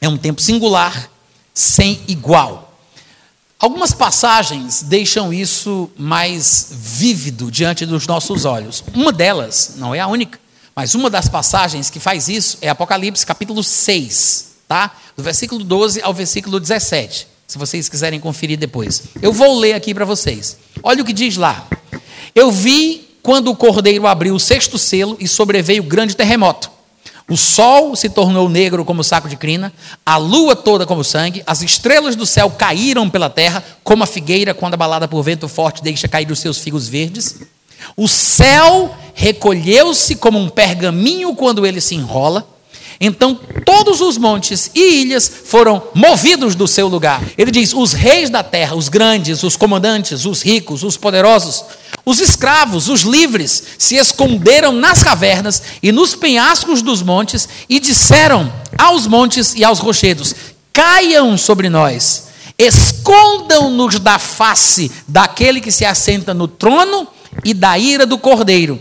É 0.00 0.08
um 0.08 0.16
tempo 0.16 0.40
singular, 0.40 1.10
sem 1.52 2.00
igual. 2.06 2.69
Algumas 3.60 3.92
passagens 3.92 4.82
deixam 4.82 5.30
isso 5.34 5.90
mais 5.98 6.68
vívido 6.70 7.50
diante 7.50 7.84
dos 7.84 8.06
nossos 8.06 8.46
olhos. 8.46 8.82
Uma 8.94 9.12
delas, 9.12 9.74
não 9.76 9.94
é 9.94 10.00
a 10.00 10.06
única, 10.06 10.40
mas 10.74 10.94
uma 10.94 11.10
das 11.10 11.28
passagens 11.28 11.90
que 11.90 12.00
faz 12.00 12.26
isso 12.26 12.56
é 12.62 12.70
Apocalipse 12.70 13.26
capítulo 13.26 13.62
6. 13.62 14.46
tá? 14.66 14.96
Do 15.14 15.22
versículo 15.22 15.62
12 15.62 16.00
ao 16.00 16.14
versículo 16.14 16.58
17, 16.58 17.26
se 17.46 17.58
vocês 17.58 17.86
quiserem 17.86 18.18
conferir 18.18 18.58
depois. 18.58 19.02
Eu 19.20 19.30
vou 19.30 19.58
ler 19.58 19.74
aqui 19.74 19.92
para 19.92 20.06
vocês. 20.06 20.56
Olha 20.82 21.02
o 21.02 21.04
que 21.04 21.12
diz 21.12 21.36
lá. 21.36 21.68
Eu 22.34 22.50
vi 22.50 23.10
quando 23.22 23.50
o 23.50 23.56
cordeiro 23.56 24.06
abriu 24.06 24.34
o 24.34 24.40
sexto 24.40 24.78
selo 24.78 25.18
e 25.20 25.28
sobreveio 25.28 25.82
grande 25.82 26.16
terremoto. 26.16 26.70
O 27.30 27.36
sol 27.36 27.94
se 27.94 28.08
tornou 28.08 28.48
negro 28.48 28.84
como 28.84 29.04
saco 29.04 29.28
de 29.28 29.36
crina, 29.36 29.72
a 30.04 30.16
lua 30.16 30.56
toda 30.56 30.84
como 30.84 31.04
sangue, 31.04 31.44
as 31.46 31.62
estrelas 31.62 32.16
do 32.16 32.26
céu 32.26 32.50
caíram 32.50 33.08
pela 33.08 33.30
terra, 33.30 33.62
como 33.84 34.02
a 34.02 34.06
figueira 34.06 34.52
quando 34.52 34.74
abalada 34.74 35.06
por 35.06 35.22
vento 35.22 35.46
forte 35.46 35.80
deixa 35.80 36.08
cair 36.08 36.28
os 36.28 36.40
seus 36.40 36.58
figos 36.58 36.88
verdes. 36.88 37.36
O 37.96 38.08
céu 38.08 38.92
recolheu-se 39.14 40.16
como 40.16 40.40
um 40.40 40.48
pergaminho 40.48 41.32
quando 41.36 41.64
ele 41.64 41.80
se 41.80 41.94
enrola. 41.94 42.44
Então 43.00 43.34
todos 43.64 44.02
os 44.02 44.18
montes 44.18 44.70
e 44.74 45.00
ilhas 45.00 45.30
foram 45.46 45.82
movidos 45.94 46.54
do 46.54 46.68
seu 46.68 46.86
lugar. 46.86 47.22
Ele 47.38 47.50
diz: 47.50 47.72
os 47.72 47.94
reis 47.94 48.28
da 48.28 48.42
terra, 48.42 48.76
os 48.76 48.90
grandes, 48.90 49.42
os 49.42 49.56
comandantes, 49.56 50.26
os 50.26 50.42
ricos, 50.42 50.82
os 50.82 50.98
poderosos, 50.98 51.64
os 52.04 52.20
escravos, 52.20 52.88
os 52.88 53.00
livres, 53.00 53.62
se 53.78 53.96
esconderam 53.96 54.72
nas 54.72 55.02
cavernas 55.02 55.62
e 55.82 55.90
nos 55.90 56.14
penhascos 56.14 56.82
dos 56.82 57.02
montes 57.02 57.48
e 57.70 57.80
disseram 57.80 58.52
aos 58.76 59.06
montes 59.06 59.54
e 59.54 59.64
aos 59.64 59.78
rochedos: 59.78 60.34
Caiam 60.70 61.38
sobre 61.38 61.70
nós, 61.70 62.28
escondam-nos 62.58 63.98
da 63.98 64.18
face 64.18 64.90
daquele 65.08 65.62
que 65.62 65.72
se 65.72 65.86
assenta 65.86 66.34
no 66.34 66.46
trono 66.46 67.08
e 67.42 67.54
da 67.54 67.78
ira 67.78 68.04
do 68.04 68.18
cordeiro, 68.18 68.78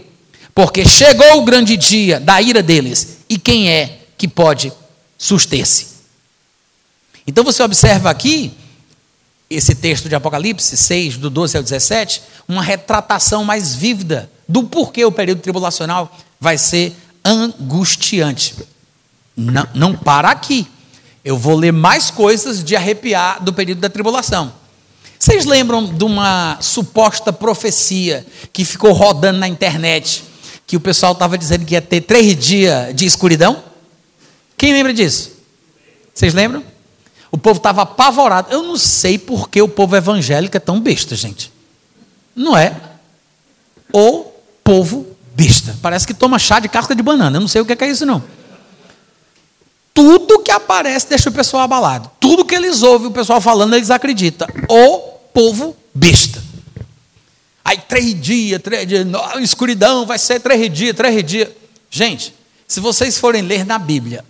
porque 0.54 0.84
chegou 0.84 1.38
o 1.38 1.44
grande 1.44 1.78
dia 1.78 2.20
da 2.20 2.42
ira 2.42 2.62
deles, 2.62 3.20
e 3.30 3.38
quem 3.38 3.70
é 3.70 3.99
que 4.20 4.28
pode 4.28 4.72
suster-se? 5.18 5.88
Então 7.26 7.44
você 7.44 7.64
observa 7.64 8.10
aqui 8.10 8.54
esse 9.50 9.74
texto 9.74 10.08
de 10.08 10.14
Apocalipse 10.14 10.76
6, 10.76 11.18
do 11.18 11.30
12 11.30 11.58
ao 11.58 11.64
17, 11.64 12.22
uma 12.48 12.62
retratação 12.62 13.44
mais 13.44 13.74
vívida 13.74 14.30
do 14.48 14.64
porquê 14.64 15.04
o 15.06 15.12
período 15.12 15.42
tribulacional 15.42 16.16
vai 16.40 16.58
ser 16.58 16.96
angustiante. 17.24 18.56
Não, 19.36 19.68
não 19.74 19.96
para 19.96 20.30
aqui. 20.30 20.68
Eu 21.24 21.38
vou 21.38 21.56
ler 21.56 21.72
mais 21.72 22.12
coisas 22.12 22.64
de 22.64 22.76
arrepiar 22.76 23.42
do 23.42 23.54
período 23.54 23.80
da 23.80 23.90
tribulação. 23.90 24.52
Vocês 25.18 25.46
lembram 25.46 25.86
de 25.86 26.04
uma 26.04 26.58
suposta 26.62 27.32
profecia 27.32 28.26
que 28.52 28.66
ficou 28.66 28.92
rodando 28.92 29.40
na 29.40 29.48
internet, 29.48 30.24
que 30.68 30.78
o 30.78 30.80
pessoal 30.80 31.14
estava 31.14 31.38
dizendo 31.38 31.66
que 31.66 31.74
ia 31.74 31.82
ter 31.82 32.02
três 32.02 32.36
dias 32.38 32.96
de 32.96 33.06
escuridão? 33.06 33.70
Quem 34.60 34.74
lembra 34.74 34.94
disso? 34.94 35.32
Vocês 36.14 36.34
lembram? 36.34 36.62
O 37.32 37.38
povo 37.38 37.60
estava 37.60 37.84
apavorado. 37.84 38.52
Eu 38.52 38.62
não 38.62 38.76
sei 38.76 39.18
por 39.18 39.50
que 39.50 39.62
o 39.62 39.70
povo 39.70 39.96
evangélico 39.96 40.58
é 40.58 40.60
tão 40.60 40.82
besta, 40.82 41.16
gente. 41.16 41.50
Não 42.36 42.58
é? 42.58 42.76
O 43.94 44.26
povo 44.62 45.16
besta. 45.34 45.78
Parece 45.82 46.06
que 46.06 46.14
toma 46.14 46.38
chá 46.38 46.60
de 46.60 46.68
casca 46.68 46.94
de 46.94 47.02
banana. 47.02 47.38
Eu 47.38 47.40
não 47.40 47.48
sei 47.48 47.62
o 47.62 47.66
que 47.66 47.72
é, 47.72 47.88
isso, 47.90 48.06
não. 48.06 48.22
Tudo 49.94 50.40
que 50.40 50.52
aparece 50.52 51.08
deixa 51.08 51.30
o 51.30 51.34
pessoal 51.34 51.64
abalado. 51.64 52.12
Tudo 52.20 52.44
que 52.44 52.54
eles 52.54 52.84
ouvem 52.84 53.08
o 53.08 53.12
pessoal 53.12 53.40
falando, 53.40 53.78
eles 53.78 53.90
acreditam. 53.90 54.46
O 54.68 55.00
povo 55.34 55.74
besta. 55.94 56.44
Aí 57.64 57.78
três 57.78 58.20
dias, 58.20 58.62
três 58.62 58.86
dias, 58.86 59.08
escuridão, 59.40 60.06
vai 60.06 60.20
ser 60.20 60.42
três 60.42 60.70
dias, 60.70 60.94
três 60.94 61.24
dias. 61.24 61.48
Gente, 61.90 62.34
se 62.68 62.82
vocês 62.82 63.18
forem 63.18 63.42
ler 63.42 63.66
na 63.66 63.80
Bíblia 63.80 64.26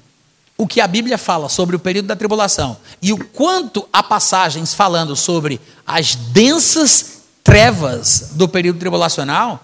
o 0.60 0.68
que 0.68 0.82
a 0.82 0.88
Bíblia 0.88 1.18
fala 1.18 1.48
sobre 1.48 1.78
o 1.78 1.80
período 1.80 2.08
da 2.08 2.18
tribulação 2.18 2.76
e 3.02 3.14
o 3.14 3.26
quanto 3.28 3.88
há 3.94 4.04
passagens 4.04 4.74
falando 4.74 5.16
sobre 5.16 5.58
as 5.88 6.16
densas 6.16 7.20
trevas 7.42 8.32
do 8.34 8.46
período 8.46 8.78
tribulacional, 8.78 9.64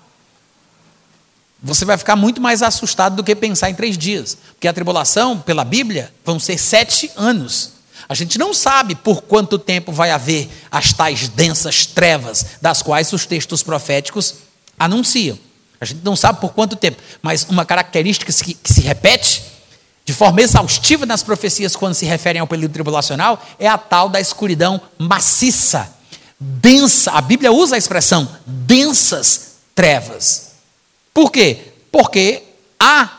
você 1.62 1.84
vai 1.84 1.98
ficar 1.98 2.16
muito 2.16 2.40
mais 2.40 2.62
assustado 2.62 3.18
do 3.18 3.26
que 3.26 3.36
pensar 3.36 3.70
em 3.70 3.76
três 3.76 3.98
dias. 3.98 4.38
Porque 4.54 4.70
a 4.70 4.74
tribulação, 4.74 5.38
pela 5.38 5.66
Bíblia, 5.66 6.14
vão 6.24 6.40
ser 6.40 6.58
sete 6.58 7.12
anos. 7.18 7.72
A 8.08 8.14
gente 8.14 8.38
não 8.38 8.54
sabe 8.54 8.96
por 8.96 9.22
quanto 9.24 9.60
tempo 9.60 9.92
vai 9.92 10.12
haver 10.12 10.50
as 10.72 10.94
tais 10.94 11.28
densas 11.28 11.86
trevas 11.86 12.46
das 12.62 12.82
quais 12.82 13.12
os 13.12 13.26
textos 13.26 13.62
proféticos 13.62 14.36
anunciam. 14.80 15.38
A 15.82 15.84
gente 15.84 16.06
não 16.06 16.16
sabe 16.16 16.40
por 16.40 16.54
quanto 16.54 16.78
tempo, 16.78 17.02
mas 17.22 17.46
uma 17.50 17.66
característica 17.66 18.32
que, 18.32 18.74
se 18.74 18.82
repete 18.82 19.55
de 20.06 20.14
forma 20.14 20.40
exaustiva 20.40 21.04
nas 21.04 21.24
profecias 21.24 21.76
quando 21.76 21.96
se 21.96 22.06
referem 22.06 22.40
ao 22.40 22.46
período 22.46 22.72
tribulacional 22.72 23.44
é 23.58 23.68
a 23.68 23.78
tal 23.78 24.08
da 24.08 24.22
escuridão 24.22 24.80
maciça, 25.00 25.92
densa. 26.40 27.12
A 27.12 27.22
Bíblia 27.22 27.52
usa 27.52 27.74
a 27.74 27.78
expressão 27.78 28.30
densas 28.46 29.56
trevas. 29.74 30.52
Por 31.12 31.32
quê? 31.32 31.74
Porque 31.92 32.44
há, 32.80 33.10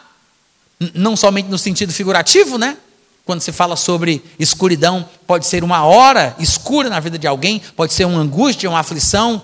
não 0.94 1.16
somente 1.16 1.48
no 1.48 1.58
sentido 1.58 1.92
figurativo, 1.92 2.56
né? 2.56 2.76
Quando 3.24 3.40
se 3.40 3.50
fala 3.50 3.74
sobre 3.74 4.24
escuridão, 4.38 5.08
pode 5.26 5.46
ser 5.46 5.64
uma 5.64 5.84
hora 5.84 6.36
escura 6.38 6.88
na 6.88 7.00
vida 7.00 7.18
de 7.18 7.26
alguém, 7.26 7.60
pode 7.74 7.92
ser 7.92 8.04
uma 8.04 8.20
angústia, 8.20 8.70
uma 8.70 8.78
aflição, 8.78 9.42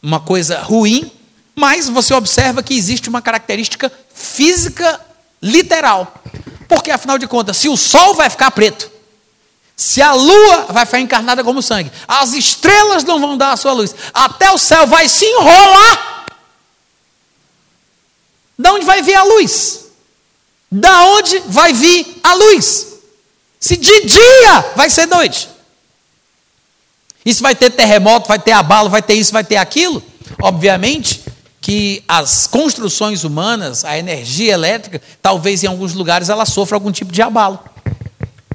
uma 0.00 0.20
coisa 0.20 0.60
ruim, 0.60 1.10
mas 1.56 1.88
você 1.88 2.14
observa 2.14 2.62
que 2.62 2.74
existe 2.74 3.08
uma 3.08 3.20
característica 3.20 3.90
física 4.14 5.00
literal. 5.42 6.12
Porque, 6.68 6.90
afinal 6.90 7.18
de 7.18 7.26
contas, 7.26 7.56
se 7.56 7.68
o 7.68 7.76
sol 7.76 8.14
vai 8.14 8.28
ficar 8.28 8.50
preto, 8.50 8.90
se 9.76 10.00
a 10.00 10.12
lua 10.12 10.66
vai 10.70 10.86
ficar 10.86 11.00
encarnada 11.00 11.44
como 11.44 11.62
sangue, 11.62 11.92
as 12.08 12.32
estrelas 12.32 13.04
não 13.04 13.20
vão 13.20 13.36
dar 13.36 13.52
a 13.52 13.56
sua 13.56 13.72
luz, 13.72 13.94
até 14.12 14.50
o 14.50 14.58
céu 14.58 14.86
vai 14.86 15.08
se 15.08 15.24
enrolar. 15.24 16.26
Da 18.58 18.72
onde 18.72 18.86
vai 18.86 19.02
vir 19.02 19.14
a 19.14 19.22
luz? 19.22 19.86
Da 20.72 21.04
onde 21.06 21.38
vai 21.40 21.72
vir 21.72 22.20
a 22.22 22.34
luz? 22.34 22.86
Se 23.60 23.76
de 23.76 24.06
dia 24.06 24.72
vai 24.74 24.88
ser 24.88 25.06
noite. 25.06 25.48
Isso 27.24 27.42
vai 27.42 27.54
ter 27.54 27.70
terremoto, 27.70 28.28
vai 28.28 28.38
ter 28.38 28.52
abalo, 28.52 28.88
vai 28.88 29.02
ter 29.02 29.14
isso, 29.14 29.32
vai 29.32 29.44
ter 29.44 29.56
aquilo. 29.56 30.02
Obviamente, 30.40 31.22
que 31.60 32.02
as 32.06 32.46
construções 32.46 33.24
humanas, 33.24 33.84
a 33.84 33.98
energia 33.98 34.52
elétrica, 34.52 35.02
talvez 35.20 35.64
em 35.64 35.66
alguns 35.66 35.94
lugares 35.94 36.28
ela 36.28 36.46
sofra 36.46 36.76
algum 36.76 36.92
tipo 36.92 37.12
de 37.12 37.22
abalo. 37.22 37.58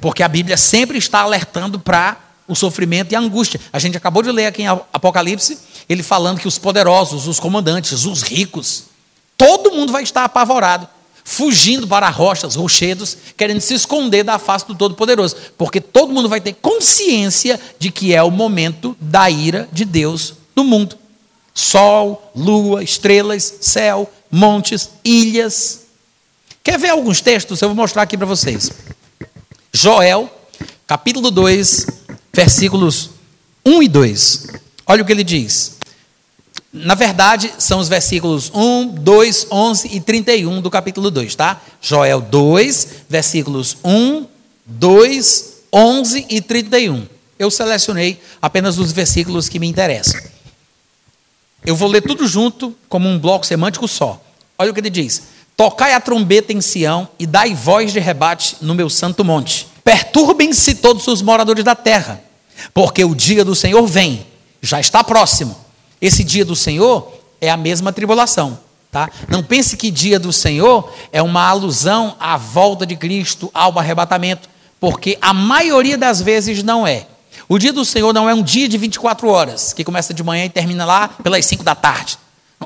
Porque 0.00 0.22
a 0.22 0.28
Bíblia 0.28 0.56
sempre 0.56 0.98
está 0.98 1.20
alertando 1.20 1.78
para 1.78 2.18
o 2.48 2.54
sofrimento 2.54 3.12
e 3.12 3.16
a 3.16 3.20
angústia. 3.20 3.60
A 3.72 3.78
gente 3.78 3.96
acabou 3.96 4.22
de 4.22 4.30
ler 4.30 4.46
aqui 4.46 4.62
em 4.62 4.66
Apocalipse, 4.66 5.58
ele 5.88 6.02
falando 6.02 6.40
que 6.40 6.48
os 6.48 6.58
poderosos, 6.58 7.26
os 7.26 7.38
comandantes, 7.38 8.04
os 8.04 8.22
ricos, 8.22 8.84
todo 9.36 9.72
mundo 9.72 9.92
vai 9.92 10.02
estar 10.02 10.24
apavorado, 10.24 10.88
fugindo 11.24 11.86
para 11.86 12.08
rochas, 12.08 12.54
rochedos, 12.54 13.16
querendo 13.36 13.60
se 13.60 13.74
esconder 13.74 14.24
da 14.24 14.38
face 14.38 14.66
do 14.66 14.74
Todo-Poderoso, 14.74 15.36
porque 15.56 15.80
todo 15.80 16.12
mundo 16.12 16.28
vai 16.28 16.40
ter 16.40 16.54
consciência 16.54 17.60
de 17.78 17.90
que 17.90 18.14
é 18.14 18.22
o 18.22 18.30
momento 18.30 18.96
da 19.00 19.30
ira 19.30 19.68
de 19.72 19.84
Deus 19.84 20.34
no 20.54 20.64
mundo. 20.64 21.01
Sol, 21.54 22.30
lua, 22.34 22.82
estrelas, 22.82 23.54
céu, 23.60 24.10
montes, 24.30 24.90
ilhas. 25.04 25.80
Quer 26.64 26.78
ver 26.78 26.90
alguns 26.90 27.20
textos? 27.20 27.60
Eu 27.60 27.68
vou 27.68 27.76
mostrar 27.76 28.02
aqui 28.02 28.16
para 28.16 28.26
vocês. 28.26 28.70
Joel, 29.72 30.32
capítulo 30.86 31.30
2, 31.30 31.86
versículos 32.32 33.10
1 33.64 33.82
e 33.82 33.88
2. 33.88 34.46
Olha 34.86 35.02
o 35.02 35.06
que 35.06 35.12
ele 35.12 35.24
diz. 35.24 35.76
Na 36.72 36.94
verdade, 36.94 37.52
são 37.58 37.80
os 37.80 37.88
versículos 37.88 38.50
1, 38.54 38.88
2, 38.88 39.46
11 39.50 39.88
e 39.92 40.00
31 40.00 40.62
do 40.62 40.70
capítulo 40.70 41.10
2, 41.10 41.34
tá? 41.34 41.60
Joel 41.82 42.20
2, 42.22 42.88
versículos 43.10 43.76
1, 43.84 44.26
2, 44.64 45.52
11 45.72 46.26
e 46.30 46.40
31. 46.40 47.06
Eu 47.38 47.50
selecionei 47.50 48.20
apenas 48.40 48.78
os 48.78 48.90
versículos 48.90 49.48
que 49.50 49.58
me 49.58 49.66
interessam. 49.66 50.18
Eu 51.64 51.76
vou 51.76 51.88
ler 51.88 52.02
tudo 52.02 52.26
junto, 52.26 52.74
como 52.88 53.08
um 53.08 53.18
bloco 53.18 53.46
semântico 53.46 53.86
só. 53.86 54.20
Olha 54.58 54.70
o 54.70 54.74
que 54.74 54.80
ele 54.80 54.90
diz: 54.90 55.22
Tocai 55.56 55.94
a 55.94 56.00
trombeta 56.00 56.52
em 56.52 56.60
Sião 56.60 57.08
e 57.18 57.26
dai 57.26 57.54
voz 57.54 57.92
de 57.92 58.00
rebate 58.00 58.56
no 58.60 58.74
meu 58.74 58.90
santo 58.90 59.24
monte. 59.24 59.68
Perturbem-se 59.84 60.76
todos 60.76 61.06
os 61.06 61.22
moradores 61.22 61.64
da 61.64 61.74
terra, 61.74 62.22
porque 62.72 63.04
o 63.04 63.14
dia 63.14 63.44
do 63.44 63.54
Senhor 63.54 63.86
vem, 63.86 64.26
já 64.60 64.80
está 64.80 65.02
próximo. 65.04 65.56
Esse 66.00 66.24
dia 66.24 66.44
do 66.44 66.56
Senhor 66.56 67.12
é 67.40 67.50
a 67.50 67.56
mesma 67.56 67.92
tribulação. 67.92 68.58
Tá? 68.90 69.08
Não 69.28 69.42
pense 69.42 69.76
que 69.76 69.90
dia 69.90 70.18
do 70.18 70.32
Senhor 70.32 70.92
é 71.10 71.22
uma 71.22 71.48
alusão 71.48 72.14
à 72.20 72.36
volta 72.36 72.84
de 72.84 72.94
Cristo, 72.94 73.50
ao 73.54 73.78
arrebatamento, 73.78 74.50
porque 74.78 75.16
a 75.20 75.32
maioria 75.32 75.96
das 75.96 76.20
vezes 76.20 76.62
não 76.62 76.86
é. 76.86 77.06
O 77.52 77.58
dia 77.58 77.70
do 77.70 77.84
Senhor 77.84 78.14
não 78.14 78.30
é 78.30 78.32
um 78.32 78.42
dia 78.42 78.66
de 78.66 78.78
24 78.78 79.28
horas, 79.28 79.74
que 79.74 79.84
começa 79.84 80.14
de 80.14 80.22
manhã 80.22 80.46
e 80.46 80.48
termina 80.48 80.86
lá 80.86 81.08
pelas 81.08 81.44
5 81.44 81.62
da 81.62 81.74
tarde. 81.74 82.18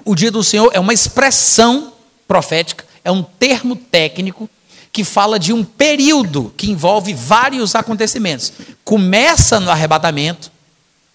O 0.05 0.14
dia 0.14 0.30
do 0.30 0.45
Senhor 0.45 0.70
é 0.72 0.78
uma 0.78 0.95
expressão 0.95 1.93
profética, 2.28 2.84
é 3.03 3.11
um 3.11 3.20
termo 3.20 3.74
técnico 3.74 4.49
que 4.93 5.03
fala 5.03 5.41
de 5.41 5.53
um 5.53 5.64
período 5.64 6.55
que 6.57 6.70
envolve 6.70 7.12
vários 7.14 7.74
acontecimentos. 7.74 8.53
Começa 8.84 9.59
no 9.59 9.72
arrebatamento, 9.72 10.53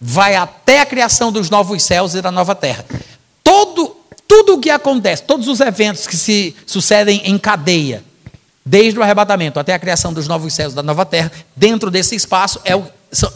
vai 0.01 0.35
até 0.35 0.81
a 0.81 0.85
criação 0.85 1.31
dos 1.31 1.49
novos 1.49 1.81
céus 1.81 2.13
e 2.13 2.21
da 2.21 2.29
nova 2.29 2.53
terra. 2.53 2.83
Todo, 3.41 3.95
tudo 4.27 4.55
o 4.55 4.59
que 4.59 4.69
acontece, 4.69 5.23
todos 5.23 5.47
os 5.47 5.61
eventos 5.61 6.05
que 6.05 6.17
se 6.17 6.53
sucedem 6.65 7.21
em 7.23 7.37
cadeia, 7.37 8.03
desde 8.65 8.99
o 8.99 9.01
arrebatamento 9.01 9.61
até 9.61 9.73
a 9.73 9.79
criação 9.79 10.11
dos 10.11 10.27
novos 10.27 10.53
céus 10.53 10.73
e 10.73 10.75
da 10.75 10.83
nova 10.83 11.05
terra, 11.05 11.31
dentro 11.55 11.89
desse 11.89 12.15
espaço, 12.17 12.59
é 12.65 12.75
o, 12.75 12.85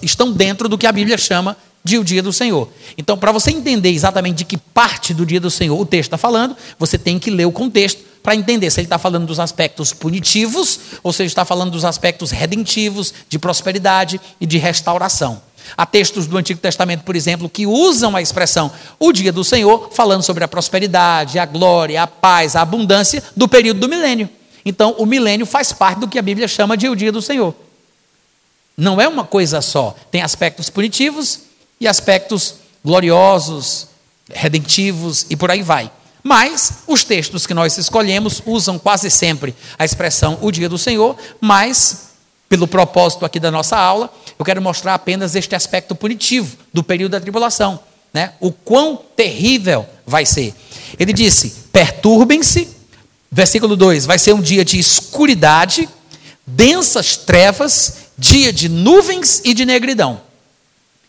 estão 0.02 0.32
dentro 0.32 0.70
do 0.70 0.78
que 0.78 0.88
a 0.88 0.92
Bíblia 0.92 1.18
chama 1.18 1.58
de 1.84 2.00
o 2.00 2.04
dia 2.04 2.24
do 2.24 2.34
Senhor. 2.34 2.68
Então, 2.98 3.16
para 3.16 3.32
você 3.32 3.52
entender 3.52 3.90
exatamente 3.90 4.38
de 4.38 4.46
que 4.46 4.58
parte 4.58 5.14
do 5.14 5.24
dia 5.24 5.40
do 5.40 5.52
Senhor 5.52 5.80
o 5.80 5.86
texto 5.86 6.08
está 6.08 6.18
falando, 6.18 6.58
você 6.80 6.98
tem 6.98 7.20
que 7.20 7.30
ler 7.30 7.46
o 7.46 7.52
contexto 7.52 8.02
para 8.24 8.36
entender 8.36 8.72
se 8.72 8.80
ele 8.80 8.88
está 8.88 8.98
falando 8.98 9.28
dos 9.28 9.40
aspectos 9.40 9.94
punitivos 9.94 10.80
ou 11.04 11.14
se 11.14 11.22
ele 11.22 11.28
está 11.28 11.46
falando 11.46 11.72
dos 11.72 11.86
aspectos 11.86 12.32
redentivos, 12.32 13.14
de 13.30 13.38
prosperidade 13.38 14.20
e 14.42 14.48
de 14.48 14.58
restauração. 14.58 15.40
Há 15.78 15.86
textos 15.86 16.26
do 16.26 16.38
Antigo 16.38 16.60
Testamento, 16.60 17.04
por 17.04 17.16
exemplo, 17.16 17.48
que 17.48 17.68
usam 17.68 18.16
a 18.16 18.22
expressão 18.22 18.72
o 19.00 19.12
dia 19.12 19.32
do 19.32 19.44
Senhor, 19.44 19.90
falando 19.92 20.24
sobre 20.24 20.44
a 20.44 20.48
prosperidade, 20.48 21.38
a 21.38 21.46
glória, 21.46 22.02
a 22.02 22.08
paz, 22.08 22.56
a 22.56 22.62
abundância 22.62 23.24
do 23.36 23.48
período 23.48 23.80
do 23.82 23.90
milênio. 23.90 24.28
Então, 24.66 24.96
o 24.98 25.06
milênio 25.06 25.46
faz 25.46 25.72
parte 25.72 26.00
do 26.00 26.08
que 26.08 26.18
a 26.18 26.22
Bíblia 26.24 26.48
chama 26.48 26.76
de 26.76 26.90
o 26.90 26.96
dia 26.96 27.12
do 27.12 27.22
Senhor. 27.22 27.54
Não 28.78 29.00
é 29.00 29.08
uma 29.08 29.24
coisa 29.24 29.62
só. 29.62 29.96
Tem 30.12 30.22
aspectos 30.22 30.70
punitivos 30.70 31.42
e 31.80 31.88
aspectos 31.88 32.56
gloriosos, 32.84 33.88
redentivos 34.32 35.26
e 35.30 35.36
por 35.36 35.50
aí 35.50 35.62
vai. 35.62 35.92
Mas 36.24 36.80
os 36.88 37.04
textos 37.04 37.46
que 37.46 37.54
nós 37.54 37.78
escolhemos 37.78 38.42
usam 38.46 38.80
quase 38.80 39.12
sempre 39.12 39.56
a 39.78 39.86
expressão 39.86 40.40
o 40.42 40.52
dia 40.52 40.68
do 40.68 40.78
Senhor, 40.78 41.16
mas 41.40 42.10
pelo 42.50 42.68
propósito 42.68 43.26
aqui 43.26 43.40
da 43.40 43.52
nossa 43.52 43.78
aula, 43.78 44.12
eu 44.38 44.44
quero 44.46 44.62
mostrar 44.62 44.96
apenas 44.96 45.36
este 45.36 45.56
aspecto 45.56 45.96
punitivo 45.96 46.58
do 46.74 46.84
período 46.84 47.12
da 47.12 47.20
tribulação, 47.20 47.80
né? 48.14 48.34
O 48.40 48.52
quão 48.52 49.00
terrível 49.16 49.86
vai 50.06 50.26
ser. 50.26 50.54
Ele 51.00 51.14
disse: 51.14 51.54
"Perturbem-se". 51.72 52.70
Versículo 53.32 53.76
2: 53.76 54.06
Vai 54.06 54.18
ser 54.18 54.34
um 54.34 54.42
dia 54.42 54.64
de 54.64 54.80
escuridade, 54.80 55.90
densas 56.46 57.18
trevas, 57.18 57.98
dia 58.18 58.54
de 58.54 58.70
nuvens 58.70 59.42
e 59.44 59.54
de 59.54 59.66
negridão. 59.66 60.22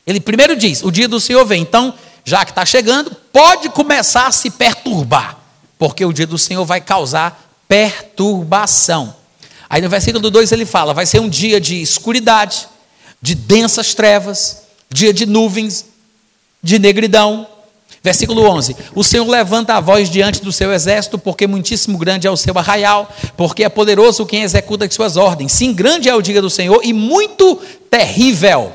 Ele 0.07 0.21
primeiro 0.21 0.57
diz: 0.57 0.83
o 0.83 0.91
dia 0.91 1.09
do 1.09 1.21
Senhor 1.21 1.45
vem. 1.45 1.63
Então, 1.63 1.95
já 2.25 2.45
que 2.45 2.51
está 2.51 2.65
chegando, 2.65 3.15
pode 3.33 3.69
começar 3.69 4.27
a 4.27 4.33
se 4.33 4.51
perturbar, 4.51 5.39
porque 5.79 6.05
o 6.05 6.13
dia 6.13 6.27
do 6.27 6.39
Senhor 6.39 6.65
vai 6.65 6.81
causar 6.81 7.47
perturbação. 7.69 9.15
Aí 9.69 9.83
no 9.83 9.89
versículo 9.89 10.31
2 10.31 10.53
ele 10.53 10.65
fala: 10.65 10.95
vai 10.95 11.07
ser 11.07 11.21
um 11.21 11.29
dia 11.29 11.61
de 11.61 11.81
escuridade, 11.81 12.69
de 13.21 13.35
densas 13.35 13.95
trevas, 13.95 14.63
dia 14.89 15.13
de 15.13 15.27
nuvens, 15.27 15.87
de 16.63 16.79
negridão. 16.79 17.47
Versículo 18.07 18.49
11: 18.49 18.77
O 18.95 19.03
Senhor 19.03 19.27
levanta 19.27 19.75
a 19.75 19.81
voz 19.81 20.09
diante 20.09 20.41
do 20.41 20.53
seu 20.53 20.73
exército, 20.73 21.19
porque 21.19 21.45
muitíssimo 21.45 21.99
grande 21.99 22.25
é 22.25 22.31
o 22.31 22.37
seu 22.37 22.57
arraial, 22.57 23.13
porque 23.37 23.65
é 23.65 23.69
poderoso 23.69 24.25
quem 24.25 24.45
executa 24.45 24.85
as 24.85 24.95
suas 24.95 25.17
ordens. 25.17 25.51
Sim, 25.51 25.73
grande 25.73 26.09
é 26.09 26.15
o 26.15 26.23
dia 26.23 26.41
do 26.41 26.49
Senhor 26.49 26.81
e 26.85 26.93
muito 26.93 27.57
terrível. 27.91 28.73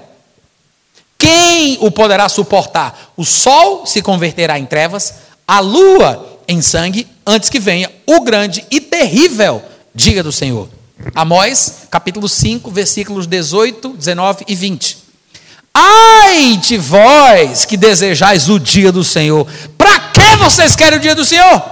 Quem 1.17 1.77
o 1.79 1.89
poderá 1.89 2.27
suportar? 2.27 3.13
O 3.15 3.23
sol 3.23 3.85
se 3.85 4.01
converterá 4.01 4.59
em 4.59 4.65
trevas, 4.65 5.13
a 5.47 5.61
lua 5.61 6.41
em 6.45 6.61
sangue, 6.61 7.07
antes 7.25 7.49
que 7.49 7.57
venha 7.57 7.89
o 8.05 8.19
grande 8.19 8.65
e 8.69 8.81
terrível 8.81 9.63
dia 9.95 10.21
do 10.21 10.33
Senhor. 10.33 10.67
Amós, 11.15 11.83
capítulo 11.89 12.27
5, 12.27 12.69
versículos 12.69 13.25
18, 13.27 13.93
19 13.93 14.43
e 14.45 14.55
20. 14.55 15.00
Ai 15.73 16.57
de 16.57 16.77
vós 16.77 17.65
que 17.65 17.77
desejais 17.77 18.49
o 18.49 18.59
dia 18.59 18.91
do 18.91 19.03
Senhor. 19.03 19.47
Para 19.77 19.99
que 19.99 20.35
vocês 20.37 20.75
querem 20.75 20.99
o 20.99 21.01
dia 21.01 21.15
do 21.15 21.23
Senhor? 21.23 21.63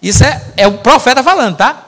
Isso 0.00 0.22
é, 0.22 0.40
é 0.56 0.66
o 0.66 0.78
profeta 0.78 1.22
falando, 1.22 1.56
tá? 1.56 1.86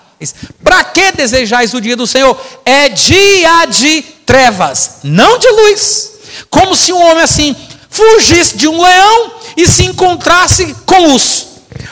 Para 0.62 0.84
que 0.84 1.12
desejais 1.12 1.72
o 1.72 1.80
dia 1.80 1.96
do 1.96 2.06
Senhor? 2.06 2.38
É 2.64 2.88
dia 2.88 3.66
de 3.66 4.02
trevas, 4.26 4.98
não 5.02 5.38
de 5.38 5.48
luz. 5.48 6.12
Como 6.50 6.74
se 6.74 6.92
um 6.92 7.02
homem 7.02 7.22
assim 7.22 7.56
fugisse 7.88 8.56
de 8.56 8.68
um 8.68 8.80
leão 8.80 9.32
e 9.56 9.66
se 9.66 9.84
encontrasse 9.84 10.74
com 10.84 11.12
urso. 11.12 11.48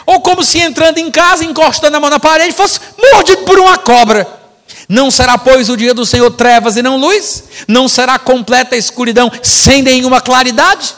Ou 0.07 0.20
como 0.20 0.43
se 0.43 0.59
entrando 0.59 0.99
em 0.99 1.11
casa, 1.11 1.45
encostando 1.45 1.97
a 1.97 2.01
mão 2.01 2.11
na 2.11 2.20
parede, 2.20 2.53
fosse 2.53 2.81
mordido 3.12 3.43
por 3.43 3.59
uma 3.59 3.79
cobra. 3.79 4.38
Não 4.89 5.11
será, 5.11 5.36
pois, 5.36 5.68
o 5.68 5.76
dia 5.76 5.93
do 5.93 6.07
Senhor 6.07 6.30
trevas 6.30 6.76
e 6.76 6.82
não 6.82 6.97
luz? 6.97 7.45
Não 7.68 7.86
será 7.86 8.18
completa 8.18 8.74
escuridão 8.74 9.30
sem 9.43 9.82
nenhuma 9.82 10.20
claridade? 10.20 10.95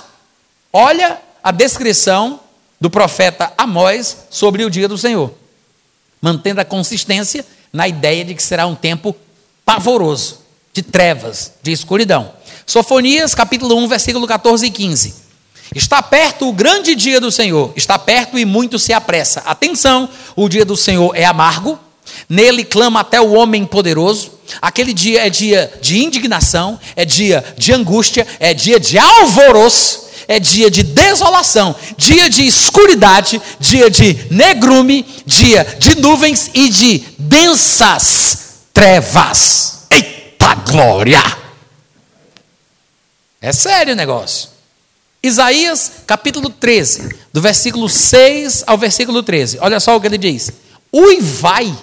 Olha 0.73 1.19
a 1.43 1.51
descrição 1.51 2.39
do 2.81 2.89
profeta 2.89 3.53
Amós 3.59 4.17
sobre 4.31 4.65
o 4.65 4.71
dia 4.71 4.87
do 4.87 4.97
Senhor, 4.97 5.35
mantendo 6.23 6.61
a 6.61 6.65
consistência 6.65 7.45
na 7.73 7.89
ideia 7.89 8.25
de 8.25 8.35
que 8.35 8.43
será 8.43 8.67
um 8.67 8.77
tempo 8.77 9.15
pavoroso, 9.65 10.41
de 10.73 10.83
trevas, 10.83 11.53
de 11.61 11.73
escuridão. 11.73 12.33
Sofonias, 12.65 13.35
capítulo 13.35 13.77
1, 13.77 13.89
versículo 13.89 14.27
14 14.27 14.67
e 14.67 14.71
15. 14.71 15.15
Está 15.75 16.03
perto 16.03 16.49
o 16.49 16.53
grande 16.53 16.95
dia 16.95 17.21
do 17.21 17.31
Senhor, 17.31 17.73
está 17.77 17.99
perto 17.99 18.39
e 18.39 18.45
muito 18.45 18.79
se 18.79 18.93
apressa. 18.93 19.41
Atenção, 19.41 20.09
o 20.37 20.49
dia 20.49 20.65
do 20.65 20.77
Senhor 20.77 21.13
é 21.17 21.25
amargo, 21.25 21.79
nele 22.31 22.65
clama 22.65 23.01
até 23.01 23.21
o 23.21 23.33
homem 23.33 23.67
poderoso. 23.67 24.31
Aquele 24.63 24.95
dia 24.95 25.27
é 25.27 25.29
dia 25.31 25.73
de 25.83 25.99
indignação, 25.99 26.79
é 26.95 27.05
dia 27.05 27.45
de 27.59 27.73
angústia, 27.73 28.25
é 28.39 28.55
dia 28.55 28.79
de 28.79 28.97
alvoroço, 28.97 30.09
é 30.29 30.39
dia 30.39 30.71
de 30.71 30.85
desolação, 30.85 31.75
dia 31.97 32.31
de 32.31 32.47
escuridade, 32.47 33.43
dia 33.59 33.91
de 33.91 34.27
negrume, 34.31 35.05
dia 35.27 35.65
de 35.79 35.97
nuvens 35.97 36.51
e 36.55 36.69
de 36.69 36.99
densas 37.19 38.61
trevas. 38.73 39.87
Eita 39.91 40.55
glória! 40.55 41.21
É 43.43 43.53
sério 43.53 43.95
o 43.95 43.97
negócio. 43.97 44.51
Isaías 45.23 45.93
capítulo 46.07 46.49
13, 46.49 47.17
do 47.33 47.41
versículo 47.41 47.89
6 47.89 48.65
ao 48.67 48.79
versículo 48.79 49.23
13. 49.23 49.59
Olha 49.61 49.81
só 49.81 49.97
o 49.97 50.01
que 50.01 50.07
ele 50.07 50.19
diz: 50.19 50.53
Uivai. 50.93 51.77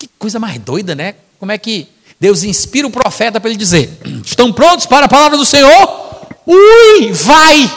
Que 0.00 0.08
coisa 0.18 0.38
mais 0.38 0.58
doida, 0.58 0.94
né? 0.94 1.16
Como 1.38 1.52
é 1.52 1.58
que 1.58 1.86
Deus 2.18 2.42
inspira 2.42 2.88
o 2.88 2.90
profeta 2.90 3.38
para 3.38 3.50
ele 3.50 3.58
dizer: 3.58 4.00
Estão 4.24 4.50
prontos 4.50 4.86
para 4.86 5.04
a 5.04 5.08
palavra 5.10 5.36
do 5.36 5.44
Senhor? 5.44 6.26
Ui, 6.46 7.12
vai! 7.12 7.70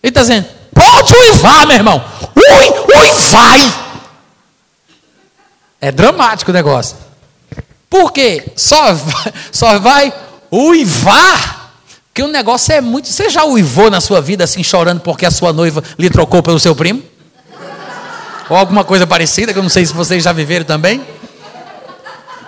Ele 0.00 0.10
está 0.10 0.20
dizendo: 0.20 0.46
Pode 0.72 1.12
uivar, 1.12 1.66
meu 1.66 1.76
irmão 1.76 2.18
ui, 2.38 2.68
ui, 2.96 3.10
vai. 3.30 3.74
É 5.80 5.90
dramático 5.90 6.52
o 6.52 6.54
negócio. 6.54 6.96
Por 7.90 8.12
quê? 8.12 8.52
Só, 8.54 8.94
só 9.50 9.80
vai 9.80 10.12
uivar. 10.52 11.57
Porque 12.18 12.28
o 12.28 12.32
negócio 12.32 12.72
é 12.72 12.80
muito. 12.80 13.06
Você 13.06 13.30
já 13.30 13.44
uivou 13.44 13.88
na 13.88 14.00
sua 14.00 14.20
vida 14.20 14.42
assim, 14.42 14.60
chorando 14.60 14.98
porque 15.02 15.24
a 15.24 15.30
sua 15.30 15.52
noiva 15.52 15.84
lhe 15.96 16.10
trocou 16.10 16.42
pelo 16.42 16.58
seu 16.58 16.74
primo? 16.74 17.00
Ou 18.50 18.56
alguma 18.56 18.82
coisa 18.82 19.06
parecida, 19.06 19.52
que 19.52 19.58
eu 19.60 19.62
não 19.62 19.70
sei 19.70 19.86
se 19.86 19.92
vocês 19.92 20.24
já 20.24 20.32
viveram 20.32 20.64
também? 20.64 21.00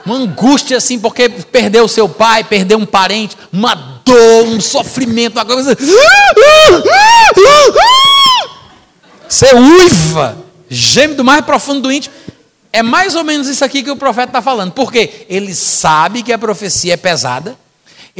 Uma 0.05 0.17
angústia 0.17 0.77
assim, 0.77 0.99
porque 0.99 1.29
perdeu 1.29 1.87
seu 1.87 2.09
pai, 2.09 2.43
perdeu 2.43 2.79
um 2.79 2.85
parente, 2.85 3.37
uma 3.53 3.77
dor, 4.05 4.49
um 4.49 4.61
sofrimento, 4.61 5.35
uma 5.35 5.45
coisa. 5.45 5.77
Você 9.29 9.55
uiva, 9.55 10.37
geme 10.69 11.15
do 11.15 11.23
mais 11.23 11.45
profundo 11.45 11.83
do 11.83 11.93
íntimo. 11.93 12.13
É 12.73 12.83
mais 12.83 13.15
ou 13.15 13.23
menos 13.23 13.47
isso 13.47 13.65
aqui 13.65 13.85
que 13.85 13.91
o 13.93 13.97
profeta 13.97 14.31
está 14.31 14.43
falando. 14.43 14.73
Porque 14.73 15.27
ele 15.29 15.55
sabe 15.55 16.25
que 16.25 16.33
a 16.33 16.39
profecia 16.39 16.95
é 16.95 16.97
pesada. 16.97 17.57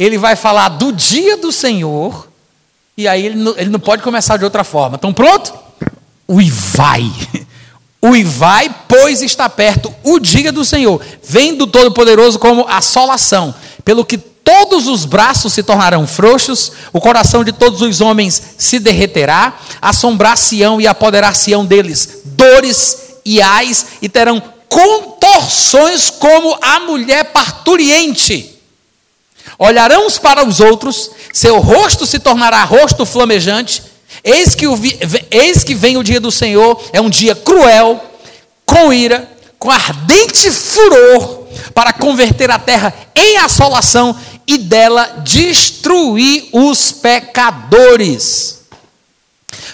Ele 0.03 0.17
vai 0.17 0.35
falar 0.35 0.69
do 0.69 0.91
dia 0.91 1.37
do 1.37 1.51
Senhor. 1.51 2.27
E 2.97 3.07
aí 3.07 3.23
ele 3.23 3.35
não, 3.35 3.53
ele 3.55 3.69
não 3.69 3.79
pode 3.79 4.01
começar 4.01 4.35
de 4.35 4.43
outra 4.43 4.63
forma. 4.63 4.95
Estão 4.95 5.13
pronto? 5.13 5.53
Uivai. 6.27 7.05
Uivai, 8.03 8.73
pois 8.87 9.21
está 9.21 9.47
perto 9.47 9.93
o 10.03 10.17
dia 10.17 10.51
do 10.51 10.65
Senhor. 10.65 10.99
Vem 11.21 11.55
do 11.55 11.67
Todo-Poderoso 11.67 12.39
como 12.39 12.65
assolação. 12.67 13.53
Pelo 13.85 14.03
que 14.03 14.17
todos 14.17 14.87
os 14.87 15.05
braços 15.05 15.53
se 15.53 15.61
tornarão 15.61 16.07
frouxos, 16.07 16.71
o 16.91 16.99
coração 16.99 17.43
de 17.43 17.51
todos 17.51 17.79
os 17.83 18.01
homens 18.01 18.41
se 18.57 18.79
derreterá, 18.79 19.59
assombração 19.79 20.81
e 20.81 20.87
apoderar-se-ão 20.87 21.63
deles 21.63 22.21
dores 22.25 23.19
e 23.23 23.39
ais, 23.39 23.85
e 24.01 24.09
terão 24.09 24.41
contorções 24.67 26.09
como 26.09 26.57
a 26.59 26.79
mulher 26.79 27.25
parturiente. 27.25 28.60
Olharão 29.67 30.07
uns 30.07 30.17
para 30.17 30.43
os 30.45 30.59
outros, 30.59 31.11
seu 31.31 31.59
rosto 31.59 32.05
se 32.05 32.17
tornará 32.17 32.63
rosto 32.63 33.05
flamejante. 33.05 33.83
Eis 34.23 34.55
que, 34.55 34.67
o, 34.67 34.77
eis 35.29 35.63
que 35.63 35.75
vem 35.75 35.97
o 35.97 36.03
dia 36.03 36.19
do 36.19 36.31
Senhor, 36.31 36.81
é 36.91 36.99
um 36.99 37.09
dia 37.09 37.35
cruel, 37.35 38.03
com 38.65 38.91
ira, 38.91 39.29
com 39.59 39.69
ardente 39.69 40.49
furor, 40.49 41.45
para 41.75 41.93
converter 41.93 42.49
a 42.49 42.57
terra 42.57 42.93
em 43.15 43.37
assolação 43.37 44.15
e 44.47 44.57
dela 44.57 45.21
destruir 45.23 46.49
os 46.51 46.91
pecadores. 46.91 48.61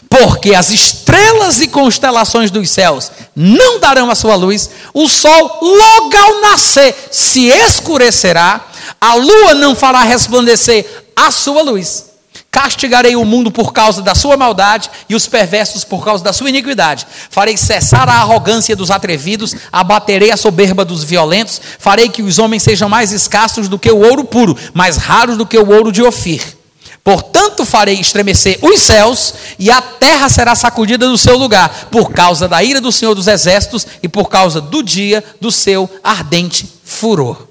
Porque 0.10 0.54
as 0.54 0.72
estrelas 0.72 1.62
e 1.62 1.68
constelações 1.68 2.52
dos 2.52 2.70
céus 2.70 3.12
não 3.36 3.80
darão 3.80 4.10
a 4.10 4.16
sua 4.16 4.36
luz, 4.36 4.70
o 4.94 5.08
sol 5.08 5.60
logo 5.62 6.18
ao 6.18 6.42
nascer 6.42 6.94
se 7.12 7.48
escurecerá, 7.48 8.66
a 9.00 9.14
lua 9.16 9.54
não 9.54 9.76
fará 9.76 10.02
resplandecer 10.04 10.86
a 11.16 11.32
sua 11.32 11.62
luz. 11.62 12.06
Castigarei 12.50 13.16
o 13.16 13.26
mundo 13.26 13.52
por 13.52 13.72
causa 13.72 14.02
da 14.02 14.16
sua 14.16 14.36
maldade 14.36 14.90
e 15.08 15.16
os 15.16 15.28
perversos 15.28 15.84
por 15.84 16.04
causa 16.04 16.24
da 16.24 16.34
sua 16.34 16.50
iniquidade. 16.50 17.06
Farei 17.30 17.56
cessar 17.56 18.10
a 18.10 18.14
arrogância 18.14 18.76
dos 18.76 18.90
atrevidos, 18.90 19.56
abaterei 19.72 20.32
a 20.32 20.38
soberba 20.38 20.84
dos 20.84 21.04
violentos, 21.04 21.62
farei 21.78 22.10
que 22.10 22.24
os 22.24 22.40
homens 22.40 22.64
sejam 22.64 22.90
mais 22.90 23.12
escassos 23.12 23.68
do 23.68 23.78
que 23.78 23.92
o 23.92 24.00
ouro 24.00 24.24
puro, 24.24 24.58
mais 24.74 24.98
raros 24.98 25.38
do 25.38 25.46
que 25.46 25.58
o 25.58 25.70
ouro 25.70 25.92
de 25.92 26.02
Ofir. 26.02 26.58
Portanto, 27.04 27.66
farei 27.66 28.00
estremecer 28.00 28.60
os 28.62 28.82
céus 28.82 29.34
e 29.58 29.72
a 29.72 29.82
terra 29.82 30.28
será 30.28 30.56
sacudida 30.56 31.08
do 31.08 31.18
seu 31.18 31.38
lugar, 31.38 31.88
por 31.92 32.12
causa 32.12 32.48
da 32.48 32.62
ira 32.64 32.82
do 32.82 32.92
Senhor 32.92 33.14
dos 33.16 33.28
Exércitos 33.28 33.88
e 34.04 34.10
por 34.10 34.30
causa 34.30 34.60
do 34.60 34.84
dia 34.84 35.24
do 35.40 35.52
seu 35.52 35.90
ardente 36.04 36.68
furor. 36.84 37.47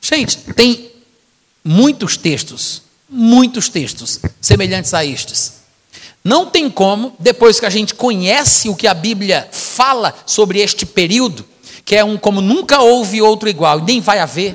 Gente, 0.00 0.38
tem 0.54 0.90
muitos 1.62 2.16
textos, 2.16 2.82
muitos 3.08 3.68
textos 3.68 4.20
semelhantes 4.40 4.94
a 4.94 5.04
estes. 5.04 5.60
Não 6.24 6.46
tem 6.46 6.68
como, 6.68 7.14
depois 7.18 7.58
que 7.58 7.66
a 7.66 7.70
gente 7.70 7.94
conhece 7.94 8.68
o 8.68 8.76
que 8.76 8.86
a 8.86 8.94
Bíblia 8.94 9.48
fala 9.50 10.14
sobre 10.26 10.58
este 10.60 10.84
período, 10.84 11.44
que 11.84 11.96
é 11.96 12.04
um 12.04 12.16
como 12.16 12.40
nunca 12.40 12.80
houve 12.80 13.22
outro 13.22 13.48
igual, 13.48 13.80
nem 13.80 14.00
vai 14.00 14.18
haver, 14.18 14.54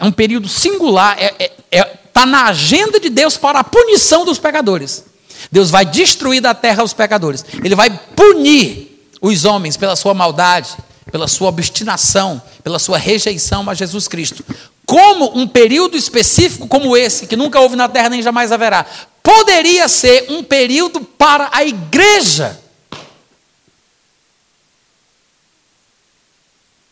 é 0.00 0.04
um 0.04 0.12
período 0.12 0.48
singular, 0.48 1.16
está 1.18 1.34
é, 1.38 1.52
é, 1.70 1.78
é, 1.80 1.84
tá 2.12 2.24
na 2.24 2.46
agenda 2.46 2.98
de 2.98 3.10
Deus 3.10 3.36
para 3.36 3.60
a 3.60 3.64
punição 3.64 4.24
dos 4.24 4.38
pecadores. 4.38 5.04
Deus 5.52 5.70
vai 5.70 5.84
destruir 5.84 6.40
da 6.40 6.54
terra 6.54 6.82
os 6.82 6.92
pecadores, 6.92 7.44
Ele 7.62 7.74
vai 7.74 7.90
punir 7.90 9.06
os 9.20 9.44
homens 9.44 9.76
pela 9.76 9.96
sua 9.96 10.14
maldade, 10.14 10.76
pela 11.10 11.28
sua 11.28 11.48
obstinação, 11.48 12.40
pela 12.62 12.78
sua 12.78 12.98
rejeição 12.98 13.68
a 13.68 13.74
Jesus 13.74 14.08
Cristo. 14.08 14.44
Como 14.86 15.38
um 15.38 15.46
período 15.46 15.96
específico 15.96 16.66
como 16.66 16.96
esse, 16.96 17.26
que 17.26 17.36
nunca 17.36 17.60
houve 17.60 17.76
na 17.76 17.88
terra 17.88 18.08
nem 18.08 18.22
jamais 18.22 18.52
haverá, 18.52 18.84
poderia 19.22 19.88
ser 19.88 20.30
um 20.30 20.42
período 20.42 21.00
para 21.00 21.50
a 21.52 21.64
igreja. 21.64 22.58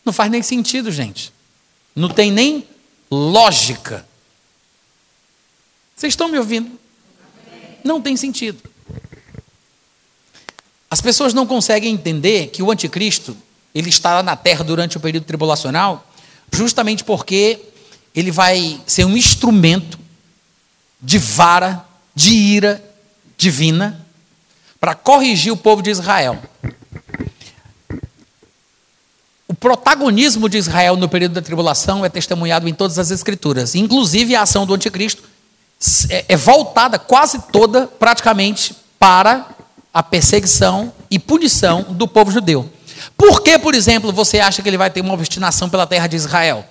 Não 0.05 0.13
faz 0.13 0.31
nem 0.31 0.41
sentido, 0.41 0.91
gente. 0.91 1.33
Não 1.95 2.09
tem 2.09 2.31
nem 2.31 2.67
lógica. 3.09 4.07
Vocês 5.95 6.13
estão 6.13 6.27
me 6.27 6.37
ouvindo? 6.37 6.79
Não 7.83 8.01
tem 8.01 8.15
sentido. 8.15 8.61
As 10.89 11.01
pessoas 11.01 11.33
não 11.33 11.45
conseguem 11.45 11.93
entender 11.93 12.47
que 12.47 12.63
o 12.63 12.71
anticristo 12.71 13.35
ele 13.73 13.89
estará 13.89 14.23
na 14.23 14.35
terra 14.35 14.63
durante 14.63 14.97
o 14.97 14.99
período 14.99 15.25
tribulacional, 15.25 16.07
justamente 16.51 17.03
porque 17.03 17.59
ele 18.15 18.31
vai 18.31 18.81
ser 18.87 19.05
um 19.05 19.15
instrumento 19.15 19.99
de 21.01 21.17
vara, 21.17 21.85
de 22.15 22.33
ira 22.33 22.83
divina, 23.37 24.05
para 24.79 24.95
corrigir 24.95 25.51
o 25.51 25.57
povo 25.57 25.81
de 25.81 25.89
Israel. 25.89 26.39
O 29.47 29.53
protagonismo 29.53 30.49
de 30.49 30.57
Israel 30.57 30.97
no 30.97 31.07
período 31.07 31.33
da 31.33 31.41
tribulação 31.41 32.03
é 32.03 32.09
testemunhado 32.09 32.67
em 32.67 32.73
todas 32.73 32.99
as 32.99 33.11
Escrituras, 33.11 33.75
inclusive 33.75 34.35
a 34.35 34.41
ação 34.41 34.65
do 34.65 34.73
anticristo 34.73 35.23
é, 36.09 36.25
é 36.29 36.37
voltada 36.37 36.97
quase 36.97 37.39
toda, 37.51 37.87
praticamente, 37.87 38.75
para 38.99 39.47
a 39.93 40.01
perseguição 40.01 40.91
e 41.09 41.19
punição 41.19 41.83
do 41.83 42.07
povo 42.07 42.31
judeu. 42.31 42.69
Por 43.27 43.41
que, 43.41 43.59
por 43.59 43.75
exemplo, 43.75 44.13
você 44.13 44.39
acha 44.39 44.61
que 44.61 44.69
ele 44.69 44.77
vai 44.77 44.89
ter 44.89 45.01
uma 45.01 45.13
obstinação 45.13 45.69
pela 45.69 45.85
terra 45.85 46.07
de 46.07 46.15
Israel? 46.15 46.63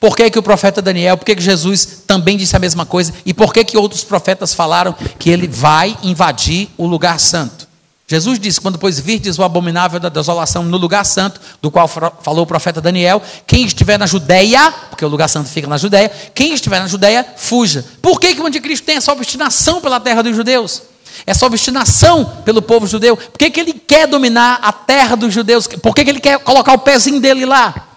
Por 0.00 0.16
que, 0.16 0.30
que 0.30 0.38
o 0.38 0.42
profeta 0.42 0.80
Daniel, 0.80 1.18
por 1.18 1.26
que, 1.26 1.36
que 1.36 1.42
Jesus 1.42 2.04
também 2.06 2.38
disse 2.38 2.56
a 2.56 2.58
mesma 2.58 2.86
coisa? 2.86 3.12
E 3.26 3.34
por 3.34 3.52
que, 3.52 3.62
que 3.62 3.76
outros 3.76 4.02
profetas 4.02 4.54
falaram 4.54 4.94
que 5.18 5.28
ele 5.28 5.46
vai 5.46 5.94
invadir 6.02 6.70
o 6.78 6.86
lugar 6.86 7.20
santo? 7.20 7.68
Jesus 8.08 8.38
disse: 8.38 8.58
quando 8.58 8.78
pois 8.78 8.98
virdes 8.98 9.38
o 9.38 9.42
abominável 9.42 10.00
da 10.00 10.08
desolação 10.08 10.62
no 10.62 10.78
lugar 10.78 11.04
santo, 11.04 11.38
do 11.60 11.70
qual 11.70 11.86
falou 11.86 12.44
o 12.44 12.46
profeta 12.46 12.80
Daniel, 12.80 13.20
quem 13.46 13.66
estiver 13.66 13.98
na 13.98 14.06
Judéia, 14.06 14.72
porque 14.88 15.04
o 15.04 15.08
lugar 15.08 15.28
santo 15.28 15.50
fica 15.50 15.68
na 15.68 15.76
Judéia, 15.76 16.10
quem 16.34 16.54
estiver 16.54 16.80
na 16.80 16.88
Judéia, 16.88 17.26
fuja. 17.36 17.84
Por 18.00 18.18
que, 18.18 18.34
que 18.34 18.40
o 18.40 18.46
anticristo 18.46 18.86
tem 18.86 18.96
essa 18.96 19.12
obstinação 19.12 19.82
pela 19.82 20.00
terra 20.00 20.22
dos 20.22 20.34
judeus? 20.34 20.80
Essa 21.26 21.46
obstinação 21.46 22.24
pelo 22.44 22.62
povo 22.62 22.86
judeu. 22.86 23.16
Por 23.16 23.38
que, 23.38 23.50
que 23.50 23.60
ele 23.60 23.74
quer 23.74 24.06
dominar 24.06 24.60
a 24.62 24.72
terra 24.72 25.16
dos 25.16 25.32
judeus? 25.32 25.66
Por 25.66 25.94
que, 25.94 26.04
que 26.04 26.10
ele 26.10 26.20
quer 26.20 26.38
colocar 26.38 26.72
o 26.72 26.78
pezinho 26.78 27.20
dele 27.20 27.46
lá? 27.46 27.88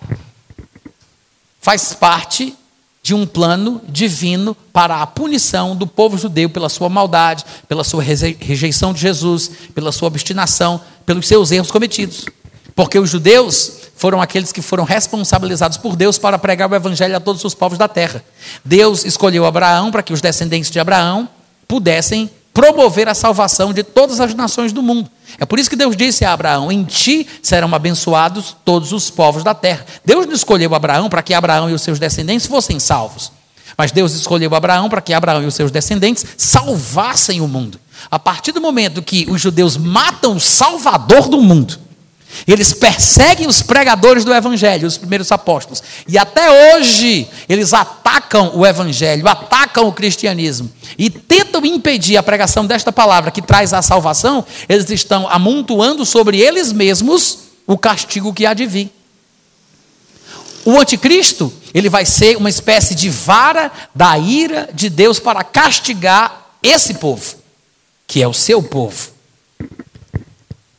Faz 1.62 1.94
parte 1.94 2.56
de 3.02 3.14
um 3.14 3.26
plano 3.28 3.82
divino 3.88 4.56
para 4.72 5.02
a 5.02 5.06
punição 5.08 5.76
do 5.76 5.86
povo 5.86 6.18
judeu 6.18 6.50
pela 6.50 6.70
sua 6.70 6.88
maldade, 6.88 7.44
pela 7.68 7.84
sua 7.84 8.02
rejeição 8.02 8.94
de 8.94 9.02
Jesus, 9.02 9.52
pela 9.76 9.92
sua 9.92 10.08
obstinação, 10.08 10.80
pelos 11.06 11.28
seus 11.28 11.52
erros 11.52 11.70
cometidos. 11.70 12.26
Porque 12.74 12.98
os 12.98 13.10
judeus 13.10 13.84
foram 13.96 14.22
aqueles 14.22 14.52
que 14.52 14.62
foram 14.62 14.86
responsabilizados 14.86 15.78
por 15.78 15.96
Deus 15.96 16.18
para 16.18 16.40
pregar 16.40 16.72
o 16.72 16.76
evangelho 16.76 17.16
a 17.16 17.20
todos 17.20 17.44
os 17.44 17.54
povos 17.54 17.78
da 17.78 17.88
terra. 17.88 18.24
Deus 18.64 19.06
escolheu 19.06 19.46
Abraão 19.46 19.92
para 19.92 20.02
que 20.02 20.14
os 20.14 20.22
descendentes 20.22 20.72
de 20.72 20.80
Abraão 20.80 21.28
pudessem 21.68 22.30
promover 22.54 23.10
a 23.10 23.16
salvação 23.16 23.74
de 23.74 23.84
todas 23.84 24.20
as 24.20 24.34
nações 24.34 24.72
do 24.72 24.84
mundo. 24.84 25.10
É 25.40 25.46
por 25.46 25.58
isso 25.58 25.70
que 25.70 25.76
Deus 25.76 25.96
disse 25.96 26.24
a 26.24 26.34
Abraão: 26.34 26.72
Em 26.72 26.84
ti 26.84 27.28
serão 27.42 27.74
abençoados 27.74 28.56
todos 28.64 28.94
os 28.94 29.10
povos 29.10 29.44
da 29.44 29.56
terra. 29.56 29.86
Deus 30.06 30.26
não 30.26 30.34
escolheu 30.34 30.76
Abraão 30.76 31.10
para 31.10 31.24
que 31.24 31.34
Abraão 31.34 31.70
e 31.70 31.74
os 31.74 31.82
seus 31.82 32.00
descendentes 32.00 32.46
fossem 32.46 32.80
salvos. 32.80 33.32
Mas 33.78 33.92
Deus 33.92 34.14
escolheu 34.14 34.54
Abraão 34.54 34.88
para 34.88 35.02
que 35.02 35.14
Abraão 35.14 35.42
e 35.42 35.48
os 35.48 35.56
seus 35.56 35.72
descendentes 35.72 36.26
salvassem 36.38 37.42
o 37.42 37.48
mundo. 37.48 37.80
A 38.12 38.20
partir 38.20 38.52
do 38.52 38.62
momento 38.62 39.02
que 39.02 39.26
os 39.30 39.42
judeus 39.42 39.78
matam 39.78 40.36
o 40.36 40.40
Salvador 40.40 41.28
do 41.28 41.42
mundo, 41.42 41.80
eles 42.48 42.74
perseguem 42.74 43.48
os 43.48 43.62
pregadores 43.62 44.26
do 44.26 44.34
Evangelho, 44.34 44.88
os 44.88 44.98
primeiros 44.98 45.32
apóstolos. 45.32 45.82
E 46.08 46.18
até 46.18 46.76
hoje, 46.76 47.28
eles 47.48 47.74
atacam 47.74 48.52
o 48.56 48.66
Evangelho, 48.66 49.28
atacam 49.28 49.88
o 49.88 49.94
cristianismo. 49.94 50.72
E 50.98 51.10
tentam 51.10 51.66
impedir 51.66 52.18
a 52.18 52.24
pregação 52.24 52.66
desta 52.66 52.92
palavra 52.92 53.32
que 53.32 53.42
traz 53.42 53.74
a 53.74 53.82
salvação. 53.82 54.46
Eles 54.68 54.90
estão 54.90 55.28
amontoando 55.28 56.06
sobre 56.06 56.40
eles 56.40 56.72
mesmos 56.72 57.40
o 57.66 57.78
castigo 57.78 58.34
que 58.34 58.46
há 58.46 58.54
de 58.54 58.66
vir. 58.66 58.92
O 60.66 60.80
anticristo, 60.80 61.52
ele 61.74 61.90
vai 61.90 62.06
ser 62.06 62.38
uma 62.38 62.50
espécie 62.50 62.96
de 62.96 63.10
vara 63.10 63.72
da 63.94 64.18
ira 64.18 64.70
de 64.74 64.90
Deus 64.90 65.20
para 65.20 65.44
castigar 65.44 66.52
esse 66.62 66.96
povo, 66.96 67.36
que 68.08 68.22
é 68.22 68.28
o 68.28 68.34
seu 68.34 68.64
povo. 68.64 69.12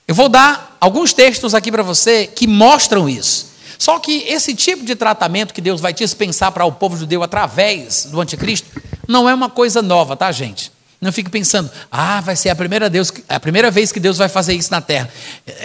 Eu 0.08 0.14
vou 0.14 0.28
dar 0.28 0.73
alguns 0.84 1.14
textos 1.14 1.54
aqui 1.54 1.72
para 1.72 1.82
você 1.82 2.26
que 2.26 2.46
mostram 2.46 3.08
isso. 3.08 3.54
Só 3.78 3.98
que 3.98 4.24
esse 4.28 4.54
tipo 4.54 4.84
de 4.84 4.94
tratamento 4.94 5.54
que 5.54 5.60
Deus 5.62 5.80
vai 5.80 5.94
dispensar 5.94 6.52
para 6.52 6.64
o 6.66 6.72
povo 6.72 6.94
judeu 6.96 7.22
através 7.22 8.04
do 8.04 8.20
anticristo 8.20 8.68
não 9.08 9.28
é 9.28 9.34
uma 9.34 9.48
coisa 9.48 9.80
nova, 9.80 10.14
tá, 10.14 10.30
gente? 10.30 10.70
Não 11.00 11.10
fique 11.10 11.30
pensando, 11.30 11.70
ah, 11.90 12.20
vai 12.20 12.36
ser 12.36 12.50
a 12.50 12.54
primeira, 12.54 12.88
Deus, 12.90 13.10
a 13.28 13.40
primeira 13.40 13.70
vez 13.70 13.92
que 13.92 14.00
Deus 14.00 14.18
vai 14.18 14.28
fazer 14.28 14.54
isso 14.54 14.70
na 14.70 14.80
terra. 14.80 15.08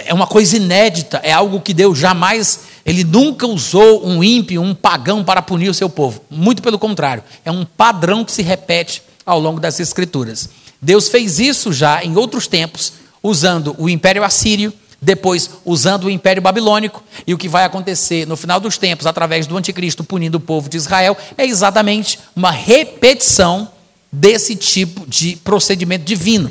É 0.06 0.12
uma 0.12 0.26
coisa 0.26 0.56
inédita, 0.56 1.20
é 1.22 1.32
algo 1.32 1.60
que 1.60 1.74
Deus 1.74 1.98
jamais, 1.98 2.60
ele 2.84 3.04
nunca 3.04 3.46
usou 3.46 4.06
um 4.06 4.24
ímpio, 4.24 4.62
um 4.62 4.74
pagão 4.74 5.22
para 5.22 5.42
punir 5.42 5.68
o 5.68 5.74
seu 5.74 5.88
povo. 5.88 6.22
Muito 6.30 6.62
pelo 6.62 6.78
contrário, 6.78 7.22
é 7.44 7.50
um 7.50 7.64
padrão 7.64 8.24
que 8.24 8.32
se 8.32 8.42
repete 8.42 9.02
ao 9.24 9.38
longo 9.38 9.60
das 9.60 9.80
Escrituras. 9.80 10.48
Deus 10.80 11.08
fez 11.08 11.38
isso 11.38 11.72
já 11.72 12.02
em 12.02 12.16
outros 12.16 12.46
tempos, 12.46 12.94
usando 13.22 13.74
o 13.78 13.88
Império 13.88 14.24
Assírio, 14.24 14.72
depois 15.00 15.50
usando 15.64 16.04
o 16.04 16.10
Império 16.10 16.42
Babilônico, 16.42 17.02
e 17.26 17.32
o 17.32 17.38
que 17.38 17.48
vai 17.48 17.64
acontecer 17.64 18.26
no 18.26 18.36
final 18.36 18.60
dos 18.60 18.76
tempos, 18.76 19.06
através 19.06 19.46
do 19.46 19.56
anticristo 19.56 20.04
punindo 20.04 20.38
o 20.38 20.40
povo 20.40 20.68
de 20.68 20.76
Israel, 20.76 21.16
é 21.38 21.46
exatamente 21.46 22.18
uma 22.36 22.50
repetição 22.50 23.70
desse 24.12 24.56
tipo 24.56 25.06
de 25.06 25.36
procedimento 25.36 26.04
divino. 26.04 26.50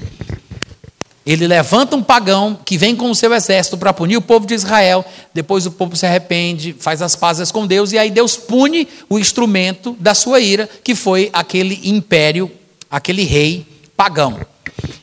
Ele 1.26 1.46
levanta 1.46 1.96
um 1.96 2.02
pagão 2.02 2.58
que 2.66 2.76
vem 2.76 2.96
com 2.96 3.12
o 3.12 3.16
seu 3.16 3.32
exército 3.34 3.78
para 3.78 3.94
punir 3.94 4.18
o 4.18 4.22
povo 4.22 4.48
de 4.48 4.56
Israel. 4.56 5.06
Depois 5.32 5.66
o 5.68 5.72
povo 5.72 5.96
se 5.96 6.06
arrepende, 6.06 6.76
faz 6.80 7.04
as 7.04 7.16
pazes 7.16 7.52
com 7.52 7.68
Deus, 7.68 7.92
e 7.92 8.00
aí 8.00 8.10
Deus 8.10 8.36
pune 8.36 8.88
o 9.08 9.20
instrumento 9.20 9.96
da 10.00 10.16
sua 10.16 10.40
ira, 10.40 10.68
que 10.84 10.96
foi 10.96 11.30
aquele 11.32 11.82
império, 11.84 12.50
aquele 12.90 13.24
rei 13.24 13.68
pagão. 13.96 14.40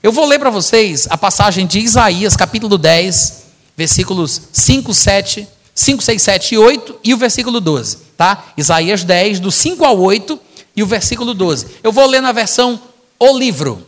Eu 0.03 0.13
vou 0.13 0.27
ler 0.27 0.39
para 0.39 0.51
vocês 0.51 1.07
a 1.11 1.17
passagem 1.17 1.67
de 1.67 1.81
Isaías, 1.81 2.37
capítulo 2.37 2.79
10, 2.79 3.45
versículos 3.77 4.41
5, 4.53 4.95
7, 4.95 5.49
5, 5.75 6.03
6, 6.03 6.23
7 6.23 6.55
e 6.55 6.59
8 6.59 7.01
e 7.05 7.15
o 7.15 7.17
versículo 7.17 7.61
12, 7.61 7.99
tá? 8.17 8.47
Isaías 8.57 9.05
10, 9.05 9.41
do 9.41 9.51
5 9.51 9.85
ao 9.85 9.99
8 9.99 10.41
e 10.77 10.83
o 10.83 10.87
versículo 10.87 11.35
12. 11.35 11.67
Eu 11.83 11.93
vou 11.93 12.07
ler 12.07 12.21
na 12.21 12.33
versão 12.33 12.81
O 13.19 13.37
Livro, 13.37 13.87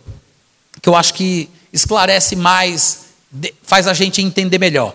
que 0.82 0.88
eu 0.88 0.96
acho 0.96 1.14
que 1.14 1.48
esclarece 1.72 2.36
mais, 2.36 3.06
faz 3.62 3.86
a 3.86 3.94
gente 3.94 4.20
entender 4.20 4.58
melhor. 4.58 4.94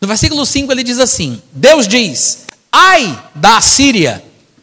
No 0.00 0.08
versículo 0.08 0.44
5 0.44 0.70
ele 0.72 0.82
diz 0.82 0.98
assim: 0.98 1.40
Deus 1.52 1.88
diz: 1.88 2.46
Ai 2.70 3.30
da 3.34 3.60
Síria, 3.60 4.22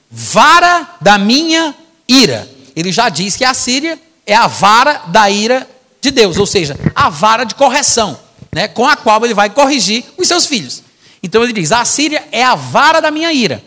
vara 0.09 0.97
da 1.01 1.17
minha 1.17 1.75
ira. 2.07 2.47
Ele 2.75 2.91
já 2.91 3.09
diz 3.09 3.35
que 3.35 3.43
a 3.43 3.53
Síria 3.53 3.99
é 4.25 4.35
a 4.35 4.47
vara 4.47 5.03
da 5.07 5.29
ira 5.29 5.67
de 6.01 6.11
Deus, 6.11 6.37
ou 6.37 6.45
seja, 6.45 6.77
a 6.93 7.09
vara 7.09 7.43
de 7.43 7.55
correção, 7.55 8.19
né, 8.53 8.67
com 8.67 8.87
a 8.87 8.95
qual 8.95 9.23
ele 9.23 9.33
vai 9.33 9.49
corrigir 9.49 10.03
os 10.17 10.27
seus 10.27 10.45
filhos. 10.45 10.83
Então 11.21 11.43
ele 11.43 11.53
diz: 11.53 11.71
A 11.71 11.85
Síria 11.85 12.23
é 12.31 12.43
a 12.43 12.55
vara 12.55 12.99
da 12.99 13.09
minha 13.09 13.31
ira. 13.31 13.63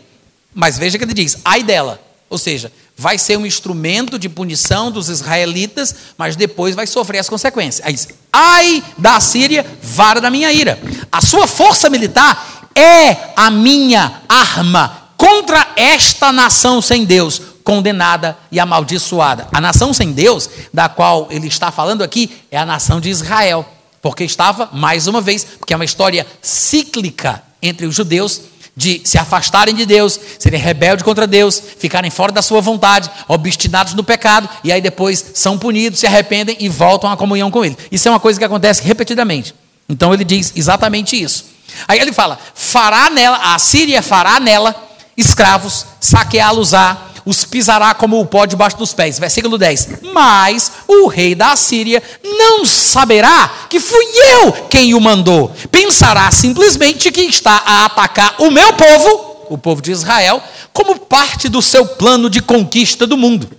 Mas 0.53 0.77
veja 0.77 0.97
que 0.97 1.03
ele 1.03 1.13
diz: 1.13 1.37
Ai 1.43 1.63
dela. 1.63 1.99
Ou 2.29 2.37
seja, 2.37 2.71
vai 2.97 3.17
ser 3.17 3.37
um 3.37 3.45
instrumento 3.45 4.19
de 4.19 4.27
punição 4.27 4.91
dos 4.91 5.07
israelitas, 5.07 5.95
mas 6.17 6.35
depois 6.35 6.75
vai 6.75 6.85
sofrer 6.85 7.19
as 7.19 7.29
consequências. 7.29 7.85
Aí 7.85 7.93
diz, 7.93 8.07
ai 8.33 8.83
da 8.97 9.19
Síria, 9.19 9.65
vara 9.81 10.19
da 10.19 10.29
minha 10.29 10.51
ira. 10.51 10.77
A 11.09 11.21
sua 11.21 11.47
força 11.47 11.89
militar 11.89 12.69
é 12.75 13.31
a 13.35 13.49
minha 13.49 14.21
arma 14.27 15.09
contra 15.15 15.67
esta 15.75 16.31
nação 16.31 16.81
sem 16.81 17.05
Deus, 17.05 17.41
condenada 17.67 18.37
e 18.49 18.61
amaldiçoada. 18.61 19.49
A 19.51 19.59
nação 19.59 19.91
sem 19.91 20.13
Deus, 20.13 20.49
da 20.73 20.87
qual 20.87 21.27
ele 21.29 21.49
está 21.49 21.69
falando 21.69 22.01
aqui, 22.01 22.31
é 22.49 22.57
a 22.57 22.65
nação 22.65 23.01
de 23.01 23.09
Israel, 23.09 23.67
porque 24.01 24.23
estava, 24.23 24.69
mais 24.71 25.05
uma 25.05 25.19
vez, 25.19 25.43
porque 25.43 25.73
é 25.73 25.75
uma 25.75 25.83
história 25.83 26.25
cíclica 26.41 27.43
entre 27.61 27.85
os 27.85 27.93
judeus 27.93 28.39
de 28.73 29.01
se 29.03 29.17
afastarem 29.17 29.75
de 29.75 29.85
Deus, 29.85 30.17
serem 30.39 30.61
rebeldes 30.61 31.03
contra 31.03 31.27
Deus, 31.27 31.61
ficarem 31.77 32.09
fora 32.09 32.31
da 32.31 32.41
sua 32.41 32.61
vontade, 32.61 33.11
obstinados 33.27 33.93
no 33.95 34.03
pecado, 34.03 34.47
e 34.63 34.71
aí 34.71 34.79
depois 34.79 35.31
são 35.33 35.57
punidos, 35.57 35.99
se 35.99 36.07
arrependem 36.07 36.55
e 36.61 36.69
voltam 36.69 37.11
à 37.11 37.17
comunhão 37.17 37.51
com 37.51 37.65
Ele. 37.65 37.77
Isso 37.91 38.07
é 38.07 38.11
uma 38.11 38.19
coisa 38.19 38.39
que 38.39 38.45
acontece 38.45 38.81
repetidamente. 38.81 39.53
Então 39.89 40.13
ele 40.13 40.23
diz 40.23 40.53
exatamente 40.55 41.21
isso. 41.21 41.43
Aí 41.85 41.99
ele 41.99 42.13
fala: 42.13 42.39
fará 42.55 43.09
nela, 43.09 43.53
a 43.53 43.59
Síria 43.59 44.01
fará 44.01 44.39
nela 44.39 44.73
escravos, 45.17 45.85
saqueá-los-á, 45.99 47.06
os 47.27 47.43
pisará 47.43 47.93
como 47.93 48.21
o 48.21 48.25
pó 48.25 48.45
debaixo 48.45 48.77
dos 48.77 48.93
pés. 48.93 49.19
Versículo 49.19 49.57
10. 49.57 49.89
Mas 50.13 50.71
o 50.87 51.07
rei 51.07 51.35
da 51.35 51.51
Assíria 51.51 52.01
não 52.23 52.65
saberá 52.65 53.65
que 53.69 53.81
fui 53.81 54.05
eu 54.31 54.53
quem 54.69 54.93
o 54.93 55.01
mandou. 55.01 55.51
Pensará 55.69 56.31
simplesmente 56.31 57.11
que 57.11 57.19
está 57.19 57.61
a 57.65 57.85
atacar 57.85 58.35
o 58.39 58.49
meu 58.49 58.71
povo, 58.71 59.45
o 59.49 59.57
povo 59.57 59.81
de 59.81 59.91
Israel, 59.91 60.41
como 60.71 60.97
parte 60.97 61.49
do 61.49 61.61
seu 61.61 61.85
plano 61.85 62.29
de 62.29 62.41
conquista 62.41 63.05
do 63.05 63.17
mundo. 63.17 63.49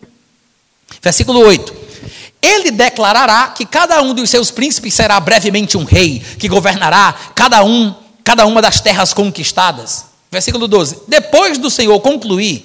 Versículo 1.03 1.41
8. 1.41 1.77
Ele 2.41 2.71
declarará 2.71 3.49
que 3.49 3.67
cada 3.67 4.01
um 4.01 4.15
dos 4.15 4.31
seus 4.31 4.51
príncipes 4.51 4.95
será 4.95 5.21
brevemente 5.21 5.77
um 5.77 5.85
rei, 5.85 6.25
que 6.39 6.49
governará 6.49 7.15
cada 7.35 7.63
um, 7.63 7.95
cada 8.25 8.47
uma 8.47 8.63
das 8.63 8.81
terras 8.81 9.13
conquistadas. 9.13 10.07
Versículo 10.33 10.67
12. 10.67 11.01
Depois 11.07 11.59
do 11.59 11.69
Senhor 11.69 12.01
concluir 12.01 12.65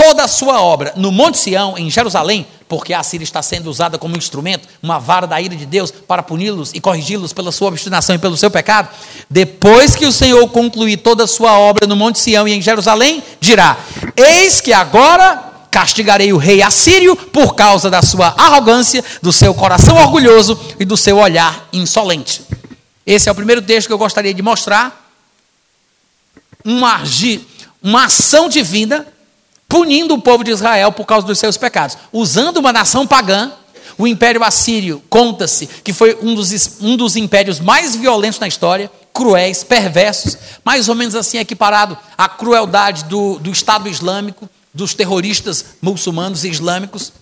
toda 0.00 0.24
a 0.24 0.28
sua 0.28 0.62
obra 0.62 0.94
no 0.96 1.12
Monte 1.12 1.36
Sião, 1.36 1.76
em 1.76 1.90
Jerusalém, 1.90 2.46
porque 2.66 2.94
a 2.94 3.02
Síria 3.02 3.22
está 3.22 3.42
sendo 3.42 3.68
usada 3.68 3.98
como 3.98 4.16
instrumento, 4.16 4.66
uma 4.82 4.98
vara 4.98 5.26
da 5.26 5.38
ira 5.38 5.54
de 5.54 5.66
Deus 5.66 5.90
para 5.90 6.22
puni-los 6.22 6.70
e 6.72 6.80
corrigi-los 6.80 7.34
pela 7.34 7.52
sua 7.52 7.68
obstinação 7.68 8.14
e 8.14 8.18
pelo 8.18 8.34
seu 8.34 8.50
pecado. 8.50 8.88
Depois 9.28 9.94
que 9.94 10.06
o 10.06 10.12
Senhor 10.12 10.48
concluir 10.48 10.96
toda 10.96 11.24
a 11.24 11.26
sua 11.26 11.58
obra 11.58 11.86
no 11.86 11.94
Monte 11.94 12.18
Sião 12.18 12.48
e 12.48 12.52
em 12.54 12.62
Jerusalém, 12.62 13.22
dirá: 13.40 13.76
Eis 14.16 14.58
que 14.58 14.72
agora 14.72 15.66
castigarei 15.70 16.32
o 16.32 16.38
rei 16.38 16.62
assírio 16.62 17.14
por 17.14 17.54
causa 17.54 17.90
da 17.90 18.00
sua 18.00 18.28
arrogância, 18.38 19.04
do 19.20 19.30
seu 19.30 19.52
coração 19.52 19.98
orgulhoso 19.98 20.58
e 20.78 20.84
do 20.86 20.96
seu 20.96 21.18
olhar 21.18 21.68
insolente. 21.74 22.40
Esse 23.04 23.28
é 23.28 23.32
o 23.32 23.34
primeiro 23.34 23.60
texto 23.60 23.88
que 23.88 23.92
eu 23.92 23.98
gostaria 23.98 24.32
de 24.32 24.40
mostrar. 24.40 25.12
Uma, 26.64 27.02
uma 27.82 28.04
ação 28.06 28.48
divina 28.48 29.06
punindo 29.70 30.14
o 30.14 30.20
povo 30.20 30.42
de 30.42 30.50
Israel 30.50 30.90
por 30.90 31.06
causa 31.06 31.24
dos 31.24 31.38
seus 31.38 31.56
pecados. 31.56 31.96
Usando 32.12 32.56
uma 32.56 32.72
nação 32.72 33.06
pagã, 33.06 33.52
o 33.96 34.06
Império 34.06 34.42
Assírio, 34.42 35.00
conta-se 35.08 35.68
que 35.68 35.92
foi 35.92 36.18
um 36.20 36.34
dos, 36.34 36.80
um 36.80 36.96
dos 36.96 37.14
impérios 37.16 37.60
mais 37.60 37.94
violentos 37.94 38.40
na 38.40 38.48
história, 38.48 38.90
cruéis, 39.14 39.62
perversos, 39.62 40.36
mais 40.64 40.88
ou 40.88 40.96
menos 40.96 41.14
assim 41.14 41.38
equiparado 41.38 41.96
à 42.18 42.28
crueldade 42.28 43.04
do, 43.04 43.38
do 43.38 43.50
Estado 43.50 43.88
Islâmico, 43.88 44.50
dos 44.74 44.92
terroristas 44.92 45.64
muçulmanos 45.80 46.42
e 46.42 46.48
islâmicos. 46.48 47.12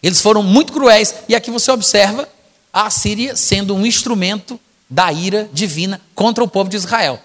Eles 0.00 0.20
foram 0.20 0.44
muito 0.44 0.72
cruéis, 0.72 1.14
e 1.28 1.34
aqui 1.34 1.50
você 1.50 1.72
observa 1.72 2.28
a 2.72 2.86
Assíria 2.86 3.34
sendo 3.34 3.74
um 3.74 3.84
instrumento 3.84 4.58
da 4.88 5.12
ira 5.12 5.50
divina 5.52 6.00
contra 6.14 6.44
o 6.44 6.48
povo 6.48 6.70
de 6.70 6.76
Israel. 6.76 7.20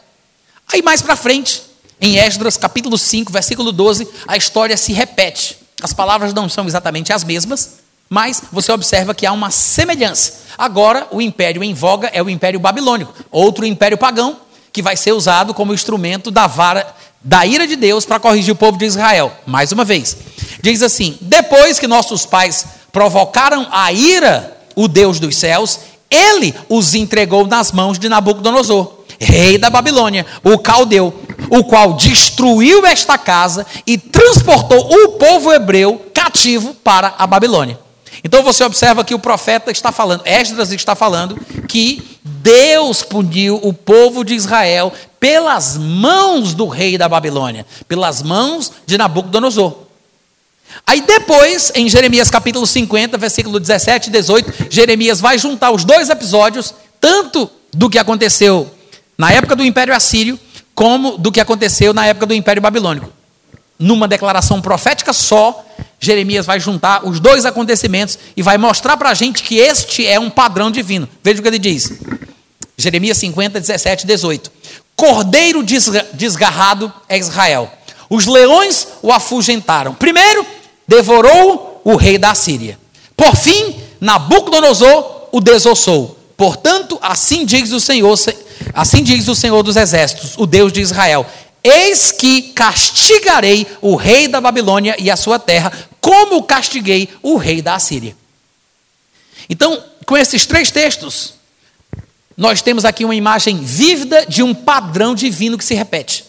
Aí 0.74 0.82
mais 0.82 1.02
para 1.02 1.16
frente, 1.16 1.62
em 2.00 2.18
Esdras, 2.18 2.58
capítulo 2.58 2.98
5, 2.98 3.32
versículo 3.32 3.72
12, 3.72 4.08
a 4.28 4.36
história 4.36 4.76
se 4.76 4.92
repete. 4.92 5.58
As 5.82 5.94
palavras 5.94 6.34
não 6.34 6.50
são 6.50 6.66
exatamente 6.68 7.14
as 7.14 7.24
mesmas, 7.24 7.80
mas 8.10 8.44
você 8.52 8.72
observa 8.72 9.16
que 9.16 9.26
há 9.26 9.32
uma 9.32 9.50
semelhança. 9.50 10.46
Agora, 10.58 11.08
o 11.12 11.22
império 11.22 11.64
em 11.64 11.74
voga 11.74 12.10
é 12.14 12.22
o 12.22 12.30
império 12.30 12.60
babilônico, 12.60 13.14
outro 13.32 13.66
império 13.66 13.98
pagão, 13.98 14.38
que 14.72 14.82
vai 14.82 14.98
ser 14.98 15.14
usado 15.14 15.54
como 15.54 15.74
instrumento 15.74 16.30
da 16.30 16.48
vara 16.48 16.86
da 17.24 17.44
ira 17.46 17.66
de 17.66 17.76
Deus 17.76 18.06
para 18.06 18.20
corrigir 18.20 18.52
o 18.52 18.58
povo 18.58 18.78
de 18.78 18.86
Israel. 18.86 19.32
Mais 19.46 19.72
uma 19.72 19.84
vez, 19.84 20.16
diz 20.62 20.82
assim: 20.82 21.18
depois 21.22 21.80
que 21.80 21.88
nossos 21.88 22.26
pais 22.26 22.66
provocaram 22.92 23.68
a 23.72 23.92
ira, 23.92 24.56
o 24.76 24.88
Deus 24.88 25.20
dos 25.20 25.36
céus, 25.36 25.80
ele 26.10 26.54
os 26.70 26.94
entregou 26.94 27.48
nas 27.48 27.72
mãos 27.72 27.98
de 27.98 28.08
Nabucodonosor 28.08 29.06
rei 29.20 29.58
da 29.58 29.70
Babilônia, 29.70 30.26
o 30.44 30.58
caldeu, 30.58 31.14
o 31.50 31.64
qual 31.64 31.94
destruiu 31.94 32.86
esta 32.86 33.18
casa 33.18 33.66
e 33.86 33.98
transportou 33.98 34.92
o 34.92 35.10
povo 35.14 35.52
hebreu 35.54 36.06
cativo 36.14 36.74
para 36.76 37.14
a 37.18 37.28
Babilônia. 37.28 37.80
Então 38.24 38.42
você 38.44 38.64
observa 38.64 39.04
que 39.04 39.14
o 39.14 39.20
profeta 39.20 39.72
está 39.72 39.92
falando, 39.92 40.26
Esdras 40.26 40.72
está 40.72 40.96
falando 40.96 41.38
que 41.68 42.18
Deus 42.24 43.04
puniu 43.04 43.60
o 43.62 43.74
povo 43.74 44.24
de 44.24 44.34
Israel 44.34 44.92
pelas 45.20 45.78
mãos 45.78 46.54
do 46.54 46.68
rei 46.68 46.98
da 46.98 47.10
Babilônia, 47.10 47.66
pelas 47.88 48.22
mãos 48.22 48.72
de 48.86 48.98
Nabucodonosor. 48.98 49.86
Aí 50.86 51.02
depois, 51.02 51.72
em 51.76 51.88
Jeremias 51.90 52.30
capítulo 52.30 52.66
50, 52.66 53.18
versículo 53.18 53.60
17 53.60 54.08
e 54.08 54.12
18, 54.12 54.54
Jeremias 54.70 55.22
vai 55.22 55.38
juntar 55.38 55.72
os 55.72 55.84
dois 55.84 56.10
episódios, 56.10 56.74
tanto 57.00 57.50
do 57.72 57.90
que 57.90 58.00
aconteceu 58.00 58.70
na 59.18 59.32
época 59.32 59.56
do 59.56 59.64
Império 59.64 59.96
Assírio, 59.96 60.40
como 60.76 61.18
do 61.18 61.32
que 61.32 61.40
aconteceu 61.40 61.94
na 61.94 62.06
época 62.06 62.26
do 62.26 62.34
Império 62.34 62.62
Babilônico. 62.62 63.10
Numa 63.80 64.08
declaração 64.08 64.62
profética 64.62 65.14
só, 65.14 65.66
Jeremias 66.00 66.46
vai 66.46 66.60
juntar 66.60 67.06
os 67.06 67.20
dois 67.20 67.46
acontecimentos 67.46 68.20
e 68.36 68.42
vai 68.42 68.58
mostrar 68.58 68.98
para 68.98 69.10
a 69.10 69.14
gente 69.14 69.42
que 69.42 69.58
este 69.58 70.06
é 70.06 70.20
um 70.20 70.30
padrão 70.30 70.70
divino. 70.70 71.08
Veja 71.24 71.40
o 71.40 71.42
que 71.42 71.48
ele 71.48 71.58
diz. 71.58 71.94
Jeremias 72.78 73.18
50, 73.18 73.60
17 73.60 74.06
18. 74.06 74.52
Cordeiro 74.96 75.64
desgarrado 76.14 76.92
é 77.08 77.18
Israel. 77.18 77.72
Os 78.10 78.26
leões 78.26 78.88
o 79.02 79.12
afugentaram. 79.12 79.94
Primeiro, 79.94 80.46
devorou 80.88 81.82
o 81.84 81.96
rei 81.96 82.18
da 82.18 82.36
Síria. 82.36 82.78
Por 83.16 83.36
fim, 83.36 83.76
Nabucodonosor 84.00 85.30
o 85.32 85.42
desossou. 85.42 86.18
Portanto, 86.38 87.00
assim 87.02 87.46
diz 87.46 87.72
o 87.72 87.80
Senhor, 87.80 88.18
Assim 88.74 89.04
diz 89.04 89.28
o 89.28 89.36
Senhor 89.36 89.62
dos 89.64 89.76
Exércitos, 89.76 90.36
o 90.38 90.46
Deus 90.46 90.72
de 90.72 90.82
Israel: 90.82 91.26
Eis 91.64 92.12
que 92.12 92.54
castigarei 92.54 93.68
o 93.82 93.96
rei 93.96 94.28
da 94.28 94.40
Babilônia 94.42 94.96
e 95.00 95.10
a 95.10 95.16
sua 95.16 95.40
terra, 95.40 95.72
como 96.00 96.44
castiguei 96.44 97.10
o 97.22 97.38
rei 97.38 97.62
da 97.62 97.76
Assíria. 97.76 98.16
Então, 99.50 99.84
com 100.06 100.18
esses 100.18 100.46
três 100.46 100.72
textos, 100.72 101.34
nós 102.38 102.62
temos 102.62 102.86
aqui 102.86 103.06
uma 103.06 103.16
imagem 103.16 103.58
vívida 103.64 104.26
de 104.26 104.44
um 104.44 104.54
padrão 104.54 105.16
divino 105.16 105.58
que 105.58 105.66
se 105.66 105.74
repete. 105.74 106.26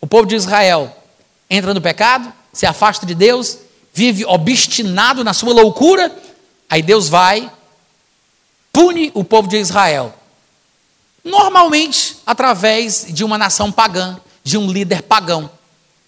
O 0.00 0.06
povo 0.06 0.26
de 0.26 0.34
Israel 0.34 0.94
entra 1.48 1.72
no 1.72 1.80
pecado, 1.80 2.32
se 2.52 2.66
afasta 2.66 3.06
de 3.06 3.14
Deus, 3.14 3.58
vive 3.92 4.24
obstinado 4.24 5.24
na 5.24 5.32
sua 5.32 5.52
loucura, 5.52 6.14
aí 6.68 6.82
Deus 6.82 7.08
vai 7.08 7.50
pune 8.78 9.10
o 9.12 9.24
povo 9.24 9.48
de 9.48 9.56
Israel? 9.56 10.14
Normalmente 11.28 12.16
através 12.26 13.06
de 13.08 13.22
uma 13.22 13.36
nação 13.36 13.70
pagã, 13.70 14.18
de 14.42 14.56
um 14.56 14.70
líder 14.70 15.02
pagão. 15.02 15.50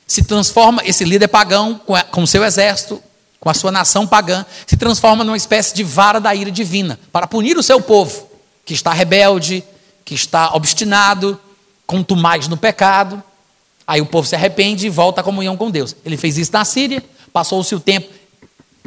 Se 0.07 0.25
transforma, 0.25 0.83
esse 0.85 1.05
líder 1.05 1.29
pagão, 1.29 1.81
com, 2.11 2.23
o 2.23 2.27
seu 2.27 2.43
exército, 2.43 3.03
com 3.39 3.49
a 3.49 3.55
sua 3.55 3.71
nação 3.71 4.07
pagã, 4.07 4.45
se 4.67 4.77
transforma 4.77 5.23
numa 5.23 5.37
espécie 5.37 5.75
de 5.75 5.85
vara 5.85 6.19
da 6.21 6.35
ira 6.35 6.51
divina, 6.51 6.99
para 7.13 7.27
punir 7.27 7.57
o 7.57 7.63
seu 7.63 7.81
povo, 7.81 8.29
que 8.65 8.75
está 8.75 8.93
rebelde, 8.93 9.63
que 10.05 10.15
está 10.15 10.55
obstinado, 10.55 11.39
contumaz 11.87 12.49
no 12.49 12.57
pecado. 12.57 13.23
Aí 13.87 14.01
o 14.01 14.07
povo 14.07 14.27
se 14.27 14.35
arrepende 14.35 14.87
e 14.87 14.91
volta 14.91 15.21
à 15.21 15.25
comunhão 15.25 15.57
com 15.57 15.71
Deus. 15.71 15.95
Ele 16.05 16.17
fez 16.17 16.39
isso 16.39 16.53
na 16.53 16.65
Síria, 16.65 17.03
passou-se 17.33 17.75
o 17.75 17.81
tempo, 17.81 18.09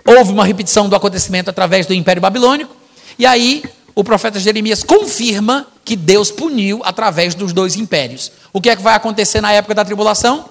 houve 0.05 0.31
uma 0.31 0.45
repetição 0.45 0.89
do 0.89 0.95
acontecimento 0.95 1.49
através 1.49 1.85
do 1.85 1.93
Império 1.93 2.21
Babilônico, 2.21 2.75
e 3.17 3.25
aí 3.25 3.63
o 3.95 4.03
profeta 4.03 4.39
Jeremias 4.39 4.83
confirma 4.83 5.67
que 5.85 5.95
Deus 5.95 6.31
puniu 6.31 6.81
através 6.83 7.35
dos 7.35 7.53
dois 7.53 7.75
impérios. 7.75 8.31
O 8.51 8.59
que 8.59 8.69
é 8.69 8.75
que 8.75 8.81
vai 8.81 8.95
acontecer 8.95 9.41
na 9.41 9.51
época 9.51 9.75
da 9.75 9.85
tribulação? 9.85 10.49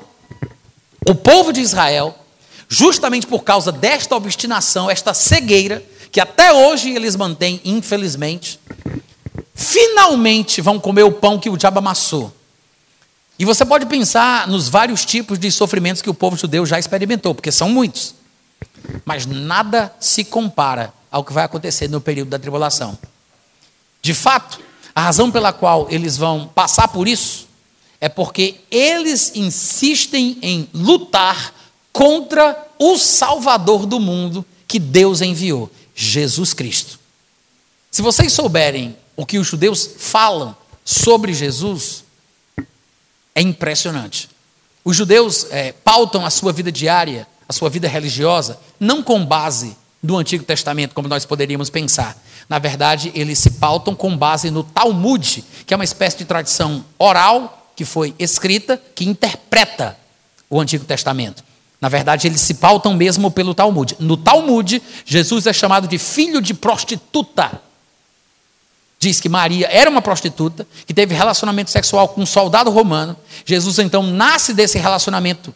O 1.09 1.15
povo 1.15 1.53
de 1.53 1.61
Israel, 1.61 2.15
justamente 2.69 3.27
por 3.27 3.43
causa 3.43 3.73
desta 3.73 4.15
obstinação, 4.15 4.89
esta 4.89 5.13
cegueira, 5.13 5.83
que 6.13 6.21
até 6.21 6.53
hoje 6.53 6.91
eles 6.91 7.17
mantêm, 7.17 7.61
infelizmente, 7.65 8.61
finalmente 9.55 10.61
vão 10.61 10.79
comer 10.79 11.03
o 11.03 11.13
pão 11.13 11.39
que 11.39 11.51
o 11.51 11.57
diabo 11.57 11.79
amassou. 11.79 12.33
E 13.39 13.45
você 13.45 13.65
pode 13.65 13.87
pensar 13.87 14.47
nos 14.47 14.69
vários 14.69 15.05
tipos 15.05 15.39
de 15.39 15.51
sofrimentos 15.51 16.01
que 16.01 16.11
o 16.11 16.15
povo 16.15 16.37
judeu 16.37 16.65
já 16.65 16.79
experimentou, 16.79 17.35
porque 17.35 17.51
são 17.51 17.69
muitos. 17.69 18.15
Mas 19.05 19.27
nada 19.27 19.93
se 19.99 20.23
compara 20.23 20.93
ao 21.11 21.25
que 21.25 21.33
vai 21.33 21.45
acontecer 21.45 21.89
no 21.89 22.01
período 22.01 22.29
da 22.29 22.39
tribulação. 22.39 22.97
De 24.03 24.13
fato, 24.13 24.59
a 24.95 25.01
razão 25.01 25.31
pela 25.31 25.53
qual 25.53 25.87
eles 25.89 26.17
vão 26.17 26.49
passar 26.49 26.89
por 26.89 27.07
isso 27.07 27.47
é 28.01 28.09
porque 28.09 28.57
eles 28.69 29.33
insistem 29.37 30.37
em 30.43 30.69
lutar 30.75 31.55
contra 31.93 32.69
o 32.79 32.99
Salvador 32.99 33.87
do 33.87 34.01
mundo 34.01 34.45
que 34.67 34.81
Deus 34.81 35.21
enviou, 35.21 35.71
Jesus 35.95 36.53
Cristo. 36.53 36.99
Se 37.93 38.03
vocês 38.03 38.33
souberem 38.33 38.97
o 39.17 39.25
que 39.25 39.39
os 39.39 39.47
judeus 39.47 39.89
falam 39.99 40.57
sobre 40.85 41.33
Jesus, 41.33 42.03
é 43.35 43.41
impressionante. 43.41 44.29
Os 44.85 44.97
judeus 44.97 45.47
é, 45.51 45.73
pautam 45.73 46.27
a 46.27 46.31
sua 46.31 46.53
vida 46.53 46.73
diária, 46.73 47.27
a 47.49 47.53
sua 47.53 47.71
vida 47.71 47.87
religiosa, 47.87 48.59
não 48.81 49.03
com 49.03 49.25
base 49.25 49.77
no 50.03 50.17
Antigo 50.17 50.43
Testamento, 50.43 50.95
como 50.95 51.07
nós 51.07 51.25
poderíamos 51.25 51.71
pensar. 51.71 52.21
Na 52.53 52.59
verdade, 52.59 53.11
eles 53.15 53.39
se 53.39 53.53
pautam 53.53 53.95
com 53.95 54.15
base 54.15 54.51
no 54.51 54.63
Talmud, 54.63 55.43
que 55.65 55.73
é 55.73 55.75
uma 55.75 55.85
espécie 55.85 56.19
de 56.19 56.27
tradição 56.27 56.85
oral 56.99 57.73
que 57.75 57.83
foi 57.83 58.15
escrita, 58.19 58.79
que 58.95 59.09
interpreta 59.09 59.97
o 60.51 60.61
Antigo 60.61 60.85
Testamento. 60.85 61.43
Na 61.81 61.89
verdade, 61.89 62.27
eles 62.27 62.43
se 62.43 62.53
pautam 62.53 62.93
mesmo 62.93 63.31
pelo 63.31 63.55
Talmud. 63.55 63.97
No 63.99 64.19
Talmud, 64.19 64.83
Jesus 65.07 65.47
é 65.47 65.53
chamado 65.55 65.89
de 65.89 65.97
filho 65.97 66.43
de 66.43 66.53
prostituta. 66.53 67.59
Diz 68.99 69.19
que 69.19 69.31
Maria 69.31 69.67
era 69.71 69.89
uma 69.89 70.03
prostituta, 70.03 70.67
que 70.87 70.93
teve 70.93 71.15
relacionamento 71.15 71.71
sexual 71.71 72.09
com 72.09 72.21
um 72.21 72.27
soldado 72.27 72.71
romano. 72.71 73.17
Jesus 73.47 73.79
então 73.79 74.03
nasce 74.03 74.53
desse 74.53 74.77
relacionamento 74.77 75.55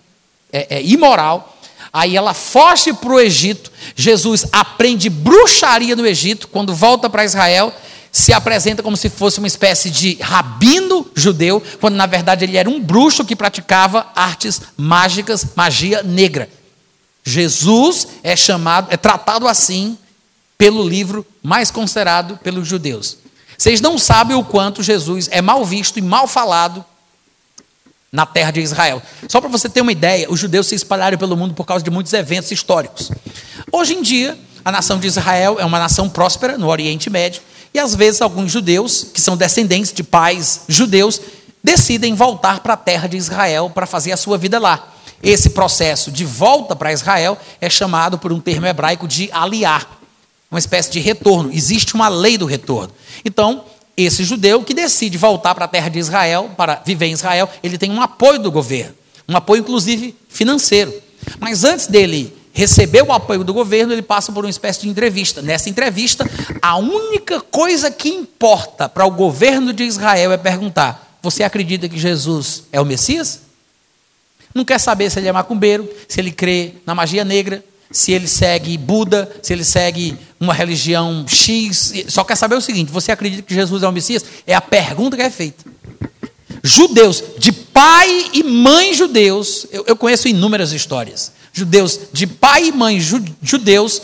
é, 0.50 0.76
é, 0.76 0.82
imoral 0.82 1.55
Aí 1.92 2.16
ela 2.16 2.34
foge 2.34 2.92
para 2.92 3.12
o 3.12 3.20
Egito. 3.20 3.70
Jesus 3.94 4.44
aprende 4.52 5.08
bruxaria 5.08 5.96
no 5.96 6.06
Egito. 6.06 6.48
Quando 6.48 6.74
volta 6.74 7.08
para 7.08 7.24
Israel, 7.24 7.72
se 8.12 8.32
apresenta 8.32 8.82
como 8.82 8.96
se 8.96 9.08
fosse 9.08 9.38
uma 9.38 9.46
espécie 9.46 9.90
de 9.90 10.14
rabino 10.14 11.06
judeu, 11.14 11.62
quando 11.80 11.96
na 11.96 12.06
verdade 12.06 12.44
ele 12.44 12.56
era 12.56 12.68
um 12.68 12.80
bruxo 12.80 13.24
que 13.24 13.36
praticava 13.36 14.06
artes 14.14 14.62
mágicas, 14.76 15.46
magia 15.54 16.02
negra. 16.02 16.48
Jesus 17.22 18.08
é 18.22 18.34
chamado, 18.34 18.88
é 18.90 18.96
tratado 18.96 19.46
assim 19.46 19.98
pelo 20.56 20.88
livro 20.88 21.26
mais 21.42 21.70
considerado 21.70 22.38
pelos 22.38 22.66
judeus. 22.66 23.18
Vocês 23.58 23.80
não 23.80 23.98
sabem 23.98 24.36
o 24.36 24.44
quanto 24.44 24.82
Jesus 24.82 25.28
é 25.30 25.42
mal 25.42 25.64
visto 25.64 25.98
e 25.98 26.02
mal 26.02 26.26
falado 26.26 26.84
na 28.16 28.24
terra 28.24 28.50
de 28.50 28.60
Israel. 28.60 29.02
Só 29.28 29.42
para 29.42 29.50
você 29.50 29.68
ter 29.68 29.82
uma 29.82 29.92
ideia, 29.92 30.26
os 30.30 30.40
judeus 30.40 30.68
se 30.68 30.74
espalharam 30.74 31.18
pelo 31.18 31.36
mundo 31.36 31.52
por 31.52 31.66
causa 31.66 31.84
de 31.84 31.90
muitos 31.90 32.14
eventos 32.14 32.50
históricos. 32.50 33.12
Hoje 33.70 33.92
em 33.92 34.00
dia, 34.00 34.38
a 34.64 34.72
nação 34.72 34.98
de 34.98 35.06
Israel 35.06 35.58
é 35.60 35.64
uma 35.66 35.78
nação 35.78 36.08
próspera 36.08 36.56
no 36.56 36.66
Oriente 36.66 37.10
Médio, 37.10 37.42
e 37.74 37.78
às 37.78 37.94
vezes 37.94 38.22
alguns 38.22 38.50
judeus, 38.50 39.06
que 39.12 39.20
são 39.20 39.36
descendentes 39.36 39.92
de 39.92 40.02
pais 40.02 40.62
judeus, 40.66 41.20
decidem 41.62 42.14
voltar 42.14 42.60
para 42.60 42.72
a 42.72 42.76
terra 42.78 43.06
de 43.06 43.18
Israel 43.18 43.68
para 43.68 43.84
fazer 43.84 44.12
a 44.12 44.16
sua 44.16 44.38
vida 44.38 44.58
lá. 44.58 44.94
Esse 45.22 45.50
processo 45.50 46.10
de 46.10 46.24
volta 46.24 46.74
para 46.74 46.94
Israel 46.94 47.36
é 47.60 47.68
chamado 47.68 48.18
por 48.18 48.32
um 48.32 48.40
termo 48.40 48.66
hebraico 48.66 49.06
de 49.06 49.28
aliar, 49.30 50.00
uma 50.50 50.58
espécie 50.58 50.90
de 50.90 51.00
retorno. 51.00 51.50
Existe 51.52 51.94
uma 51.94 52.08
lei 52.08 52.38
do 52.38 52.46
retorno. 52.46 52.94
Então, 53.26 53.62
esse 53.96 54.24
judeu 54.24 54.62
que 54.62 54.74
decide 54.74 55.16
voltar 55.16 55.54
para 55.54 55.64
a 55.64 55.68
terra 55.68 55.88
de 55.88 55.98
Israel, 55.98 56.50
para 56.56 56.82
viver 56.84 57.06
em 57.06 57.12
Israel, 57.12 57.48
ele 57.62 57.78
tem 57.78 57.90
um 57.90 58.02
apoio 58.02 58.38
do 58.38 58.50
governo, 58.50 58.94
um 59.28 59.36
apoio 59.36 59.60
inclusive 59.60 60.14
financeiro. 60.28 60.92
Mas 61.40 61.64
antes 61.64 61.86
dele 61.86 62.36
receber 62.52 63.02
o 63.02 63.12
apoio 63.12 63.44
do 63.44 63.52
governo, 63.52 63.92
ele 63.92 64.02
passa 64.02 64.32
por 64.32 64.44
uma 64.44 64.50
espécie 64.50 64.80
de 64.80 64.88
entrevista. 64.88 65.42
Nessa 65.42 65.68
entrevista, 65.68 66.28
a 66.62 66.76
única 66.76 67.40
coisa 67.40 67.90
que 67.90 68.08
importa 68.08 68.88
para 68.88 69.04
o 69.04 69.10
governo 69.10 69.72
de 69.72 69.84
Israel 69.84 70.32
é 70.32 70.36
perguntar: 70.36 71.18
Você 71.22 71.42
acredita 71.42 71.88
que 71.88 71.98
Jesus 71.98 72.64
é 72.72 72.80
o 72.80 72.84
Messias? 72.84 73.42
Não 74.54 74.64
quer 74.64 74.78
saber 74.78 75.10
se 75.10 75.18
ele 75.18 75.28
é 75.28 75.32
macumbeiro, 75.32 75.86
se 76.08 76.18
ele 76.18 76.32
crê 76.32 76.76
na 76.86 76.94
magia 76.94 77.24
negra, 77.24 77.62
se 77.90 78.12
ele 78.12 78.26
segue 78.26 78.76
Buda, 78.76 79.30
se 79.42 79.52
ele 79.52 79.64
segue 79.64 80.16
uma 80.38 80.52
religião 80.52 81.24
X. 81.26 81.92
Só 82.08 82.24
quer 82.24 82.36
saber 82.36 82.56
o 82.56 82.60
seguinte: 82.60 82.90
você 82.90 83.12
acredita 83.12 83.42
que 83.42 83.54
Jesus 83.54 83.82
é 83.82 83.88
o 83.88 83.92
Messias? 83.92 84.24
É 84.46 84.54
a 84.54 84.60
pergunta 84.60 85.16
que 85.16 85.22
é 85.22 85.30
feita. 85.30 85.64
Judeus, 86.62 87.22
de 87.38 87.52
pai 87.52 88.30
e 88.32 88.42
mãe 88.42 88.92
judeus, 88.92 89.66
eu, 89.70 89.84
eu 89.86 89.96
conheço 89.96 90.28
inúmeras 90.28 90.72
histórias. 90.72 91.32
Judeus, 91.52 92.00
de 92.12 92.26
pai 92.26 92.66
e 92.66 92.72
mãe 92.72 93.00
judeus, 93.00 94.02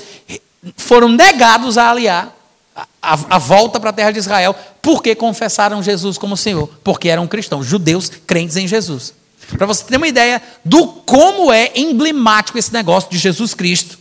foram 0.77 1.09
negados 1.09 1.77
a 1.77 1.91
aliar 1.91 2.35
a, 2.75 2.87
a, 3.03 3.19
a 3.31 3.39
volta 3.39 3.81
para 3.81 3.91
a 3.91 3.93
terra 3.93 4.11
de 4.11 4.19
Israel, 4.19 4.55
porque 4.81 5.15
confessaram 5.15 5.83
Jesus 5.83 6.17
como 6.17 6.37
Senhor, 6.37 6.69
porque 6.83 7.09
eram 7.09 7.27
cristãos, 7.27 7.67
judeus 7.67 8.11
crentes 8.27 8.57
em 8.57 8.67
Jesus. 8.67 9.13
Para 9.57 9.67
você 9.67 9.85
ter 9.85 9.97
uma 9.97 10.09
ideia 10.09 10.43
do 10.65 10.87
como 10.87 11.53
é 11.53 11.73
emblemático 11.75 12.59
esse 12.59 12.73
negócio 12.73 13.11
de 13.11 13.19
Jesus 13.19 13.55
Cristo 13.55 13.99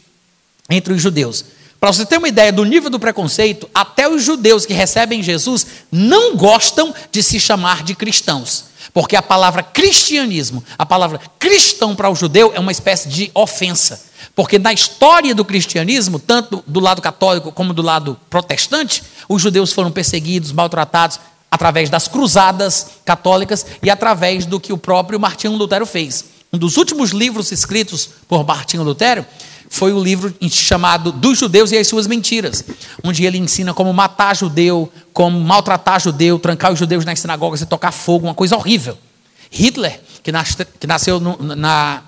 entre 0.69 0.93
os 0.93 1.01
judeus. 1.01 1.45
Para 1.79 1.91
você 1.91 2.05
ter 2.05 2.17
uma 2.17 2.27
ideia 2.27 2.53
do 2.53 2.63
nível 2.63 2.89
do 2.91 2.99
preconceito, 2.99 3.67
até 3.73 4.07
os 4.07 4.23
judeus 4.23 4.65
que 4.65 4.73
recebem 4.73 5.23
Jesus 5.23 5.65
não 5.91 6.35
gostam 6.35 6.93
de 7.11 7.23
se 7.23 7.39
chamar 7.39 7.83
de 7.83 7.95
cristãos. 7.95 8.65
Porque 8.93 9.15
a 9.15 9.21
palavra 9.21 9.63
cristianismo, 9.63 10.63
a 10.77 10.85
palavra 10.85 11.19
cristão 11.39 11.95
para 11.95 12.09
o 12.09 12.15
judeu 12.15 12.51
é 12.53 12.59
uma 12.59 12.71
espécie 12.71 13.09
de 13.09 13.31
ofensa. 13.33 14.11
Porque 14.35 14.59
na 14.59 14.71
história 14.71 15.33
do 15.33 15.43
cristianismo, 15.43 16.19
tanto 16.19 16.63
do 16.67 16.79
lado 16.79 17.01
católico 17.01 17.51
como 17.51 17.73
do 17.73 17.81
lado 17.81 18.17
protestante, 18.29 19.03
os 19.27 19.41
judeus 19.41 19.73
foram 19.73 19.91
perseguidos, 19.91 20.51
maltratados, 20.51 21.19
através 21.51 21.89
das 21.89 22.07
cruzadas 22.07 22.87
católicas 23.03 23.65
e 23.83 23.89
através 23.89 24.45
do 24.45 24.59
que 24.59 24.71
o 24.71 24.77
próprio 24.77 25.19
Martinho 25.19 25.57
Lutero 25.57 25.85
fez. 25.85 26.25
Um 26.53 26.57
dos 26.57 26.77
últimos 26.77 27.11
livros 27.11 27.51
escritos 27.51 28.09
por 28.27 28.45
Martinho 28.45 28.83
Lutero 28.83 29.25
foi 29.69 29.93
o 29.93 30.03
livro 30.03 30.33
chamado 30.49 31.11
Dos 31.11 31.39
Judeus 31.39 31.71
e 31.71 31.77
as 31.77 31.87
Suas 31.87 32.07
Mentiras, 32.07 32.63
onde 33.03 33.25
ele 33.25 33.37
ensina 33.37 33.73
como 33.73 33.93
matar 33.93 34.35
judeu, 34.35 34.91
como 35.13 35.39
maltratar 35.39 35.99
judeu, 35.99 36.39
trancar 36.39 36.73
os 36.73 36.79
judeus 36.79 37.05
nas 37.05 37.19
sinagogas 37.19 37.61
e 37.61 37.65
tocar 37.65 37.91
fogo, 37.91 38.27
uma 38.27 38.33
coisa 38.33 38.55
horrível. 38.55 38.97
Hitler, 39.49 40.01
que, 40.23 40.31
nasceu 40.87 41.19
na, 41.19 42.01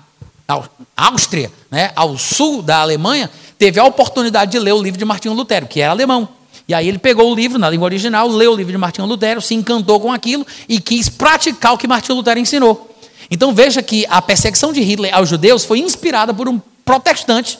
Áustria, 0.94 1.50
né, 1.70 1.90
ao 1.96 2.18
sul 2.18 2.60
da 2.60 2.80
Alemanha, 2.80 3.30
teve 3.58 3.80
a 3.80 3.84
oportunidade 3.84 4.52
de 4.52 4.58
ler 4.58 4.72
o 4.72 4.82
livro 4.82 4.98
de 4.98 5.04
Martinho 5.04 5.34
Lutero, 5.34 5.66
que 5.66 5.80
era 5.80 5.90
alemão. 5.92 6.28
E 6.66 6.74
aí 6.74 6.88
ele 6.88 6.98
pegou 6.98 7.30
o 7.30 7.34
livro 7.34 7.58
na 7.58 7.68
língua 7.68 7.84
original, 7.84 8.26
leu 8.28 8.52
o 8.52 8.56
livro 8.56 8.72
de 8.72 8.78
Martinho 8.78 9.06
Lutero, 9.06 9.40
se 9.40 9.54
encantou 9.54 10.00
com 10.00 10.12
aquilo 10.12 10.46
e 10.68 10.80
quis 10.80 11.08
praticar 11.08 11.74
o 11.74 11.78
que 11.78 11.86
Martinho 11.86 12.16
Lutero 12.16 12.40
ensinou. 12.40 12.90
Então 13.30 13.54
veja 13.54 13.82
que 13.82 14.06
a 14.08 14.22
perseguição 14.22 14.72
de 14.72 14.80
Hitler 14.80 15.14
aos 15.14 15.28
judeus 15.28 15.64
foi 15.64 15.80
inspirada 15.80 16.32
por 16.32 16.48
um 16.48 16.60
protestante, 16.84 17.58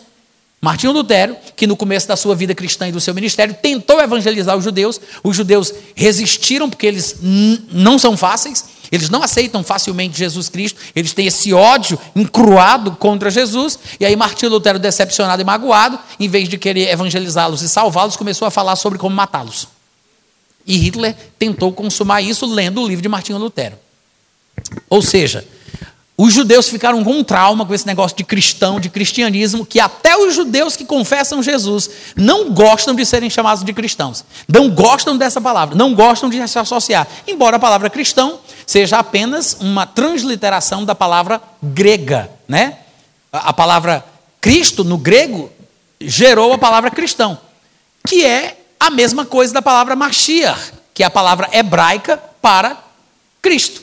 Martinho 0.65 0.93
Lutero, 0.93 1.37
que 1.55 1.67
no 1.67 1.77
começo 1.77 2.09
da 2.09 2.17
sua 2.17 2.35
vida 2.35 2.55
cristã 2.55 2.89
e 2.89 2.93
do 2.93 2.99
seu 2.99 3.13
ministério 3.13 3.55
tentou 3.61 4.01
evangelizar 4.01 4.57
os 4.57 4.65
judeus. 4.65 4.99
Os 5.23 5.37
judeus 5.37 5.75
resistiram 5.95 6.71
porque 6.71 6.87
eles 6.87 7.17
não 7.71 7.99
são 7.99 8.17
fáceis, 8.17 8.65
eles 8.95 9.11
não 9.11 9.23
aceitam 9.23 9.63
facilmente 9.63 10.19
Jesus 10.19 10.49
Cristo, 10.49 10.81
eles 10.95 11.13
têm 11.13 11.27
esse 11.27 11.53
ódio 11.53 11.99
encruado 12.15 12.93
contra 12.93 13.31
Jesus. 13.31 13.79
E 13.99 14.05
aí 14.05 14.15
Martinho 14.15 14.53
Lutero, 14.53 14.79
decepcionado 14.79 15.43
e 15.43 15.45
magoado, 15.45 15.99
em 16.19 16.29
vez 16.29 16.49
de 16.49 16.57
querer 16.57 16.91
evangelizá-los 16.91 17.63
e 17.63 17.69
salvá-los, 17.69 18.17
começou 18.17 18.47
a 18.47 18.51
falar 18.51 18.77
sobre 18.77 18.99
como 18.99 19.15
matá-los. 19.15 19.69
E 20.67 20.77
Hitler 20.77 21.15
tentou 21.39 21.73
consumar 21.73 22.23
isso 22.23 22.47
lendo 22.47 22.81
o 22.81 22.87
livro 22.87 23.03
de 23.03 23.09
Martinho 23.09 23.39
Lutero. 23.39 23.77
Ou 24.89 25.03
seja, 25.03 25.47
os 26.17 26.33
judeus 26.33 26.69
ficaram 26.69 27.03
com 27.03 27.11
um 27.11 27.25
trauma 27.25 27.67
com 27.67 27.75
esse 27.75 27.87
negócio 27.87 28.17
de 28.17 28.23
cristão, 28.23 28.79
de 28.79 28.89
cristianismo, 28.89 29.67
que 29.67 29.81
até 29.81 30.17
os 30.17 30.33
judeus 30.33 30.77
que 30.77 30.85
confessam 30.85 31.43
Jesus 31.43 31.91
não 32.15 32.53
gostam 32.53 32.95
de 32.95 33.05
serem 33.05 33.29
chamados 33.29 33.65
de 33.65 33.73
cristãos. 33.73 34.25
Não 34.47 34.71
gostam 34.71 35.17
dessa 35.17 35.41
palavra, 35.41 35.75
não 35.75 35.93
gostam 35.93 36.31
de 36.31 36.47
se 36.47 36.59
associar. 36.59 37.09
Embora 37.27 37.57
a 37.57 37.59
palavra 37.59 37.91
cristão 37.91 38.39
seja 38.65 38.99
apenas 38.99 39.57
uma 39.61 39.87
transliteração 39.87 40.85
da 40.85 40.95
palavra 40.95 41.43
grega, 41.61 42.31
né? 42.47 42.79
A 43.33 43.53
palavra 43.53 44.05
Cristo 44.41 44.85
no 44.85 44.97
grego 44.97 45.51
gerou 46.01 46.53
a 46.53 46.59
palavra 46.59 46.93
cristão, 46.93 47.37
que 48.07 48.25
é 48.25 48.61
a 48.79 48.89
mesma 48.89 49.25
coisa 49.25 49.53
da 49.53 49.63
palavra 49.63 49.97
Mashiach, 49.97 50.75
que 50.93 51.03
é 51.03 51.07
a 51.07 51.11
palavra 51.11 51.49
hebraica 51.53 52.23
para 52.41 52.79
Cristo. 53.43 53.83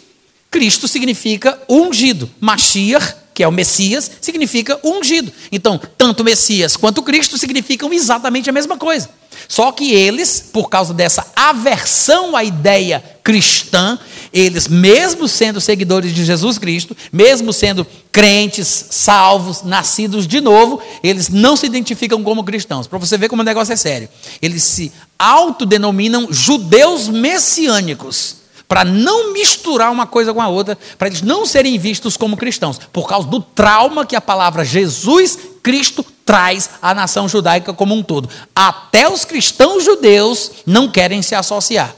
Cristo 0.52 0.86
significa 0.86 1.58
ungido. 1.70 2.30
Mashiach, 2.42 3.16
que 3.34 3.42
é 3.42 3.48
o 3.48 3.52
Messias, 3.52 4.12
significa 4.20 4.78
ungido. 4.84 5.32
Então, 5.50 5.80
tanto 5.98 6.26
Messias 6.26 6.76
quanto 6.76 7.02
Cristo 7.02 7.38
significam 7.38 7.92
exatamente 7.94 8.50
a 8.50 8.54
mesma 8.54 8.78
coisa. 8.78 9.10
Só 9.48 9.72
que 9.72 9.94
eles, 9.94 10.50
por 10.52 10.70
causa 10.70 10.94
dessa 10.94 11.26
aversão 11.38 12.36
à 12.36 12.44
ideia 12.44 13.02
cristã, 13.24 13.98
eles, 14.34 14.68
mesmo 14.68 15.26
sendo 15.26 15.62
seguidores 15.62 16.14
de 16.14 16.26
Jesus 16.26 16.58
Cristo, 16.58 16.96
mesmo 17.14 17.54
sendo 17.54 17.88
crentes, 18.12 18.88
salvos, 18.90 19.64
nascidos 19.64 20.28
de 20.28 20.42
novo, 20.42 20.82
eles 21.02 21.30
não 21.30 21.56
se 21.56 21.66
identificam 21.66 22.22
como 22.24 22.44
cristãos. 22.44 22.88
Para 22.88 23.00
você 23.00 23.18
ver 23.18 23.30
como 23.30 23.42
o 23.42 23.46
negócio 23.46 23.72
é 23.72 23.78
sério. 23.78 24.10
Eles 24.42 24.64
se 24.64 24.92
autodenominam 25.18 26.28
judeus 26.30 27.08
messiânicos 27.08 28.41
para 28.72 28.86
não 28.86 29.34
misturar 29.34 29.92
uma 29.92 30.08
coisa 30.08 30.34
com 30.34 30.42
a 30.42 30.48
outra, 30.48 30.78
para 30.98 31.10
eles 31.10 31.22
não 31.22 31.46
serem 31.46 31.78
vistos 31.78 32.16
como 32.16 32.38
cristãos, 32.38 32.80
por 32.94 33.06
causa 33.06 33.28
do 33.28 33.42
trauma 33.42 34.06
que 34.06 34.16
a 34.16 34.22
palavra 34.22 34.64
Jesus 34.64 35.38
Cristo 35.62 36.06
traz 36.26 36.70
à 36.82 36.94
nação 36.94 37.28
judaica 37.28 37.74
como 37.74 37.94
um 37.94 38.02
todo. 38.02 38.30
Até 38.56 39.10
os 39.10 39.26
cristãos 39.26 39.84
judeus 39.84 40.52
não 40.66 40.90
querem 40.90 41.22
se 41.22 41.36
associar 41.36 41.94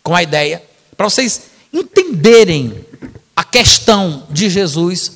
com 0.00 0.14
a 0.14 0.22
ideia, 0.22 0.62
para 0.96 1.10
vocês 1.10 1.42
entenderem 1.72 2.86
a 3.34 3.42
questão 3.42 4.28
de 4.30 4.48
Jesus 4.48 5.10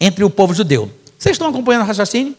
entre 0.00 0.24
o 0.24 0.30
povo 0.30 0.52
judeu. 0.52 0.90
Vocês 1.16 1.34
estão 1.34 1.46
acompanhando 1.46 1.84
o 1.84 1.86
raciocínio? 1.86 2.34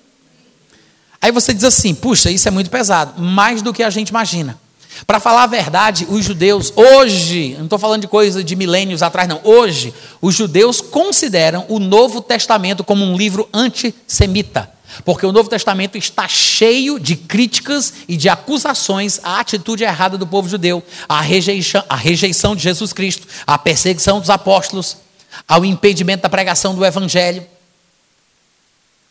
Aí 1.22 1.32
você 1.32 1.54
diz 1.54 1.64
assim: 1.64 1.96
puxa, 1.96 2.30
isso 2.30 2.50
é 2.50 2.52
muito 2.52 2.70
pesado, 2.70 3.22
mais 3.22 3.62
do 3.62 3.72
que 3.72 3.82
a 3.82 3.90
gente 3.90 4.10
imagina. 4.10 4.60
Para 5.06 5.20
falar 5.20 5.44
a 5.44 5.48
verdade, 5.48 6.06
os 6.10 6.26
judeus, 6.26 6.72
hoje, 6.76 7.56
não 7.58 7.66
estou 7.66 7.80
falando 7.80 8.02
de 8.02 8.08
coisa 8.08 8.44
de 8.44 8.56
milênios 8.56 9.02
atrás, 9.02 9.28
não, 9.28 9.42
hoje, 9.44 9.94
os 10.22 10.36
judeus 10.36 10.80
consideram 10.80 11.66
o 11.68 11.80
Novo 11.80 12.22
Testamento 12.22 12.84
como 12.84 13.04
um 13.04 13.18
livro 13.18 13.50
antissemita. 13.54 14.72
Porque 15.06 15.26
o 15.26 15.32
Novo 15.32 15.50
Testamento 15.50 15.98
está 15.98 16.28
cheio 16.28 17.00
de 17.00 17.16
críticas 17.16 17.94
e 18.08 18.18
de 18.18 18.28
acusações 18.28 19.20
à 19.24 19.40
atitude 19.40 19.84
errada 19.84 20.18
do 20.18 20.28
povo 20.28 20.50
judeu, 20.50 20.84
à 21.08 21.22
rejeição, 21.22 21.84
à 21.88 21.96
rejeição 21.96 22.56
de 22.56 22.64
Jesus 22.64 22.92
Cristo, 22.92 23.26
à 23.48 23.58
perseguição 23.58 24.20
dos 24.20 24.30
apóstolos, 24.30 24.98
ao 25.48 25.64
impedimento 25.64 26.24
da 26.24 26.30
pregação 26.30 26.76
do 26.76 26.86
Evangelho. 26.86 27.46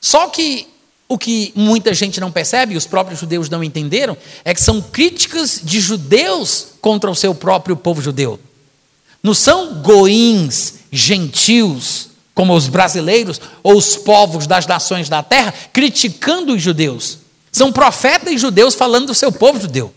Só 0.00 0.28
que 0.28 0.68
o 1.10 1.18
que 1.18 1.52
muita 1.56 1.92
gente 1.92 2.20
não 2.20 2.30
percebe, 2.30 2.76
os 2.76 2.86
próprios 2.86 3.18
judeus 3.18 3.50
não 3.50 3.64
entenderam, 3.64 4.16
é 4.44 4.54
que 4.54 4.62
são 4.62 4.80
críticas 4.80 5.60
de 5.60 5.80
judeus 5.80 6.68
contra 6.80 7.10
o 7.10 7.16
seu 7.16 7.34
próprio 7.34 7.76
povo 7.76 8.00
judeu. 8.00 8.38
Não 9.20 9.34
são 9.34 9.82
goins, 9.82 10.74
gentios, 10.92 12.10
como 12.32 12.54
os 12.54 12.68
brasileiros 12.68 13.40
ou 13.60 13.76
os 13.76 13.96
povos 13.96 14.46
das 14.46 14.68
nações 14.68 15.08
da 15.08 15.20
terra, 15.20 15.52
criticando 15.72 16.54
os 16.54 16.62
judeus. 16.62 17.18
São 17.50 17.72
profetas 17.72 18.40
judeus 18.40 18.76
falando 18.76 19.08
do 19.08 19.14
seu 19.14 19.32
povo 19.32 19.60
judeu. 19.60 19.92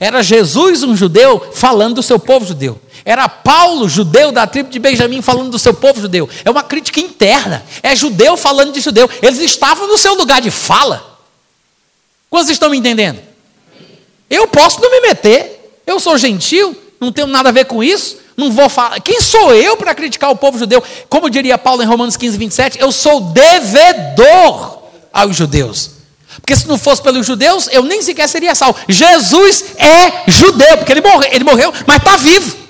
Era 0.00 0.22
Jesus, 0.22 0.82
um 0.82 0.96
judeu, 0.96 1.52
falando 1.52 1.96
do 1.96 2.02
seu 2.02 2.18
povo 2.18 2.46
judeu. 2.46 2.80
Era 3.04 3.28
Paulo, 3.28 3.88
judeu 3.88 4.32
da 4.32 4.46
tribo 4.46 4.70
de 4.70 4.78
Benjamim, 4.78 5.20
falando 5.20 5.50
do 5.50 5.58
seu 5.58 5.74
povo 5.74 6.00
judeu. 6.00 6.28
É 6.44 6.50
uma 6.50 6.62
crítica 6.62 7.00
interna. 7.00 7.64
É 7.82 7.94
judeu 7.94 8.36
falando 8.36 8.72
de 8.72 8.80
judeu. 8.80 9.08
Eles 9.20 9.40
estavam 9.40 9.86
no 9.86 9.98
seu 9.98 10.14
lugar 10.14 10.40
de 10.40 10.50
fala. 10.50 11.18
Quantos 12.30 12.50
estão 12.50 12.70
me 12.70 12.78
entendendo? 12.78 13.20
Eu 14.30 14.48
posso 14.48 14.80
não 14.80 14.90
me 14.90 15.00
meter. 15.02 15.82
Eu 15.86 16.00
sou 16.00 16.16
gentil, 16.16 16.74
não 16.98 17.12
tenho 17.12 17.26
nada 17.26 17.50
a 17.50 17.52
ver 17.52 17.66
com 17.66 17.84
isso. 17.84 18.16
Não 18.36 18.50
vou 18.50 18.70
falar. 18.70 18.98
Quem 19.00 19.20
sou 19.20 19.54
eu 19.54 19.76
para 19.76 19.94
criticar 19.94 20.30
o 20.30 20.36
povo 20.36 20.58
judeu? 20.58 20.82
Como 21.08 21.28
diria 21.28 21.58
Paulo 21.58 21.82
em 21.82 21.86
Romanos 21.86 22.16
15, 22.16 22.38
27, 22.38 22.80
eu 22.80 22.90
sou 22.90 23.20
devedor 23.20 24.78
aos 25.12 25.36
judeus. 25.36 25.90
Porque 26.40 26.56
se 26.56 26.66
não 26.66 26.78
fosse 26.78 27.02
pelos 27.02 27.26
judeus, 27.26 27.68
eu 27.70 27.82
nem 27.82 28.02
sequer 28.02 28.28
seria 28.28 28.54
salvo. 28.54 28.78
Jesus 28.88 29.64
é 29.76 30.28
judeu, 30.30 30.78
porque 30.78 30.92
ele 30.92 31.02
morreu, 31.02 31.30
ele 31.30 31.44
morreu 31.44 31.72
mas 31.86 31.98
está 31.98 32.16
vivo. 32.16 32.63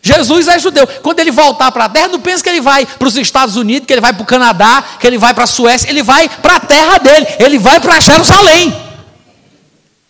Jesus 0.00 0.48
é 0.48 0.58
judeu. 0.58 0.86
Quando 1.02 1.20
ele 1.20 1.30
voltar 1.30 1.72
para 1.72 1.84
a 1.86 1.88
terra, 1.88 2.08
não 2.08 2.20
pensa 2.20 2.42
que 2.42 2.48
ele 2.48 2.60
vai 2.60 2.86
para 2.86 3.08
os 3.08 3.16
Estados 3.16 3.56
Unidos, 3.56 3.86
que 3.86 3.92
ele 3.92 4.00
vai 4.00 4.12
para 4.12 4.22
o 4.22 4.26
Canadá, 4.26 4.84
que 5.00 5.06
ele 5.06 5.18
vai 5.18 5.34
para 5.34 5.44
a 5.44 5.46
Suécia, 5.46 5.90
ele 5.90 6.02
vai 6.02 6.28
para 6.28 6.56
a 6.56 6.60
terra 6.60 6.98
dele, 6.98 7.26
ele 7.38 7.58
vai 7.58 7.80
para 7.80 7.98
Jerusalém. 8.00 8.74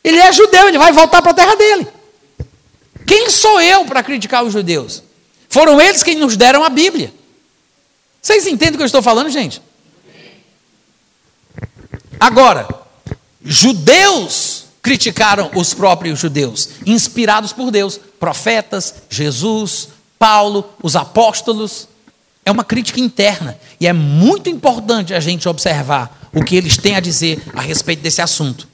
Ele 0.04 0.18
é 0.18 0.32
judeu, 0.32 0.68
ele 0.68 0.78
vai 0.78 0.92
voltar 0.92 1.22
para 1.22 1.32
a 1.32 1.34
terra 1.34 1.56
dele. 1.56 1.88
Quem 3.06 3.30
sou 3.30 3.60
eu 3.60 3.84
para 3.86 4.02
criticar 4.02 4.44
os 4.44 4.52
judeus? 4.52 5.02
Foram 5.48 5.80
eles 5.80 6.02
quem 6.02 6.16
nos 6.16 6.36
deram 6.36 6.62
a 6.62 6.68
Bíblia. 6.68 7.12
Vocês 8.20 8.46
entendem 8.46 8.74
o 8.74 8.76
que 8.76 8.82
eu 8.82 8.86
estou 8.86 9.02
falando, 9.02 9.30
gente? 9.30 9.62
Agora, 12.20 12.68
judeus 13.42 14.57
criticaram 14.88 15.50
os 15.54 15.74
próprios 15.74 16.18
judeus, 16.18 16.70
inspirados 16.86 17.52
por 17.52 17.70
Deus, 17.70 18.00
profetas, 18.18 18.94
Jesus, 19.10 19.90
Paulo, 20.18 20.64
os 20.82 20.96
apóstolos. 20.96 21.86
É 22.42 22.50
uma 22.50 22.64
crítica 22.64 22.98
interna 22.98 23.58
e 23.78 23.86
é 23.86 23.92
muito 23.92 24.48
importante 24.48 25.12
a 25.12 25.20
gente 25.20 25.46
observar 25.46 26.30
o 26.34 26.42
que 26.42 26.56
eles 26.56 26.78
têm 26.78 26.96
a 26.96 27.00
dizer 27.00 27.38
a 27.54 27.60
respeito 27.60 28.00
desse 28.00 28.22
assunto. 28.22 28.66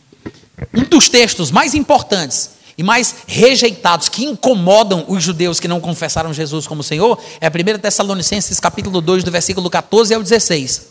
Um 0.73 0.85
dos 0.85 1.09
textos 1.09 1.51
mais 1.51 1.75
importantes 1.75 2.51
e 2.79 2.85
mais 2.85 3.17
rejeitados, 3.27 4.09
que 4.09 4.25
incomodam 4.25 5.05
os 5.09 5.21
judeus 5.21 5.59
que 5.59 5.67
não 5.67 5.81
confessaram 5.81 6.33
Jesus 6.33 6.65
como 6.65 6.85
Senhor, 6.85 7.21
é 7.41 7.49
1 7.49 7.81
Tessalonicenses 7.81 8.61
capítulo 8.61 9.01
2, 9.01 9.25
do 9.25 9.33
versículo 9.33 9.69
14 9.69 10.15
ao 10.15 10.23
16. 10.23 10.91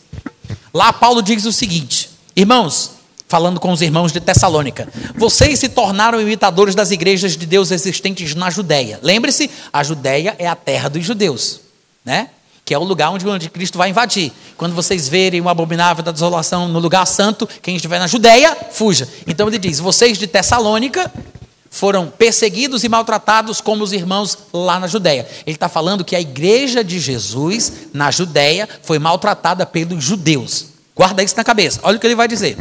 Lá 0.74 0.92
Paulo 0.92 1.22
diz 1.22 1.46
o 1.46 1.54
seguinte: 1.54 2.10
Irmãos, 2.36 3.03
falando 3.34 3.60
com 3.60 3.72
os 3.72 3.82
irmãos 3.82 4.12
de 4.12 4.20
Tessalônica, 4.20 4.88
vocês 5.16 5.58
se 5.58 5.68
tornaram 5.68 6.22
imitadores 6.22 6.76
das 6.76 6.92
igrejas 6.92 7.36
de 7.36 7.48
Deus 7.48 7.72
existentes 7.72 8.36
na 8.36 8.52
Judéia. 8.52 9.00
Lembre-se, 9.02 9.50
a 9.74 9.84
Judéia 9.84 10.36
é 10.38 10.48
a 10.48 10.56
terra 10.56 10.88
dos 10.88 11.04
judeus, 11.04 11.60
né? 12.06 12.30
Que 12.64 12.76
é 12.76 12.78
o 12.78 12.84
lugar 12.84 13.10
onde 13.10 13.26
o 13.26 13.32
anticristo 13.32 13.76
vai 13.76 13.90
invadir. 13.90 14.32
Quando 14.56 14.76
vocês 14.76 15.10
verem 15.10 15.42
o 15.42 15.50
abominável 15.50 16.04
da 16.04 16.12
desolação 16.12 16.68
no 16.68 16.78
lugar 16.78 17.08
santo, 17.08 17.50
quem 17.60 17.76
estiver 17.76 17.98
na 17.98 18.06
Judéia, 18.06 18.56
fuja. 18.72 19.10
Então 19.26 19.48
ele 19.48 19.58
diz: 19.58 19.80
vocês 19.80 20.16
de 20.20 20.28
Tessalônica 20.28 21.12
foram 21.72 22.12
perseguidos 22.12 22.84
e 22.84 22.88
maltratados 22.88 23.60
como 23.60 23.84
os 23.84 23.94
irmãos 23.94 24.38
lá 24.54 24.80
na 24.80 24.86
Judéia. 24.86 25.28
Ele 25.44 25.56
está 25.56 25.68
falando 25.68 26.06
que 26.06 26.16
a 26.16 26.22
igreja 26.22 26.84
de 26.84 27.00
Jesus 27.00 27.74
na 27.92 28.12
Judéia 28.12 28.70
foi 28.84 29.00
maltratada 29.00 29.66
pelos 29.66 30.04
judeus. 30.04 30.68
Guarda 30.96 31.24
isso 31.24 31.36
na 31.36 31.44
cabeça. 31.44 31.80
Olha 31.82 31.98
o 31.98 32.00
que 32.00 32.06
ele 32.06 32.14
vai 32.14 32.28
dizer. 32.28 32.56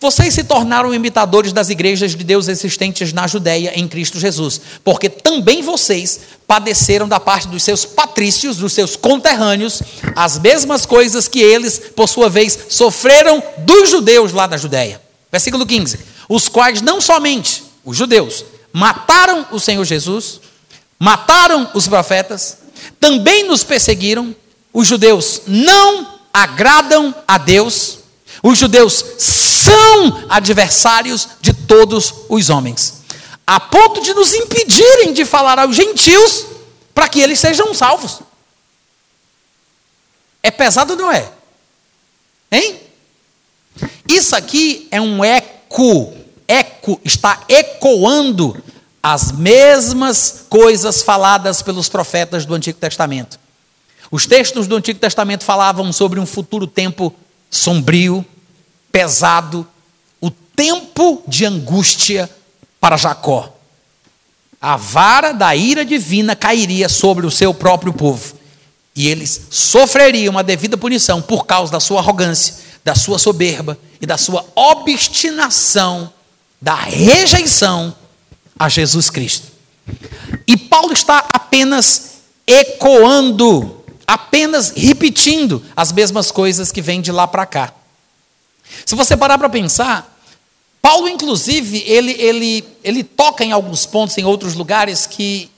Vocês 0.00 0.32
se 0.32 0.44
tornaram 0.44 0.94
imitadores 0.94 1.52
das 1.52 1.68
igrejas 1.68 2.12
de 2.12 2.24
Deus 2.24 2.48
existentes 2.48 3.12
na 3.12 3.26
Judéia 3.26 3.78
em 3.78 3.86
Cristo 3.86 4.18
Jesus, 4.18 4.58
porque 4.82 5.10
também 5.10 5.60
vocês 5.60 6.20
padeceram 6.46 7.06
da 7.06 7.20
parte 7.20 7.48
dos 7.48 7.62
seus 7.62 7.84
patrícios, 7.84 8.56
dos 8.56 8.72
seus 8.72 8.96
conterrâneos, 8.96 9.82
as 10.16 10.38
mesmas 10.38 10.86
coisas 10.86 11.28
que 11.28 11.40
eles, 11.40 11.78
por 11.94 12.08
sua 12.08 12.30
vez, 12.30 12.58
sofreram 12.70 13.42
dos 13.58 13.90
judeus 13.90 14.32
lá 14.32 14.46
da 14.46 14.56
Judéia. 14.56 15.02
Versículo 15.30 15.66
15: 15.66 16.00
Os 16.30 16.48
quais 16.48 16.80
não 16.80 16.98
somente 16.98 17.62
os 17.84 17.94
judeus 17.94 18.46
mataram 18.72 19.46
o 19.52 19.60
Senhor 19.60 19.84
Jesus, 19.84 20.40
mataram 20.98 21.70
os 21.74 21.86
profetas, 21.86 22.56
também 22.98 23.46
nos 23.46 23.62
perseguiram, 23.62 24.34
os 24.72 24.86
judeus 24.86 25.42
não 25.46 26.20
agradam 26.32 27.14
a 27.28 27.36
Deus, 27.36 27.99
os 28.42 28.58
judeus 28.58 29.04
são 29.18 30.24
adversários 30.28 31.28
de 31.40 31.52
todos 31.52 32.14
os 32.28 32.48
homens, 32.48 33.02
a 33.46 33.60
ponto 33.60 34.00
de 34.00 34.14
nos 34.14 34.34
impedirem 34.34 35.12
de 35.12 35.24
falar 35.24 35.58
aos 35.58 35.76
gentios 35.76 36.46
para 36.94 37.08
que 37.08 37.20
eles 37.20 37.38
sejam 37.38 37.74
salvos. 37.74 38.20
É 40.42 40.50
pesado, 40.50 40.96
não 40.96 41.12
é? 41.12 41.30
Hein? 42.50 42.80
Isso 44.08 44.34
aqui 44.34 44.88
é 44.90 45.00
um 45.00 45.24
eco, 45.24 46.14
eco, 46.48 47.00
está 47.04 47.44
ecoando 47.48 48.62
as 49.02 49.32
mesmas 49.32 50.44
coisas 50.48 51.02
faladas 51.02 51.62
pelos 51.62 51.88
profetas 51.88 52.44
do 52.44 52.54
Antigo 52.54 52.78
Testamento. 52.78 53.38
Os 54.10 54.26
textos 54.26 54.66
do 54.66 54.76
Antigo 54.76 54.98
Testamento 54.98 55.44
falavam 55.44 55.92
sobre 55.92 56.18
um 56.18 56.26
futuro 56.26 56.66
tempo 56.66 57.14
sombrio, 57.50 58.24
pesado, 58.92 59.66
o 60.20 60.30
tempo 60.30 61.22
de 61.26 61.44
angústia 61.44 62.30
para 62.80 62.96
Jacó. 62.96 63.52
A 64.60 64.76
vara 64.76 65.32
da 65.32 65.56
ira 65.56 65.84
divina 65.84 66.36
cairia 66.36 66.88
sobre 66.88 67.26
o 67.26 67.30
seu 67.30 67.52
próprio 67.52 67.92
povo. 67.92 68.34
E 68.94 69.08
eles 69.08 69.48
sofreriam 69.50 70.32
uma 70.32 70.42
devida 70.42 70.76
punição 70.76 71.22
por 71.22 71.46
causa 71.46 71.72
da 71.72 71.80
sua 71.80 72.00
arrogância, 72.00 72.54
da 72.84 72.94
sua 72.94 73.18
soberba 73.18 73.78
e 74.00 74.06
da 74.06 74.18
sua 74.18 74.44
obstinação, 74.54 76.12
da 76.60 76.74
rejeição 76.74 77.94
a 78.58 78.68
Jesus 78.68 79.08
Cristo. 79.08 79.48
E 80.46 80.56
Paulo 80.56 80.92
está 80.92 81.18
apenas 81.32 82.10
ecoando, 82.46 83.79
apenas 84.10 84.70
repetindo 84.70 85.62
as 85.76 85.92
mesmas 85.92 86.32
coisas 86.32 86.72
que 86.72 86.82
vêm 86.82 87.00
de 87.00 87.12
lá 87.12 87.28
para 87.28 87.46
cá. 87.46 87.72
Se 88.84 88.96
você 88.96 89.16
parar 89.16 89.38
para 89.38 89.48
pensar, 89.48 90.18
Paulo, 90.82 91.08
inclusive, 91.08 91.84
ele, 91.86 92.10
ele, 92.18 92.64
ele 92.82 93.04
toca 93.04 93.44
em 93.44 93.52
alguns 93.52 93.86
pontos, 93.86 94.18
em 94.18 94.24
outros 94.24 94.56
lugares, 94.56 95.06
que 95.06 95.48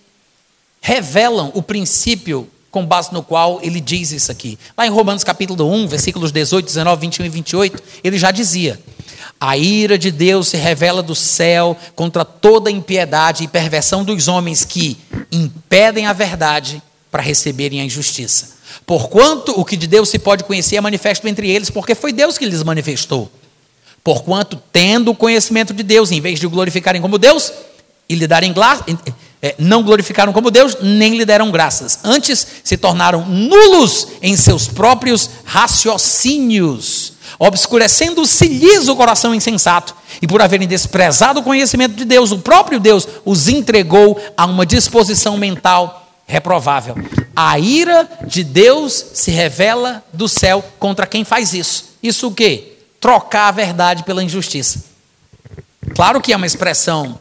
revelam 0.83 1.51
o 1.55 1.63
princípio 1.63 2.47
com 2.71 2.85
base 2.85 3.11
no 3.11 3.23
qual 3.23 3.59
ele 3.63 3.81
diz 3.81 4.13
isso 4.13 4.31
aqui. 4.31 4.59
Lá 4.77 4.87
em 4.87 4.91
Romanos 4.91 5.25
capítulo 5.25 5.73
1, 5.73 5.89
versículos 5.89 6.31
18, 6.31 6.67
19, 6.67 7.01
21 7.01 7.25
e 7.25 7.29
28, 7.31 7.83
ele 8.05 8.19
já 8.19 8.31
dizia: 8.31 8.79
A 9.41 9.57
ira 9.57 9.97
de 9.97 10.11
Deus 10.11 10.49
se 10.49 10.59
revela 10.59 11.03
do 11.03 11.15
céu 11.15 11.75
contra 11.97 12.23
toda 12.23 12.71
impiedade 12.71 13.45
e 13.45 13.49
perversão 13.49 14.05
dos 14.05 14.29
homens 14.29 14.63
que 14.63 14.99
impedem 15.31 16.07
a 16.07 16.13
verdade 16.13 16.83
para 17.13 17.23
receberem 17.23 17.83
a 17.83 17.85
injustiça. 17.85 18.53
Porquanto 18.87 19.53
o 19.53 19.67
que 19.67 19.77
de 19.77 19.87
Deus 19.87 20.09
se 20.09 20.19
pode 20.19 20.45
conhecer 20.45 20.77
é 20.77 20.81
manifesto 20.81 21.29
entre 21.29 21.51
eles, 21.51 21.69
porque 21.69 21.95
foi 21.95 22.11
Deus 22.11 22.39
que 22.39 22.47
lhes 22.47 22.63
manifestou. 22.63 23.31
Porquanto, 24.03 24.61
tendo 24.73 25.11
o 25.11 25.15
conhecimento 25.15 25.75
de 25.75 25.83
Deus, 25.83 26.11
em 26.11 26.23
vez 26.23 26.41
de 26.41 26.47
o 26.47 26.51
glorificarem 26.51 27.03
como 27.03 27.19
Deus 27.19 27.53
e 28.09 28.15
lhe 28.15 28.27
darem 28.27 28.55
é, 29.43 29.55
não 29.59 29.83
glorificaram 29.83 30.33
como 30.33 30.51
Deus, 30.51 30.79
nem 30.81 31.17
lhe 31.17 31.25
deram 31.27 31.51
graças. 31.51 31.99
Antes 32.03 32.47
se 32.65 32.79
tornaram 32.79 33.27
nulos 33.27 34.09
em 34.23 34.35
seus 34.35 34.67
próprios 34.67 35.29
raciocínios, 35.45 37.13
obscurecendo-se-lhes 37.39 38.89
o 38.89 38.97
coração 38.97 39.35
insensato, 39.35 39.95
e 40.23 40.27
por 40.27 40.41
haverem 40.41 40.67
desprezado 40.67 41.41
o 41.41 41.43
conhecimento 41.43 41.95
de 41.95 42.07
Deus, 42.07 42.33
o 42.33 42.39
próprio 42.39 42.81
Deus 42.81 43.07
os 43.25 43.49
entregou 43.49 44.19
a 44.35 44.47
uma 44.47 44.65
disposição 44.65 45.37
mental 45.37 46.02
reprovável. 46.27 46.95
A 47.35 47.59
ira 47.59 48.09
de 48.27 48.45
Deus 48.45 48.93
se 49.15 49.31
revela 49.31 50.03
do 50.13 50.29
céu 50.29 50.65
contra 50.79 51.07
quem 51.07 51.25
faz 51.25 51.55
isso. 51.55 51.97
Isso 52.03 52.29
o 52.29 52.35
quê? 52.35 52.73
trocar 53.03 53.49
a 53.49 53.51
verdade 53.51 54.05
pela 54.05 54.23
injustiça. 54.23 54.85
Claro 55.93 56.21
que 56.21 56.33
é 56.33 56.37
uma 56.37 56.47
expressão 56.47 57.19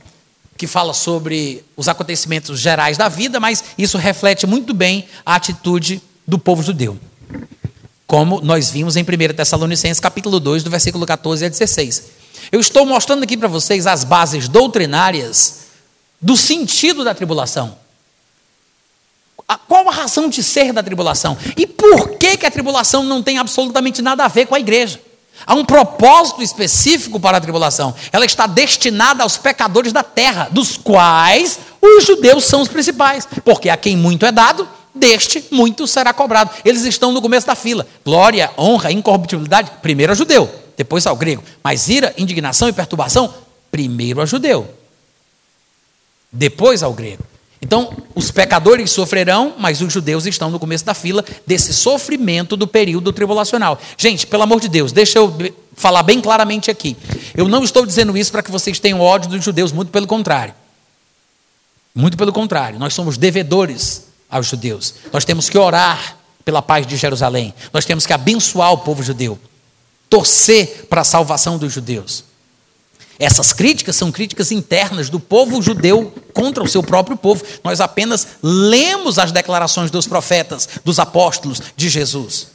que 0.55 0.67
fala 0.67 0.93
sobre 0.93 1.65
os 1.75 1.89
acontecimentos 1.89 2.59
gerais 2.59 2.97
da 2.97 3.09
vida, 3.09 3.39
mas 3.39 3.63
isso 3.75 3.97
reflete 3.97 4.45
muito 4.45 4.75
bem 4.75 5.07
a 5.25 5.33
atitude 5.33 5.99
do 6.25 6.37
povo 6.37 6.61
judeu. 6.61 6.99
Como 8.05 8.41
nós 8.41 8.69
vimos 8.69 8.95
em 8.95 9.01
1 9.01 9.33
Tessalonicenses 9.35 9.99
capítulo 9.99 10.39
2, 10.39 10.61
do 10.61 10.69
versículo 10.69 11.03
14 11.03 11.45
a 11.45 11.49
16. 11.49 12.03
Eu 12.51 12.59
estou 12.59 12.85
mostrando 12.85 13.23
aqui 13.23 13.35
para 13.35 13.47
vocês 13.47 13.87
as 13.87 14.03
bases 14.03 14.47
doutrinárias 14.47 15.61
do 16.21 16.37
sentido 16.37 17.03
da 17.03 17.15
tribulação. 17.15 17.75
Qual 19.57 19.87
a 19.87 19.91
razão 19.91 20.29
de 20.29 20.43
ser 20.43 20.73
da 20.73 20.83
tribulação? 20.83 21.37
E 21.57 21.65
por 21.65 22.17
que, 22.17 22.37
que 22.37 22.45
a 22.45 22.51
tribulação 22.51 23.03
não 23.03 23.21
tem 23.21 23.37
absolutamente 23.37 24.01
nada 24.01 24.25
a 24.25 24.27
ver 24.27 24.45
com 24.45 24.55
a 24.55 24.59
igreja? 24.59 24.99
Há 25.45 25.55
um 25.55 25.65
propósito 25.65 26.41
específico 26.41 27.19
para 27.19 27.37
a 27.37 27.41
tribulação. 27.41 27.95
Ela 28.11 28.25
está 28.25 28.45
destinada 28.45 29.23
aos 29.23 29.37
pecadores 29.37 29.91
da 29.91 30.03
terra, 30.03 30.47
dos 30.51 30.77
quais 30.77 31.59
os 31.81 32.05
judeus 32.05 32.45
são 32.45 32.61
os 32.61 32.67
principais. 32.67 33.27
Porque 33.43 33.69
a 33.69 33.77
quem 33.77 33.97
muito 33.97 34.25
é 34.25 34.31
dado, 34.31 34.67
deste 34.93 35.43
muito 35.51 35.87
será 35.87 36.13
cobrado. 36.13 36.51
Eles 36.63 36.83
estão 36.83 37.11
no 37.11 37.21
começo 37.21 37.47
da 37.47 37.55
fila. 37.55 37.87
Glória, 38.05 38.51
honra, 38.57 38.91
incorruptibilidade, 38.91 39.71
primeiro 39.81 40.11
ao 40.11 40.15
judeu, 40.15 40.49
depois 40.77 41.07
ao 41.07 41.15
grego. 41.15 41.43
Mas 41.63 41.89
ira, 41.89 42.13
indignação 42.17 42.69
e 42.69 42.73
perturbação, 42.73 43.33
primeiro 43.71 44.19
ao 44.19 44.27
judeu, 44.27 44.69
depois 46.31 46.83
ao 46.83 46.93
grego. 46.93 47.23
Então, 47.61 47.95
os 48.15 48.31
pecadores 48.31 48.89
sofrerão, 48.89 49.53
mas 49.59 49.81
os 49.81 49.93
judeus 49.93 50.25
estão 50.25 50.49
no 50.49 50.59
começo 50.59 50.83
da 50.83 50.95
fila 50.95 51.23
desse 51.45 51.73
sofrimento 51.73 52.57
do 52.57 52.65
período 52.65 53.13
tribulacional. 53.13 53.79
Gente, 53.95 54.25
pelo 54.25 54.43
amor 54.43 54.59
de 54.59 54.67
Deus, 54.67 54.91
deixa 54.91 55.19
eu 55.19 55.31
falar 55.75 56.01
bem 56.01 56.19
claramente 56.19 56.71
aqui. 56.71 56.97
Eu 57.35 57.47
não 57.47 57.63
estou 57.63 57.85
dizendo 57.85 58.17
isso 58.17 58.31
para 58.31 58.41
que 58.41 58.49
vocês 58.51 58.79
tenham 58.79 58.99
ódio 58.99 59.29
dos 59.29 59.43
judeus, 59.43 59.71
muito 59.71 59.91
pelo 59.91 60.07
contrário. 60.07 60.55
Muito 61.93 62.17
pelo 62.17 62.33
contrário, 62.33 62.79
nós 62.79 62.93
somos 62.93 63.17
devedores 63.17 64.07
aos 64.29 64.47
judeus. 64.47 64.95
Nós 65.13 65.23
temos 65.25 65.49
que 65.49 65.57
orar 65.57 66.17
pela 66.43 66.61
paz 66.61 66.87
de 66.87 66.95
Jerusalém. 66.95 67.53
Nós 67.71 67.85
temos 67.85 68.07
que 68.07 68.13
abençoar 68.13 68.73
o 68.73 68.79
povo 68.79 69.03
judeu, 69.03 69.37
torcer 70.09 70.87
para 70.89 71.01
a 71.01 71.05
salvação 71.05 71.57
dos 71.57 71.71
judeus. 71.71 72.23
Essas 73.21 73.53
críticas 73.53 73.95
são 73.95 74.11
críticas 74.11 74.51
internas 74.51 75.07
do 75.07 75.19
povo 75.19 75.61
judeu 75.61 76.11
contra 76.33 76.63
o 76.63 76.67
seu 76.67 76.81
próprio 76.81 77.15
povo. 77.15 77.45
Nós 77.63 77.79
apenas 77.79 78.25
lemos 78.41 79.19
as 79.19 79.31
declarações 79.31 79.91
dos 79.91 80.07
profetas, 80.07 80.67
dos 80.83 80.97
apóstolos 80.97 81.61
de 81.75 81.87
Jesus. 81.87 82.47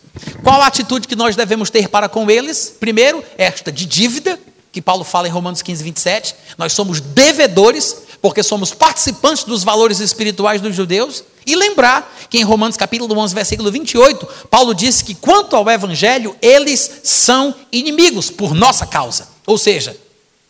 Qual 0.42 0.60
a 0.60 0.66
atitude 0.66 1.06
que 1.06 1.14
nós 1.14 1.36
devemos 1.36 1.70
ter 1.70 1.88
para 1.88 2.08
com 2.08 2.28
eles? 2.28 2.74
Primeiro, 2.80 3.22
esta 3.38 3.70
de 3.70 3.86
dívida, 3.86 4.40
que 4.72 4.82
Paulo 4.82 5.04
fala 5.04 5.28
em 5.28 5.30
Romanos 5.30 5.62
15, 5.62 5.84
27. 5.84 6.34
Nós 6.58 6.72
somos 6.72 7.00
devedores, 7.00 7.98
porque 8.20 8.42
somos 8.42 8.74
participantes 8.74 9.44
dos 9.44 9.62
valores 9.62 10.00
espirituais 10.00 10.60
dos 10.60 10.74
judeus. 10.74 11.22
E 11.46 11.54
lembrar 11.54 12.12
que 12.28 12.38
em 12.38 12.42
Romanos 12.42 12.76
capítulo 12.76 13.16
11, 13.16 13.32
versículo 13.32 13.70
28, 13.70 14.28
Paulo 14.50 14.74
disse 14.74 15.04
que 15.04 15.14
quanto 15.14 15.54
ao 15.54 15.70
evangelho, 15.70 16.34
eles 16.42 16.90
são 17.04 17.54
inimigos 17.70 18.30
por 18.30 18.52
nossa 18.52 18.84
causa. 18.84 19.28
Ou 19.46 19.56
seja, 19.56 19.96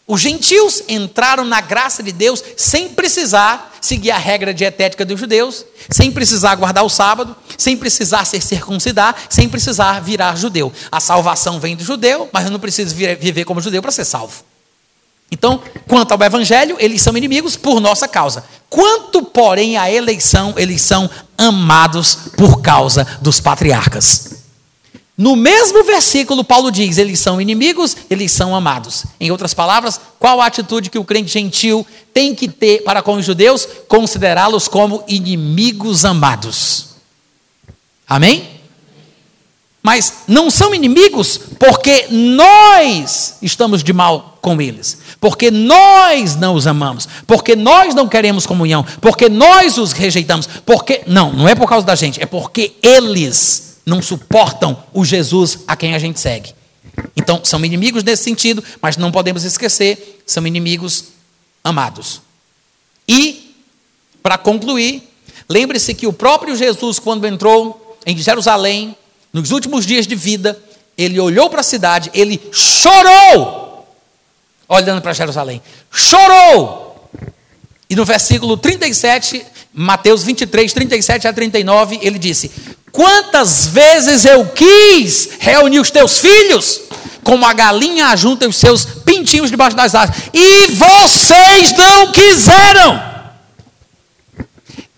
os 0.09 0.21
gentios 0.21 0.85
entraram 0.89 1.45
na 1.45 1.61
graça 1.61 2.01
de 2.01 2.13
Deus 2.13 2.43
sem 2.57 2.91
precisar 2.91 3.75
seguir 3.81 4.13
a 4.13 4.19
regra 4.19 4.55
dietética 4.55 5.05
dos 5.05 5.19
judeus, 5.19 5.65
sem 5.91 6.13
precisar 6.13 6.55
guardar 6.55 6.85
o 6.85 6.89
sábado, 6.89 7.35
sem 7.59 7.77
precisar 7.77 8.25
ser 8.25 8.41
circuncidar, 8.41 9.17
sem 9.29 9.49
precisar 9.49 10.01
virar 10.01 10.37
judeu. 10.37 10.73
A 10.93 11.01
salvação 11.01 11.59
vem 11.59 11.75
do 11.75 11.83
judeu, 11.83 12.29
mas 12.33 12.45
eu 12.45 12.53
não 12.53 12.61
preciso 12.61 12.95
viver 12.95 13.45
como 13.45 13.61
judeu 13.61 13.83
para 13.83 13.91
ser 13.91 14.05
salvo. 14.05 14.45
Então, 15.29 15.61
quanto 15.89 16.13
ao 16.13 16.23
evangelho, 16.23 16.77
eles 16.79 17.03
são 17.03 17.17
inimigos 17.17 17.57
por 17.57 17.81
nossa 17.81 18.07
causa. 18.07 18.45
Quanto, 18.71 19.25
porém, 19.25 19.77
à 19.77 19.91
eleição, 19.91 20.55
eles 20.57 20.83
são 20.83 21.11
amados 21.37 22.17
por 22.37 22.63
causa 22.63 23.05
dos 23.21 23.41
patriarcas. 23.41 24.36
No 25.17 25.35
mesmo 25.35 25.83
versículo, 25.83 26.45
Paulo 26.45 26.71
diz: 26.71 26.99
eles 26.99 27.19
são 27.19 27.41
inimigos, 27.41 27.97
eles 28.11 28.31
são 28.33 28.55
amados. 28.55 29.07
Em 29.19 29.31
outras 29.31 29.55
palavras, 29.55 29.99
qual 30.19 30.41
a 30.41 30.47
atitude 30.47 30.91
que 30.91 30.99
o 30.99 31.05
crente 31.05 31.33
gentil 31.33 31.87
tem 32.13 32.35
que 32.35 32.49
ter 32.49 32.83
para 32.83 33.01
com 33.01 33.15
os 33.15 33.25
judeus? 33.25 33.67
Considerá-los 33.89 34.69
como 34.69 35.03
inimigos 35.09 36.05
amados. 36.05 36.89
Amém? 38.07 38.57
Mas 39.83 40.25
não 40.27 40.51
são 40.51 40.75
inimigos 40.75 41.41
porque 41.59 42.09
nós 42.11 43.37
estamos 43.41 43.83
de 43.83 43.93
mal 43.93 44.37
com 44.43 44.61
eles, 44.61 44.99
porque 45.21 45.51
nós 45.51 46.37
não 46.37 46.57
os 46.57 46.67
amamos, 46.67 47.09
porque 47.27 47.57
nós 47.57 47.95
não 47.95 48.09
queremos 48.09 48.47
comunhão, 48.47 48.85
porque 49.01 49.29
nós 49.29 49.79
os 49.79 49.93
rejeitamos, 49.93 50.49
porque 50.67 51.03
não, 51.07 51.33
não 51.33 51.49
é 51.49 51.55
por 51.55 51.69
causa 51.69 51.87
da 51.87 51.95
gente, 51.95 52.21
é 52.21 52.27
porque 52.27 52.75
eles 52.83 53.76
não 53.87 54.03
suportam 54.03 54.83
o 54.93 55.05
Jesus 55.05 55.61
a 55.69 55.77
quem 55.77 55.95
a 55.95 55.99
gente 55.99 56.19
segue. 56.19 56.53
Então, 57.17 57.41
são 57.45 57.65
inimigos 57.65 58.03
nesse 58.03 58.25
sentido, 58.25 58.63
mas 58.83 58.97
não 58.97 59.13
podemos 59.13 59.45
esquecer, 59.45 60.23
são 60.27 60.45
inimigos 60.47 61.05
amados. 61.63 62.21
E, 63.09 63.55
para 64.23 64.37
concluir, 64.37 65.09
lembre-se 65.49 65.95
que 65.95 66.07
o 66.07 66.13
próprio 66.13 66.57
Jesus, 66.57 66.99
quando 66.99 67.27
entrou 67.27 67.97
em 68.05 68.17
Jerusalém, 68.19 68.97
nos 69.33 69.53
últimos 69.53 69.87
dias 69.87 70.07
de 70.07 70.17
vida, 70.17 70.61
ele 70.99 71.21
olhou 71.21 71.49
para 71.49 71.61
a 71.61 71.65
cidade, 71.65 72.11
ele 72.15 72.41
chorou, 72.53 73.87
olhando 74.69 75.03
para 75.03 75.13
Jerusalém, 75.13 75.63
chorou. 75.93 77.09
E 77.89 77.95
no 77.95 78.05
versículo 78.05 78.57
37, 78.57 79.45
Mateus 79.73 80.25
23, 80.25 80.73
37 80.73 81.29
a 81.29 81.33
39, 81.33 82.01
ele 82.03 82.19
disse: 82.19 82.51
Quantas 82.97 83.67
vezes 83.67 84.25
eu 84.25 84.47
quis 84.47 85.29
reunir 85.39 85.81
os 85.81 85.91
teus 85.91 86.19
filhos, 86.19 86.81
como 87.23 87.45
a 87.45 87.53
galinha 87.53 88.17
junta 88.17 88.49
os 88.49 88.57
seus 88.57 88.87
pintinhos 88.87 89.51
debaixo 89.51 89.77
das 89.77 89.95
asas, 89.95 90.17
e 90.33 90.69
vocês 90.69 91.77
não 91.77 92.11
quiseram. 92.11 93.03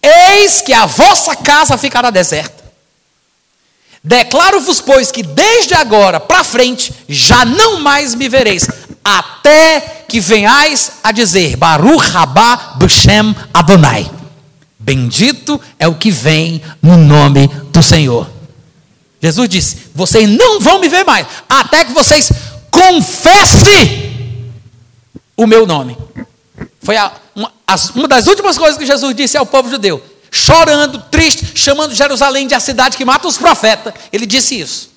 Eis 0.01 0.61
que 0.61 0.73
a 0.73 0.87
vossa 0.87 1.35
casa 1.35 1.77
ficará 1.77 2.11
deserta. 2.11 2.63
Declaro-vos, 4.05 4.81
pois, 4.81 5.11
que 5.11 5.25
desde 5.25 5.75
agora 5.75 6.21
para 6.21 6.45
frente 6.45 6.95
já 7.09 7.45
não 7.45 7.81
mais 7.81 8.15
me 8.15 8.29
vereis, 8.29 8.69
até 9.05 10.05
que 10.09 10.21
venhais 10.21 10.93
a 11.03 11.11
dizer: 11.11 11.57
Baruch 11.57 12.11
Rabá 12.11 12.75
Bushem 12.77 13.35
Adonai. 13.53 14.18
Bendito 14.79 15.61
é 15.79 15.89
o 15.89 15.97
que 15.97 16.11
vem 16.11 16.63
no 16.81 16.97
nome 16.97 17.49
do 17.73 17.83
Senhor. 17.83 18.31
Jesus 19.21 19.49
disse: 19.49 19.79
Vocês 19.95 20.29
não 20.29 20.61
vão 20.61 20.79
me 20.81 20.89
ver 20.89 21.05
mais, 21.05 21.27
até 21.49 21.85
que 21.85 21.93
vocês 21.93 22.31
confessem 22.71 24.39
o 25.37 25.47
meu 25.47 25.67
nome. 25.67 25.97
Foi 26.81 26.97
a, 26.97 27.13
uma, 27.35 27.53
uma 27.95 28.09
das 28.09 28.27
últimas 28.27 28.57
coisas 28.57 28.79
que 28.79 28.87
Jesus 28.87 29.15
disse 29.15 29.37
ao 29.37 29.45
povo 29.45 29.69
judeu, 29.69 30.03
chorando, 30.31 31.01
triste, 31.11 31.53
chamando 31.55 31.95
Jerusalém 31.95 32.47
de 32.47 32.55
a 32.55 32.61
cidade 32.61 32.97
que 32.97 33.05
mata 33.05 33.27
os 33.27 33.37
profetas. 33.37 33.93
Ele 34.13 34.27
disse 34.27 34.59
isso. 34.59 34.91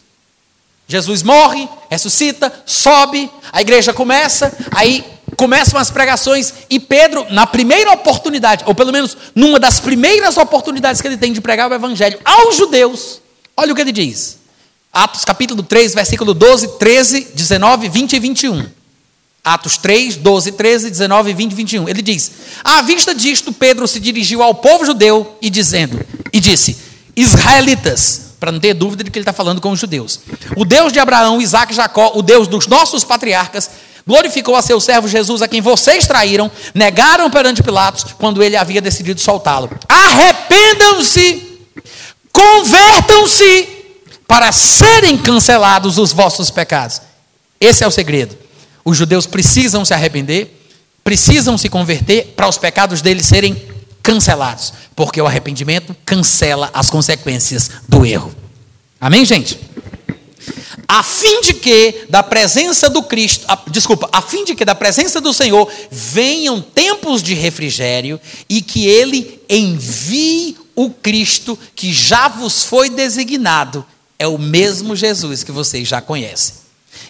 Jesus 0.87 1.23
morre, 1.23 1.69
ressuscita, 1.89 2.51
sobe, 2.65 3.31
a 3.51 3.61
igreja 3.61 3.93
começa, 3.93 4.51
aí 4.75 5.05
começam 5.41 5.79
as 5.79 5.89
pregações 5.89 6.53
e 6.69 6.79
Pedro, 6.79 7.25
na 7.31 7.47
primeira 7.47 7.91
oportunidade, 7.91 8.63
ou 8.67 8.75
pelo 8.75 8.91
menos 8.91 9.17
numa 9.33 9.59
das 9.59 9.79
primeiras 9.79 10.37
oportunidades 10.37 11.01
que 11.01 11.07
ele 11.07 11.17
tem 11.17 11.33
de 11.33 11.41
pregar 11.41 11.67
o 11.67 11.73
evangelho 11.73 12.19
aos 12.23 12.55
judeus, 12.55 13.19
olha 13.57 13.73
o 13.73 13.75
que 13.75 13.81
ele 13.81 13.91
diz. 13.91 14.37
Atos 14.93 15.25
capítulo 15.25 15.63
3, 15.63 15.95
versículo 15.95 16.35
12, 16.35 16.77
13, 16.77 17.29
19, 17.33 17.89
20 17.89 18.13
e 18.13 18.19
21. 18.19 18.69
Atos 19.43 19.77
3, 19.77 20.17
12, 20.17 20.51
13, 20.51 20.91
19, 20.91 21.33
20 21.33 21.51
e 21.51 21.55
21. 21.55 21.89
Ele 21.89 22.03
diz: 22.03 22.31
À 22.63 22.83
vista 22.83 23.15
disto, 23.15 23.51
Pedro 23.51 23.87
se 23.87 23.99
dirigiu 23.99 24.43
ao 24.43 24.53
povo 24.53 24.85
judeu 24.85 25.39
e 25.41 25.49
dizendo, 25.49 25.99
e 26.31 26.39
disse: 26.39 26.77
Israelitas, 27.15 28.30
para 28.41 28.51
não 28.51 28.59
ter 28.59 28.73
dúvida 28.73 29.03
de 29.03 29.11
que 29.11 29.19
ele 29.19 29.21
está 29.21 29.31
falando 29.31 29.61
com 29.61 29.71
os 29.71 29.79
judeus. 29.79 30.19
O 30.57 30.65
Deus 30.65 30.91
de 30.91 30.97
Abraão, 30.97 31.39
Isaac 31.39 31.71
e 31.71 31.75
Jacó, 31.75 32.13
o 32.15 32.23
Deus 32.23 32.47
dos 32.47 32.65
nossos 32.65 33.03
patriarcas, 33.03 33.69
glorificou 34.05 34.55
a 34.55 34.63
seu 34.63 34.79
servo 34.81 35.07
Jesus, 35.07 35.43
a 35.43 35.47
quem 35.47 35.61
vocês 35.61 36.07
traíram, 36.07 36.49
negaram 36.73 37.29
perante 37.29 37.61
Pilatos, 37.61 38.03
quando 38.17 38.41
ele 38.41 38.57
havia 38.57 38.81
decidido 38.81 39.21
soltá-lo. 39.21 39.69
Arrependam-se, 39.87 41.59
convertam-se, 42.33 43.67
para 44.27 44.51
serem 44.51 45.19
cancelados 45.19 45.99
os 45.99 46.11
vossos 46.11 46.49
pecados. 46.49 46.99
Esse 47.59 47.83
é 47.83 47.87
o 47.87 47.91
segredo. 47.91 48.35
Os 48.83 48.97
judeus 48.97 49.27
precisam 49.27 49.85
se 49.85 49.93
arrepender, 49.93 50.65
precisam 51.03 51.59
se 51.59 51.69
converter 51.69 52.33
para 52.35 52.47
os 52.47 52.57
pecados 52.57 53.03
deles 53.03 53.27
serem 53.27 53.70
cancelados, 54.01 54.73
porque 54.95 55.21
o 55.21 55.27
arrependimento 55.27 55.95
cancela 56.05 56.69
as 56.73 56.89
consequências 56.89 57.69
do 57.87 58.05
erro. 58.05 58.33
Amém, 58.99 59.25
gente? 59.25 59.59
a 60.87 61.03
fim 61.03 61.39
de 61.39 61.53
que 61.53 62.05
da 62.09 62.21
presença 62.21 62.89
do 62.89 63.01
Cristo, 63.01 63.45
a, 63.47 63.57
desculpa, 63.69 64.09
a 64.11 64.21
fim 64.21 64.43
de 64.43 64.53
que 64.53 64.65
da 64.65 64.75
presença 64.75 65.21
do 65.21 65.31
Senhor 65.31 65.71
venham 65.89 66.61
tempos 66.61 67.23
de 67.23 67.33
refrigério 67.33 68.19
e 68.49 68.61
que 68.61 68.87
ele 68.87 69.41
envie 69.47 70.57
o 70.75 70.89
Cristo 70.89 71.57
que 71.73 71.93
já 71.93 72.27
vos 72.27 72.65
foi 72.65 72.89
designado, 72.89 73.85
é 74.19 74.27
o 74.27 74.37
mesmo 74.37 74.93
Jesus 74.93 75.43
que 75.43 75.51
vocês 75.51 75.87
já 75.87 76.01
conhecem. 76.01 76.55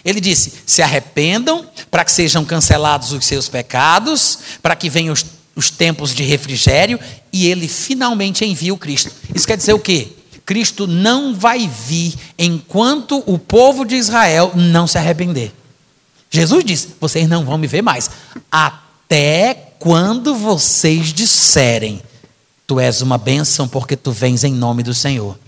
Ele 0.04 0.20
disse: 0.20 0.52
se 0.64 0.80
arrependam 0.80 1.66
para 1.90 2.04
que 2.04 2.12
sejam 2.12 2.44
cancelados 2.44 3.12
os 3.12 3.26
seus 3.26 3.48
pecados, 3.48 4.38
para 4.62 4.76
que 4.76 4.88
venham 4.88 5.12
os, 5.12 5.24
os 5.54 5.70
tempos 5.70 6.14
de 6.14 6.22
refrigério, 6.22 6.98
e 7.32 7.46
ele 7.46 7.68
finalmente 7.68 8.44
envia 8.44 8.72
o 8.72 8.78
Cristo. 8.78 9.10
Isso 9.34 9.46
quer 9.46 9.56
dizer 9.56 9.72
o 9.72 9.78
quê? 9.78 10.08
Cristo 10.44 10.86
não 10.86 11.34
vai 11.34 11.68
vir 11.68 12.14
enquanto 12.38 13.22
o 13.26 13.38
povo 13.38 13.84
de 13.84 13.94
Israel 13.94 14.52
não 14.54 14.86
se 14.86 14.98
arrepender. 14.98 15.52
Jesus 16.30 16.64
disse: 16.64 16.88
Vocês 17.00 17.28
não 17.28 17.44
vão 17.44 17.58
me 17.58 17.66
ver 17.66 17.82
mais, 17.82 18.10
até 18.50 19.74
quando 19.78 20.34
vocês 20.34 21.12
disserem: 21.12 22.02
Tu 22.66 22.80
és 22.80 23.02
uma 23.02 23.18
bênção 23.18 23.68
porque 23.68 23.96
tu 23.96 24.10
vens 24.10 24.42
em 24.42 24.52
nome 24.52 24.82
do 24.82 24.94
Senhor. 24.94 25.38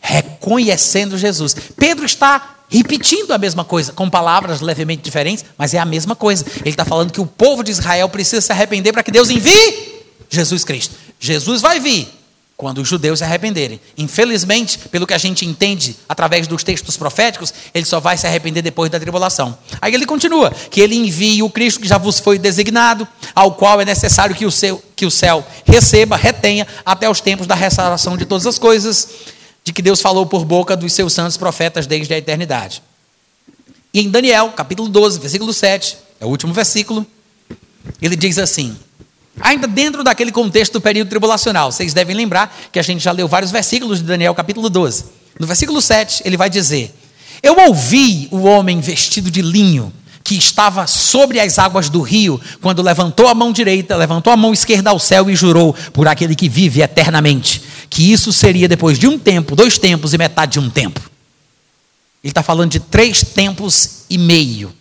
Reconhecendo 0.00 1.16
Jesus. 1.16 1.54
Pedro 1.76 2.04
está 2.04 2.53
repetindo 2.74 3.30
a 3.32 3.38
mesma 3.38 3.64
coisa, 3.64 3.92
com 3.92 4.10
palavras 4.10 4.60
levemente 4.60 5.02
diferentes, 5.02 5.44
mas 5.56 5.74
é 5.74 5.78
a 5.78 5.84
mesma 5.84 6.16
coisa. 6.16 6.44
Ele 6.60 6.70
está 6.70 6.84
falando 6.84 7.12
que 7.12 7.20
o 7.20 7.26
povo 7.26 7.62
de 7.62 7.70
Israel 7.70 8.08
precisa 8.08 8.40
se 8.40 8.50
arrepender 8.50 8.92
para 8.92 9.02
que 9.02 9.12
Deus 9.12 9.30
envie 9.30 10.02
Jesus 10.28 10.64
Cristo. 10.64 10.96
Jesus 11.20 11.62
vai 11.62 11.78
vir, 11.78 12.08
quando 12.56 12.78
os 12.78 12.88
judeus 12.88 13.18
se 13.18 13.24
arrependerem. 13.24 13.80
Infelizmente, 13.96 14.78
pelo 14.88 15.06
que 15.06 15.14
a 15.14 15.18
gente 15.18 15.46
entende 15.46 15.96
através 16.08 16.46
dos 16.46 16.64
textos 16.64 16.96
proféticos, 16.96 17.54
ele 17.72 17.84
só 17.84 18.00
vai 18.00 18.16
se 18.16 18.26
arrepender 18.26 18.62
depois 18.62 18.90
da 18.90 18.98
tribulação. 18.98 19.56
Aí 19.80 19.94
ele 19.94 20.06
continua: 20.06 20.50
que 20.70 20.80
ele 20.80 20.96
envie 20.96 21.42
o 21.42 21.50
Cristo 21.50 21.80
que 21.80 21.88
já 21.88 21.98
vos 21.98 22.18
foi 22.18 22.38
designado, 22.38 23.06
ao 23.34 23.52
qual 23.52 23.80
é 23.80 23.84
necessário 23.84 24.34
que 24.34 24.46
o, 24.46 24.50
seu, 24.50 24.82
que 24.96 25.06
o 25.06 25.10
céu 25.10 25.46
receba, 25.64 26.16
retenha, 26.16 26.66
até 26.84 27.08
os 27.08 27.20
tempos 27.20 27.46
da 27.46 27.54
restauração 27.54 28.16
de 28.16 28.24
todas 28.24 28.46
as 28.46 28.58
coisas, 28.58 29.08
de 29.64 29.72
que 29.72 29.80
Deus 29.80 30.00
falou 30.00 30.26
por 30.26 30.44
boca 30.44 30.76
dos 30.76 30.92
seus 30.92 31.12
santos 31.12 31.36
profetas 31.36 31.86
desde 31.86 32.12
a 32.12 32.18
eternidade. 32.18 32.82
E 33.92 34.00
em 34.00 34.10
Daniel, 34.10 34.50
capítulo 34.50 34.88
12, 34.88 35.18
versículo 35.18 35.52
7, 35.52 35.96
é 36.20 36.26
o 36.26 36.28
último 36.28 36.52
versículo, 36.52 37.06
ele 38.02 38.14
diz 38.14 38.38
assim: 38.38 38.76
Ainda 39.40 39.66
dentro 39.66 40.04
daquele 40.04 40.30
contexto 40.30 40.74
do 40.74 40.80
período 40.80 41.08
tribulacional, 41.08 41.72
vocês 41.72 41.94
devem 41.94 42.14
lembrar 42.14 42.54
que 42.70 42.78
a 42.78 42.82
gente 42.82 43.02
já 43.02 43.10
leu 43.10 43.26
vários 43.26 43.50
versículos 43.50 43.98
de 43.98 44.04
Daniel, 44.04 44.34
capítulo 44.34 44.68
12. 44.68 45.04
No 45.38 45.46
versículo 45.46 45.80
7, 45.80 46.22
ele 46.24 46.36
vai 46.36 46.50
dizer: 46.50 46.94
Eu 47.42 47.58
ouvi 47.66 48.28
o 48.30 48.42
homem 48.42 48.80
vestido 48.80 49.30
de 49.30 49.42
linho 49.42 49.92
que 50.22 50.36
estava 50.36 50.86
sobre 50.86 51.38
as 51.38 51.58
águas 51.58 51.90
do 51.90 52.00
rio, 52.00 52.40
quando 52.62 52.80
levantou 52.80 53.28
a 53.28 53.34
mão 53.34 53.52
direita, 53.52 53.94
levantou 53.94 54.32
a 54.32 54.36
mão 54.36 54.54
esquerda 54.54 54.88
ao 54.88 54.98
céu 54.98 55.28
e 55.28 55.36
jurou 55.36 55.74
por 55.92 56.08
aquele 56.08 56.34
que 56.34 56.48
vive 56.48 56.80
eternamente, 56.80 57.62
que 57.94 58.12
isso 58.12 58.32
seria 58.32 58.66
depois 58.66 58.98
de 58.98 59.06
um 59.06 59.16
tempo, 59.16 59.54
dois 59.54 59.78
tempos 59.78 60.12
e 60.12 60.18
metade 60.18 60.54
de 60.54 60.58
um 60.58 60.68
tempo. 60.68 60.98
Ele 62.24 62.32
está 62.32 62.42
falando 62.42 62.72
de 62.72 62.80
três 62.80 63.22
tempos 63.22 64.02
e 64.10 64.18
meio. 64.18 64.74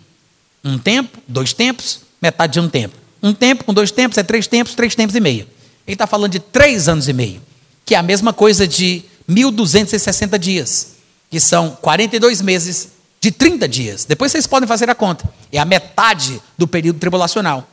Um 0.64 0.80
tempo, 0.80 1.20
dois 1.28 1.54
tempos, 1.54 2.00
metade 2.20 2.54
de 2.54 2.60
um 2.60 2.68
tempo. 2.68 2.96
Um 3.22 3.32
tempo 3.32 3.66
com 3.66 3.72
dois 3.72 3.92
tempos 3.92 4.18
é 4.18 4.24
três 4.24 4.48
tempos, 4.48 4.74
três 4.74 4.96
tempos 4.96 5.16
e 5.16 5.20
meio. 5.20 5.48
Ele 5.86 5.94
está 5.94 6.08
falando 6.08 6.32
de 6.32 6.40
três 6.40 6.90
anos 6.90 7.08
e 7.08 7.14
meio, 7.14 7.40
que 7.86 7.94
é 7.94 8.00
a 8.00 8.02
mesma 8.02 8.34
coisa 8.34 8.68
de 8.68 9.04
1.260 9.30 10.40
dias, 10.40 10.94
que 11.30 11.40
são 11.40 11.78
42 11.84 12.42
meses 12.42 12.94
de 13.22 13.30
30 13.30 13.68
dias. 13.68 14.06
Depois 14.06 14.32
vocês 14.32 14.48
podem 14.48 14.68
fazer 14.68 14.90
a 14.90 14.96
conta. 14.96 15.32
É 15.52 15.60
a 15.60 15.66
metade 15.66 16.42
do 16.58 16.68
período 16.68 16.98
tribulacional. 16.98 17.70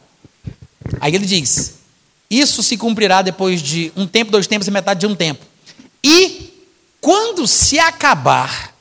Aí 1.00 1.14
ele 1.14 1.24
diz: 1.24 1.80
Isso 2.31 2.62
se 2.62 2.77
cumprirá 2.77 3.23
depois 3.23 3.61
de 3.61 3.93
um 3.97 4.07
tempo, 4.07 4.31
dois 4.31 4.47
tempos 4.47 4.69
e 4.69 4.70
metade 4.70 5.01
de 5.01 5.07
um 5.07 5.16
tempo. 5.16 5.44
E 6.02 6.51
quando 7.01 7.47
se 7.47 7.78
acabar 7.78 8.73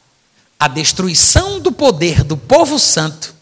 a 0.60 0.68
destruição 0.68 1.60
do 1.60 1.72
poder 1.72 2.24
do 2.24 2.38
povo 2.38 2.78
santo, 2.78 3.34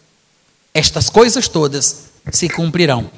estas 0.73 1.09
coisas 1.09 1.47
todas 1.47 2.05
se 2.31 2.47
cumprirão. 2.47 3.09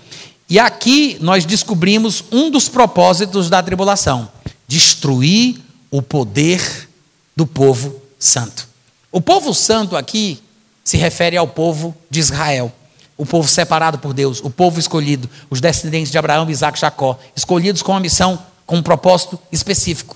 E 0.49 0.57
aqui 0.57 1.17
nós 1.21 1.45
descobrimos 1.45 2.23
um 2.31 2.49
dos 2.49 2.67
propósitos 2.67 3.49
da 3.49 3.61
tribulação: 3.61 4.31
destruir 4.67 5.59
o 5.91 6.01
poder 6.01 6.89
do 7.35 7.45
povo 7.45 8.01
santo. 8.17 8.67
O 9.11 9.21
povo 9.21 9.53
santo 9.53 9.95
aqui 9.95 10.41
se 10.83 10.97
refere 10.97 11.37
ao 11.37 11.47
povo 11.47 11.95
de 12.09 12.19
Israel, 12.19 12.73
o 13.19 13.25
povo 13.25 13.49
separado 13.49 13.99
por 13.99 14.13
Deus, 14.13 14.39
o 14.41 14.49
povo 14.49 14.79
escolhido, 14.79 15.29
os 15.49 15.59
descendentes 15.59 16.09
de 16.09 16.17
Abraão, 16.17 16.49
Isaac 16.49 16.77
e 16.77 16.81
Jacó, 16.81 17.19
escolhidos 17.35 17.81
com 17.81 17.91
uma 17.91 17.99
missão, 17.99 18.39
com 18.65 18.77
um 18.77 18.81
propósito 18.81 19.37
específico. 19.51 20.15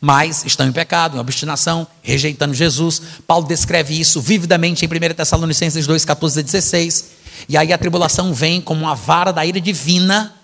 Mas 0.00 0.42
estão 0.46 0.66
em 0.66 0.72
pecado, 0.72 1.18
em 1.18 1.20
obstinação, 1.20 1.86
rejeitando 2.02 2.54
Jesus. 2.54 3.02
Paulo 3.26 3.46
descreve 3.46 4.00
isso 4.00 4.22
vividamente 4.22 4.86
em 4.86 4.88
1 4.88 5.14
Tessalonicenses 5.14 5.86
2, 5.86 6.06
14 6.06 6.40
a 6.40 6.42
16. 6.42 7.10
E 7.46 7.58
aí 7.58 7.74
a 7.74 7.78
tribulação 7.78 8.32
vem 8.32 8.58
como 8.62 8.80
uma 8.80 8.94
vara 8.94 9.30
da 9.30 9.44
ira 9.44 9.60
divina 9.60 10.34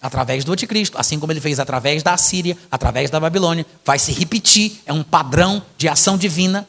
através 0.00 0.44
do 0.44 0.52
anticristo, 0.54 0.96
assim 0.98 1.20
como 1.20 1.30
ele 1.30 1.42
fez 1.42 1.60
através 1.60 2.02
da 2.02 2.14
Assíria, 2.14 2.56
através 2.70 3.10
da 3.10 3.20
Babilônia, 3.20 3.66
vai 3.84 3.98
se 3.98 4.12
repetir, 4.12 4.80
é 4.86 4.94
um 4.94 5.02
padrão 5.02 5.62
de 5.76 5.90
ação 5.90 6.16
divina. 6.16 6.66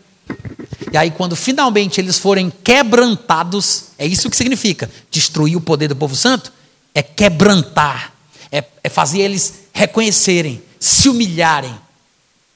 E 0.92 0.98
aí, 0.98 1.10
quando 1.10 1.36
finalmente 1.36 2.02
eles 2.02 2.18
forem 2.18 2.52
quebrantados, 2.64 3.86
é 3.98 4.06
isso 4.06 4.30
que 4.30 4.36
significa 4.36 4.92
destruir 5.10 5.56
o 5.56 5.62
poder 5.62 5.88
do 5.88 5.96
povo 5.96 6.16
santo? 6.16 6.52
É 6.94 7.02
quebrantar, 7.02 8.14
é, 8.52 8.64
é 8.84 8.90
fazer 8.90 9.20
eles 9.20 9.54
reconhecerem, 9.74 10.62
se 10.78 11.08
humilharem, 11.08 11.74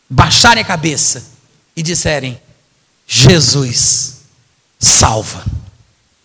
baixarem 0.10 0.62
a 0.62 0.66
cabeça 0.66 1.24
e 1.76 1.82
disserem: 1.82 2.38
Jesus 3.08 4.18
salva. 4.78 5.46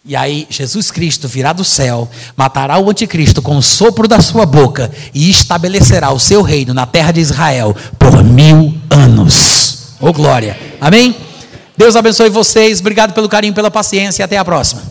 E 0.04 0.16
aí, 0.16 0.48
Jesus 0.50 0.90
Cristo 0.90 1.28
virá 1.28 1.52
do 1.52 1.62
céu, 1.62 2.10
matará 2.36 2.78
o 2.78 2.90
anticristo 2.90 3.40
com 3.40 3.56
o 3.56 3.62
sopro 3.62 4.08
da 4.08 4.20
sua 4.20 4.44
boca 4.44 4.90
e 5.14 5.30
estabelecerá 5.30 6.10
o 6.10 6.18
seu 6.18 6.42
reino 6.42 6.74
na 6.74 6.86
terra 6.86 7.12
de 7.12 7.20
Israel 7.20 7.76
por 7.98 8.24
mil 8.24 8.76
anos. 8.88 9.94
Ô 10.00 10.08
oh, 10.08 10.12
glória! 10.12 10.58
Amém? 10.80 11.29
Deus 11.80 11.96
abençoe 11.96 12.28
vocês. 12.28 12.78
Obrigado 12.78 13.14
pelo 13.14 13.26
carinho, 13.26 13.54
pela 13.54 13.70
paciência 13.70 14.22
e 14.22 14.24
até 14.24 14.36
a 14.36 14.44
próxima. 14.44 14.82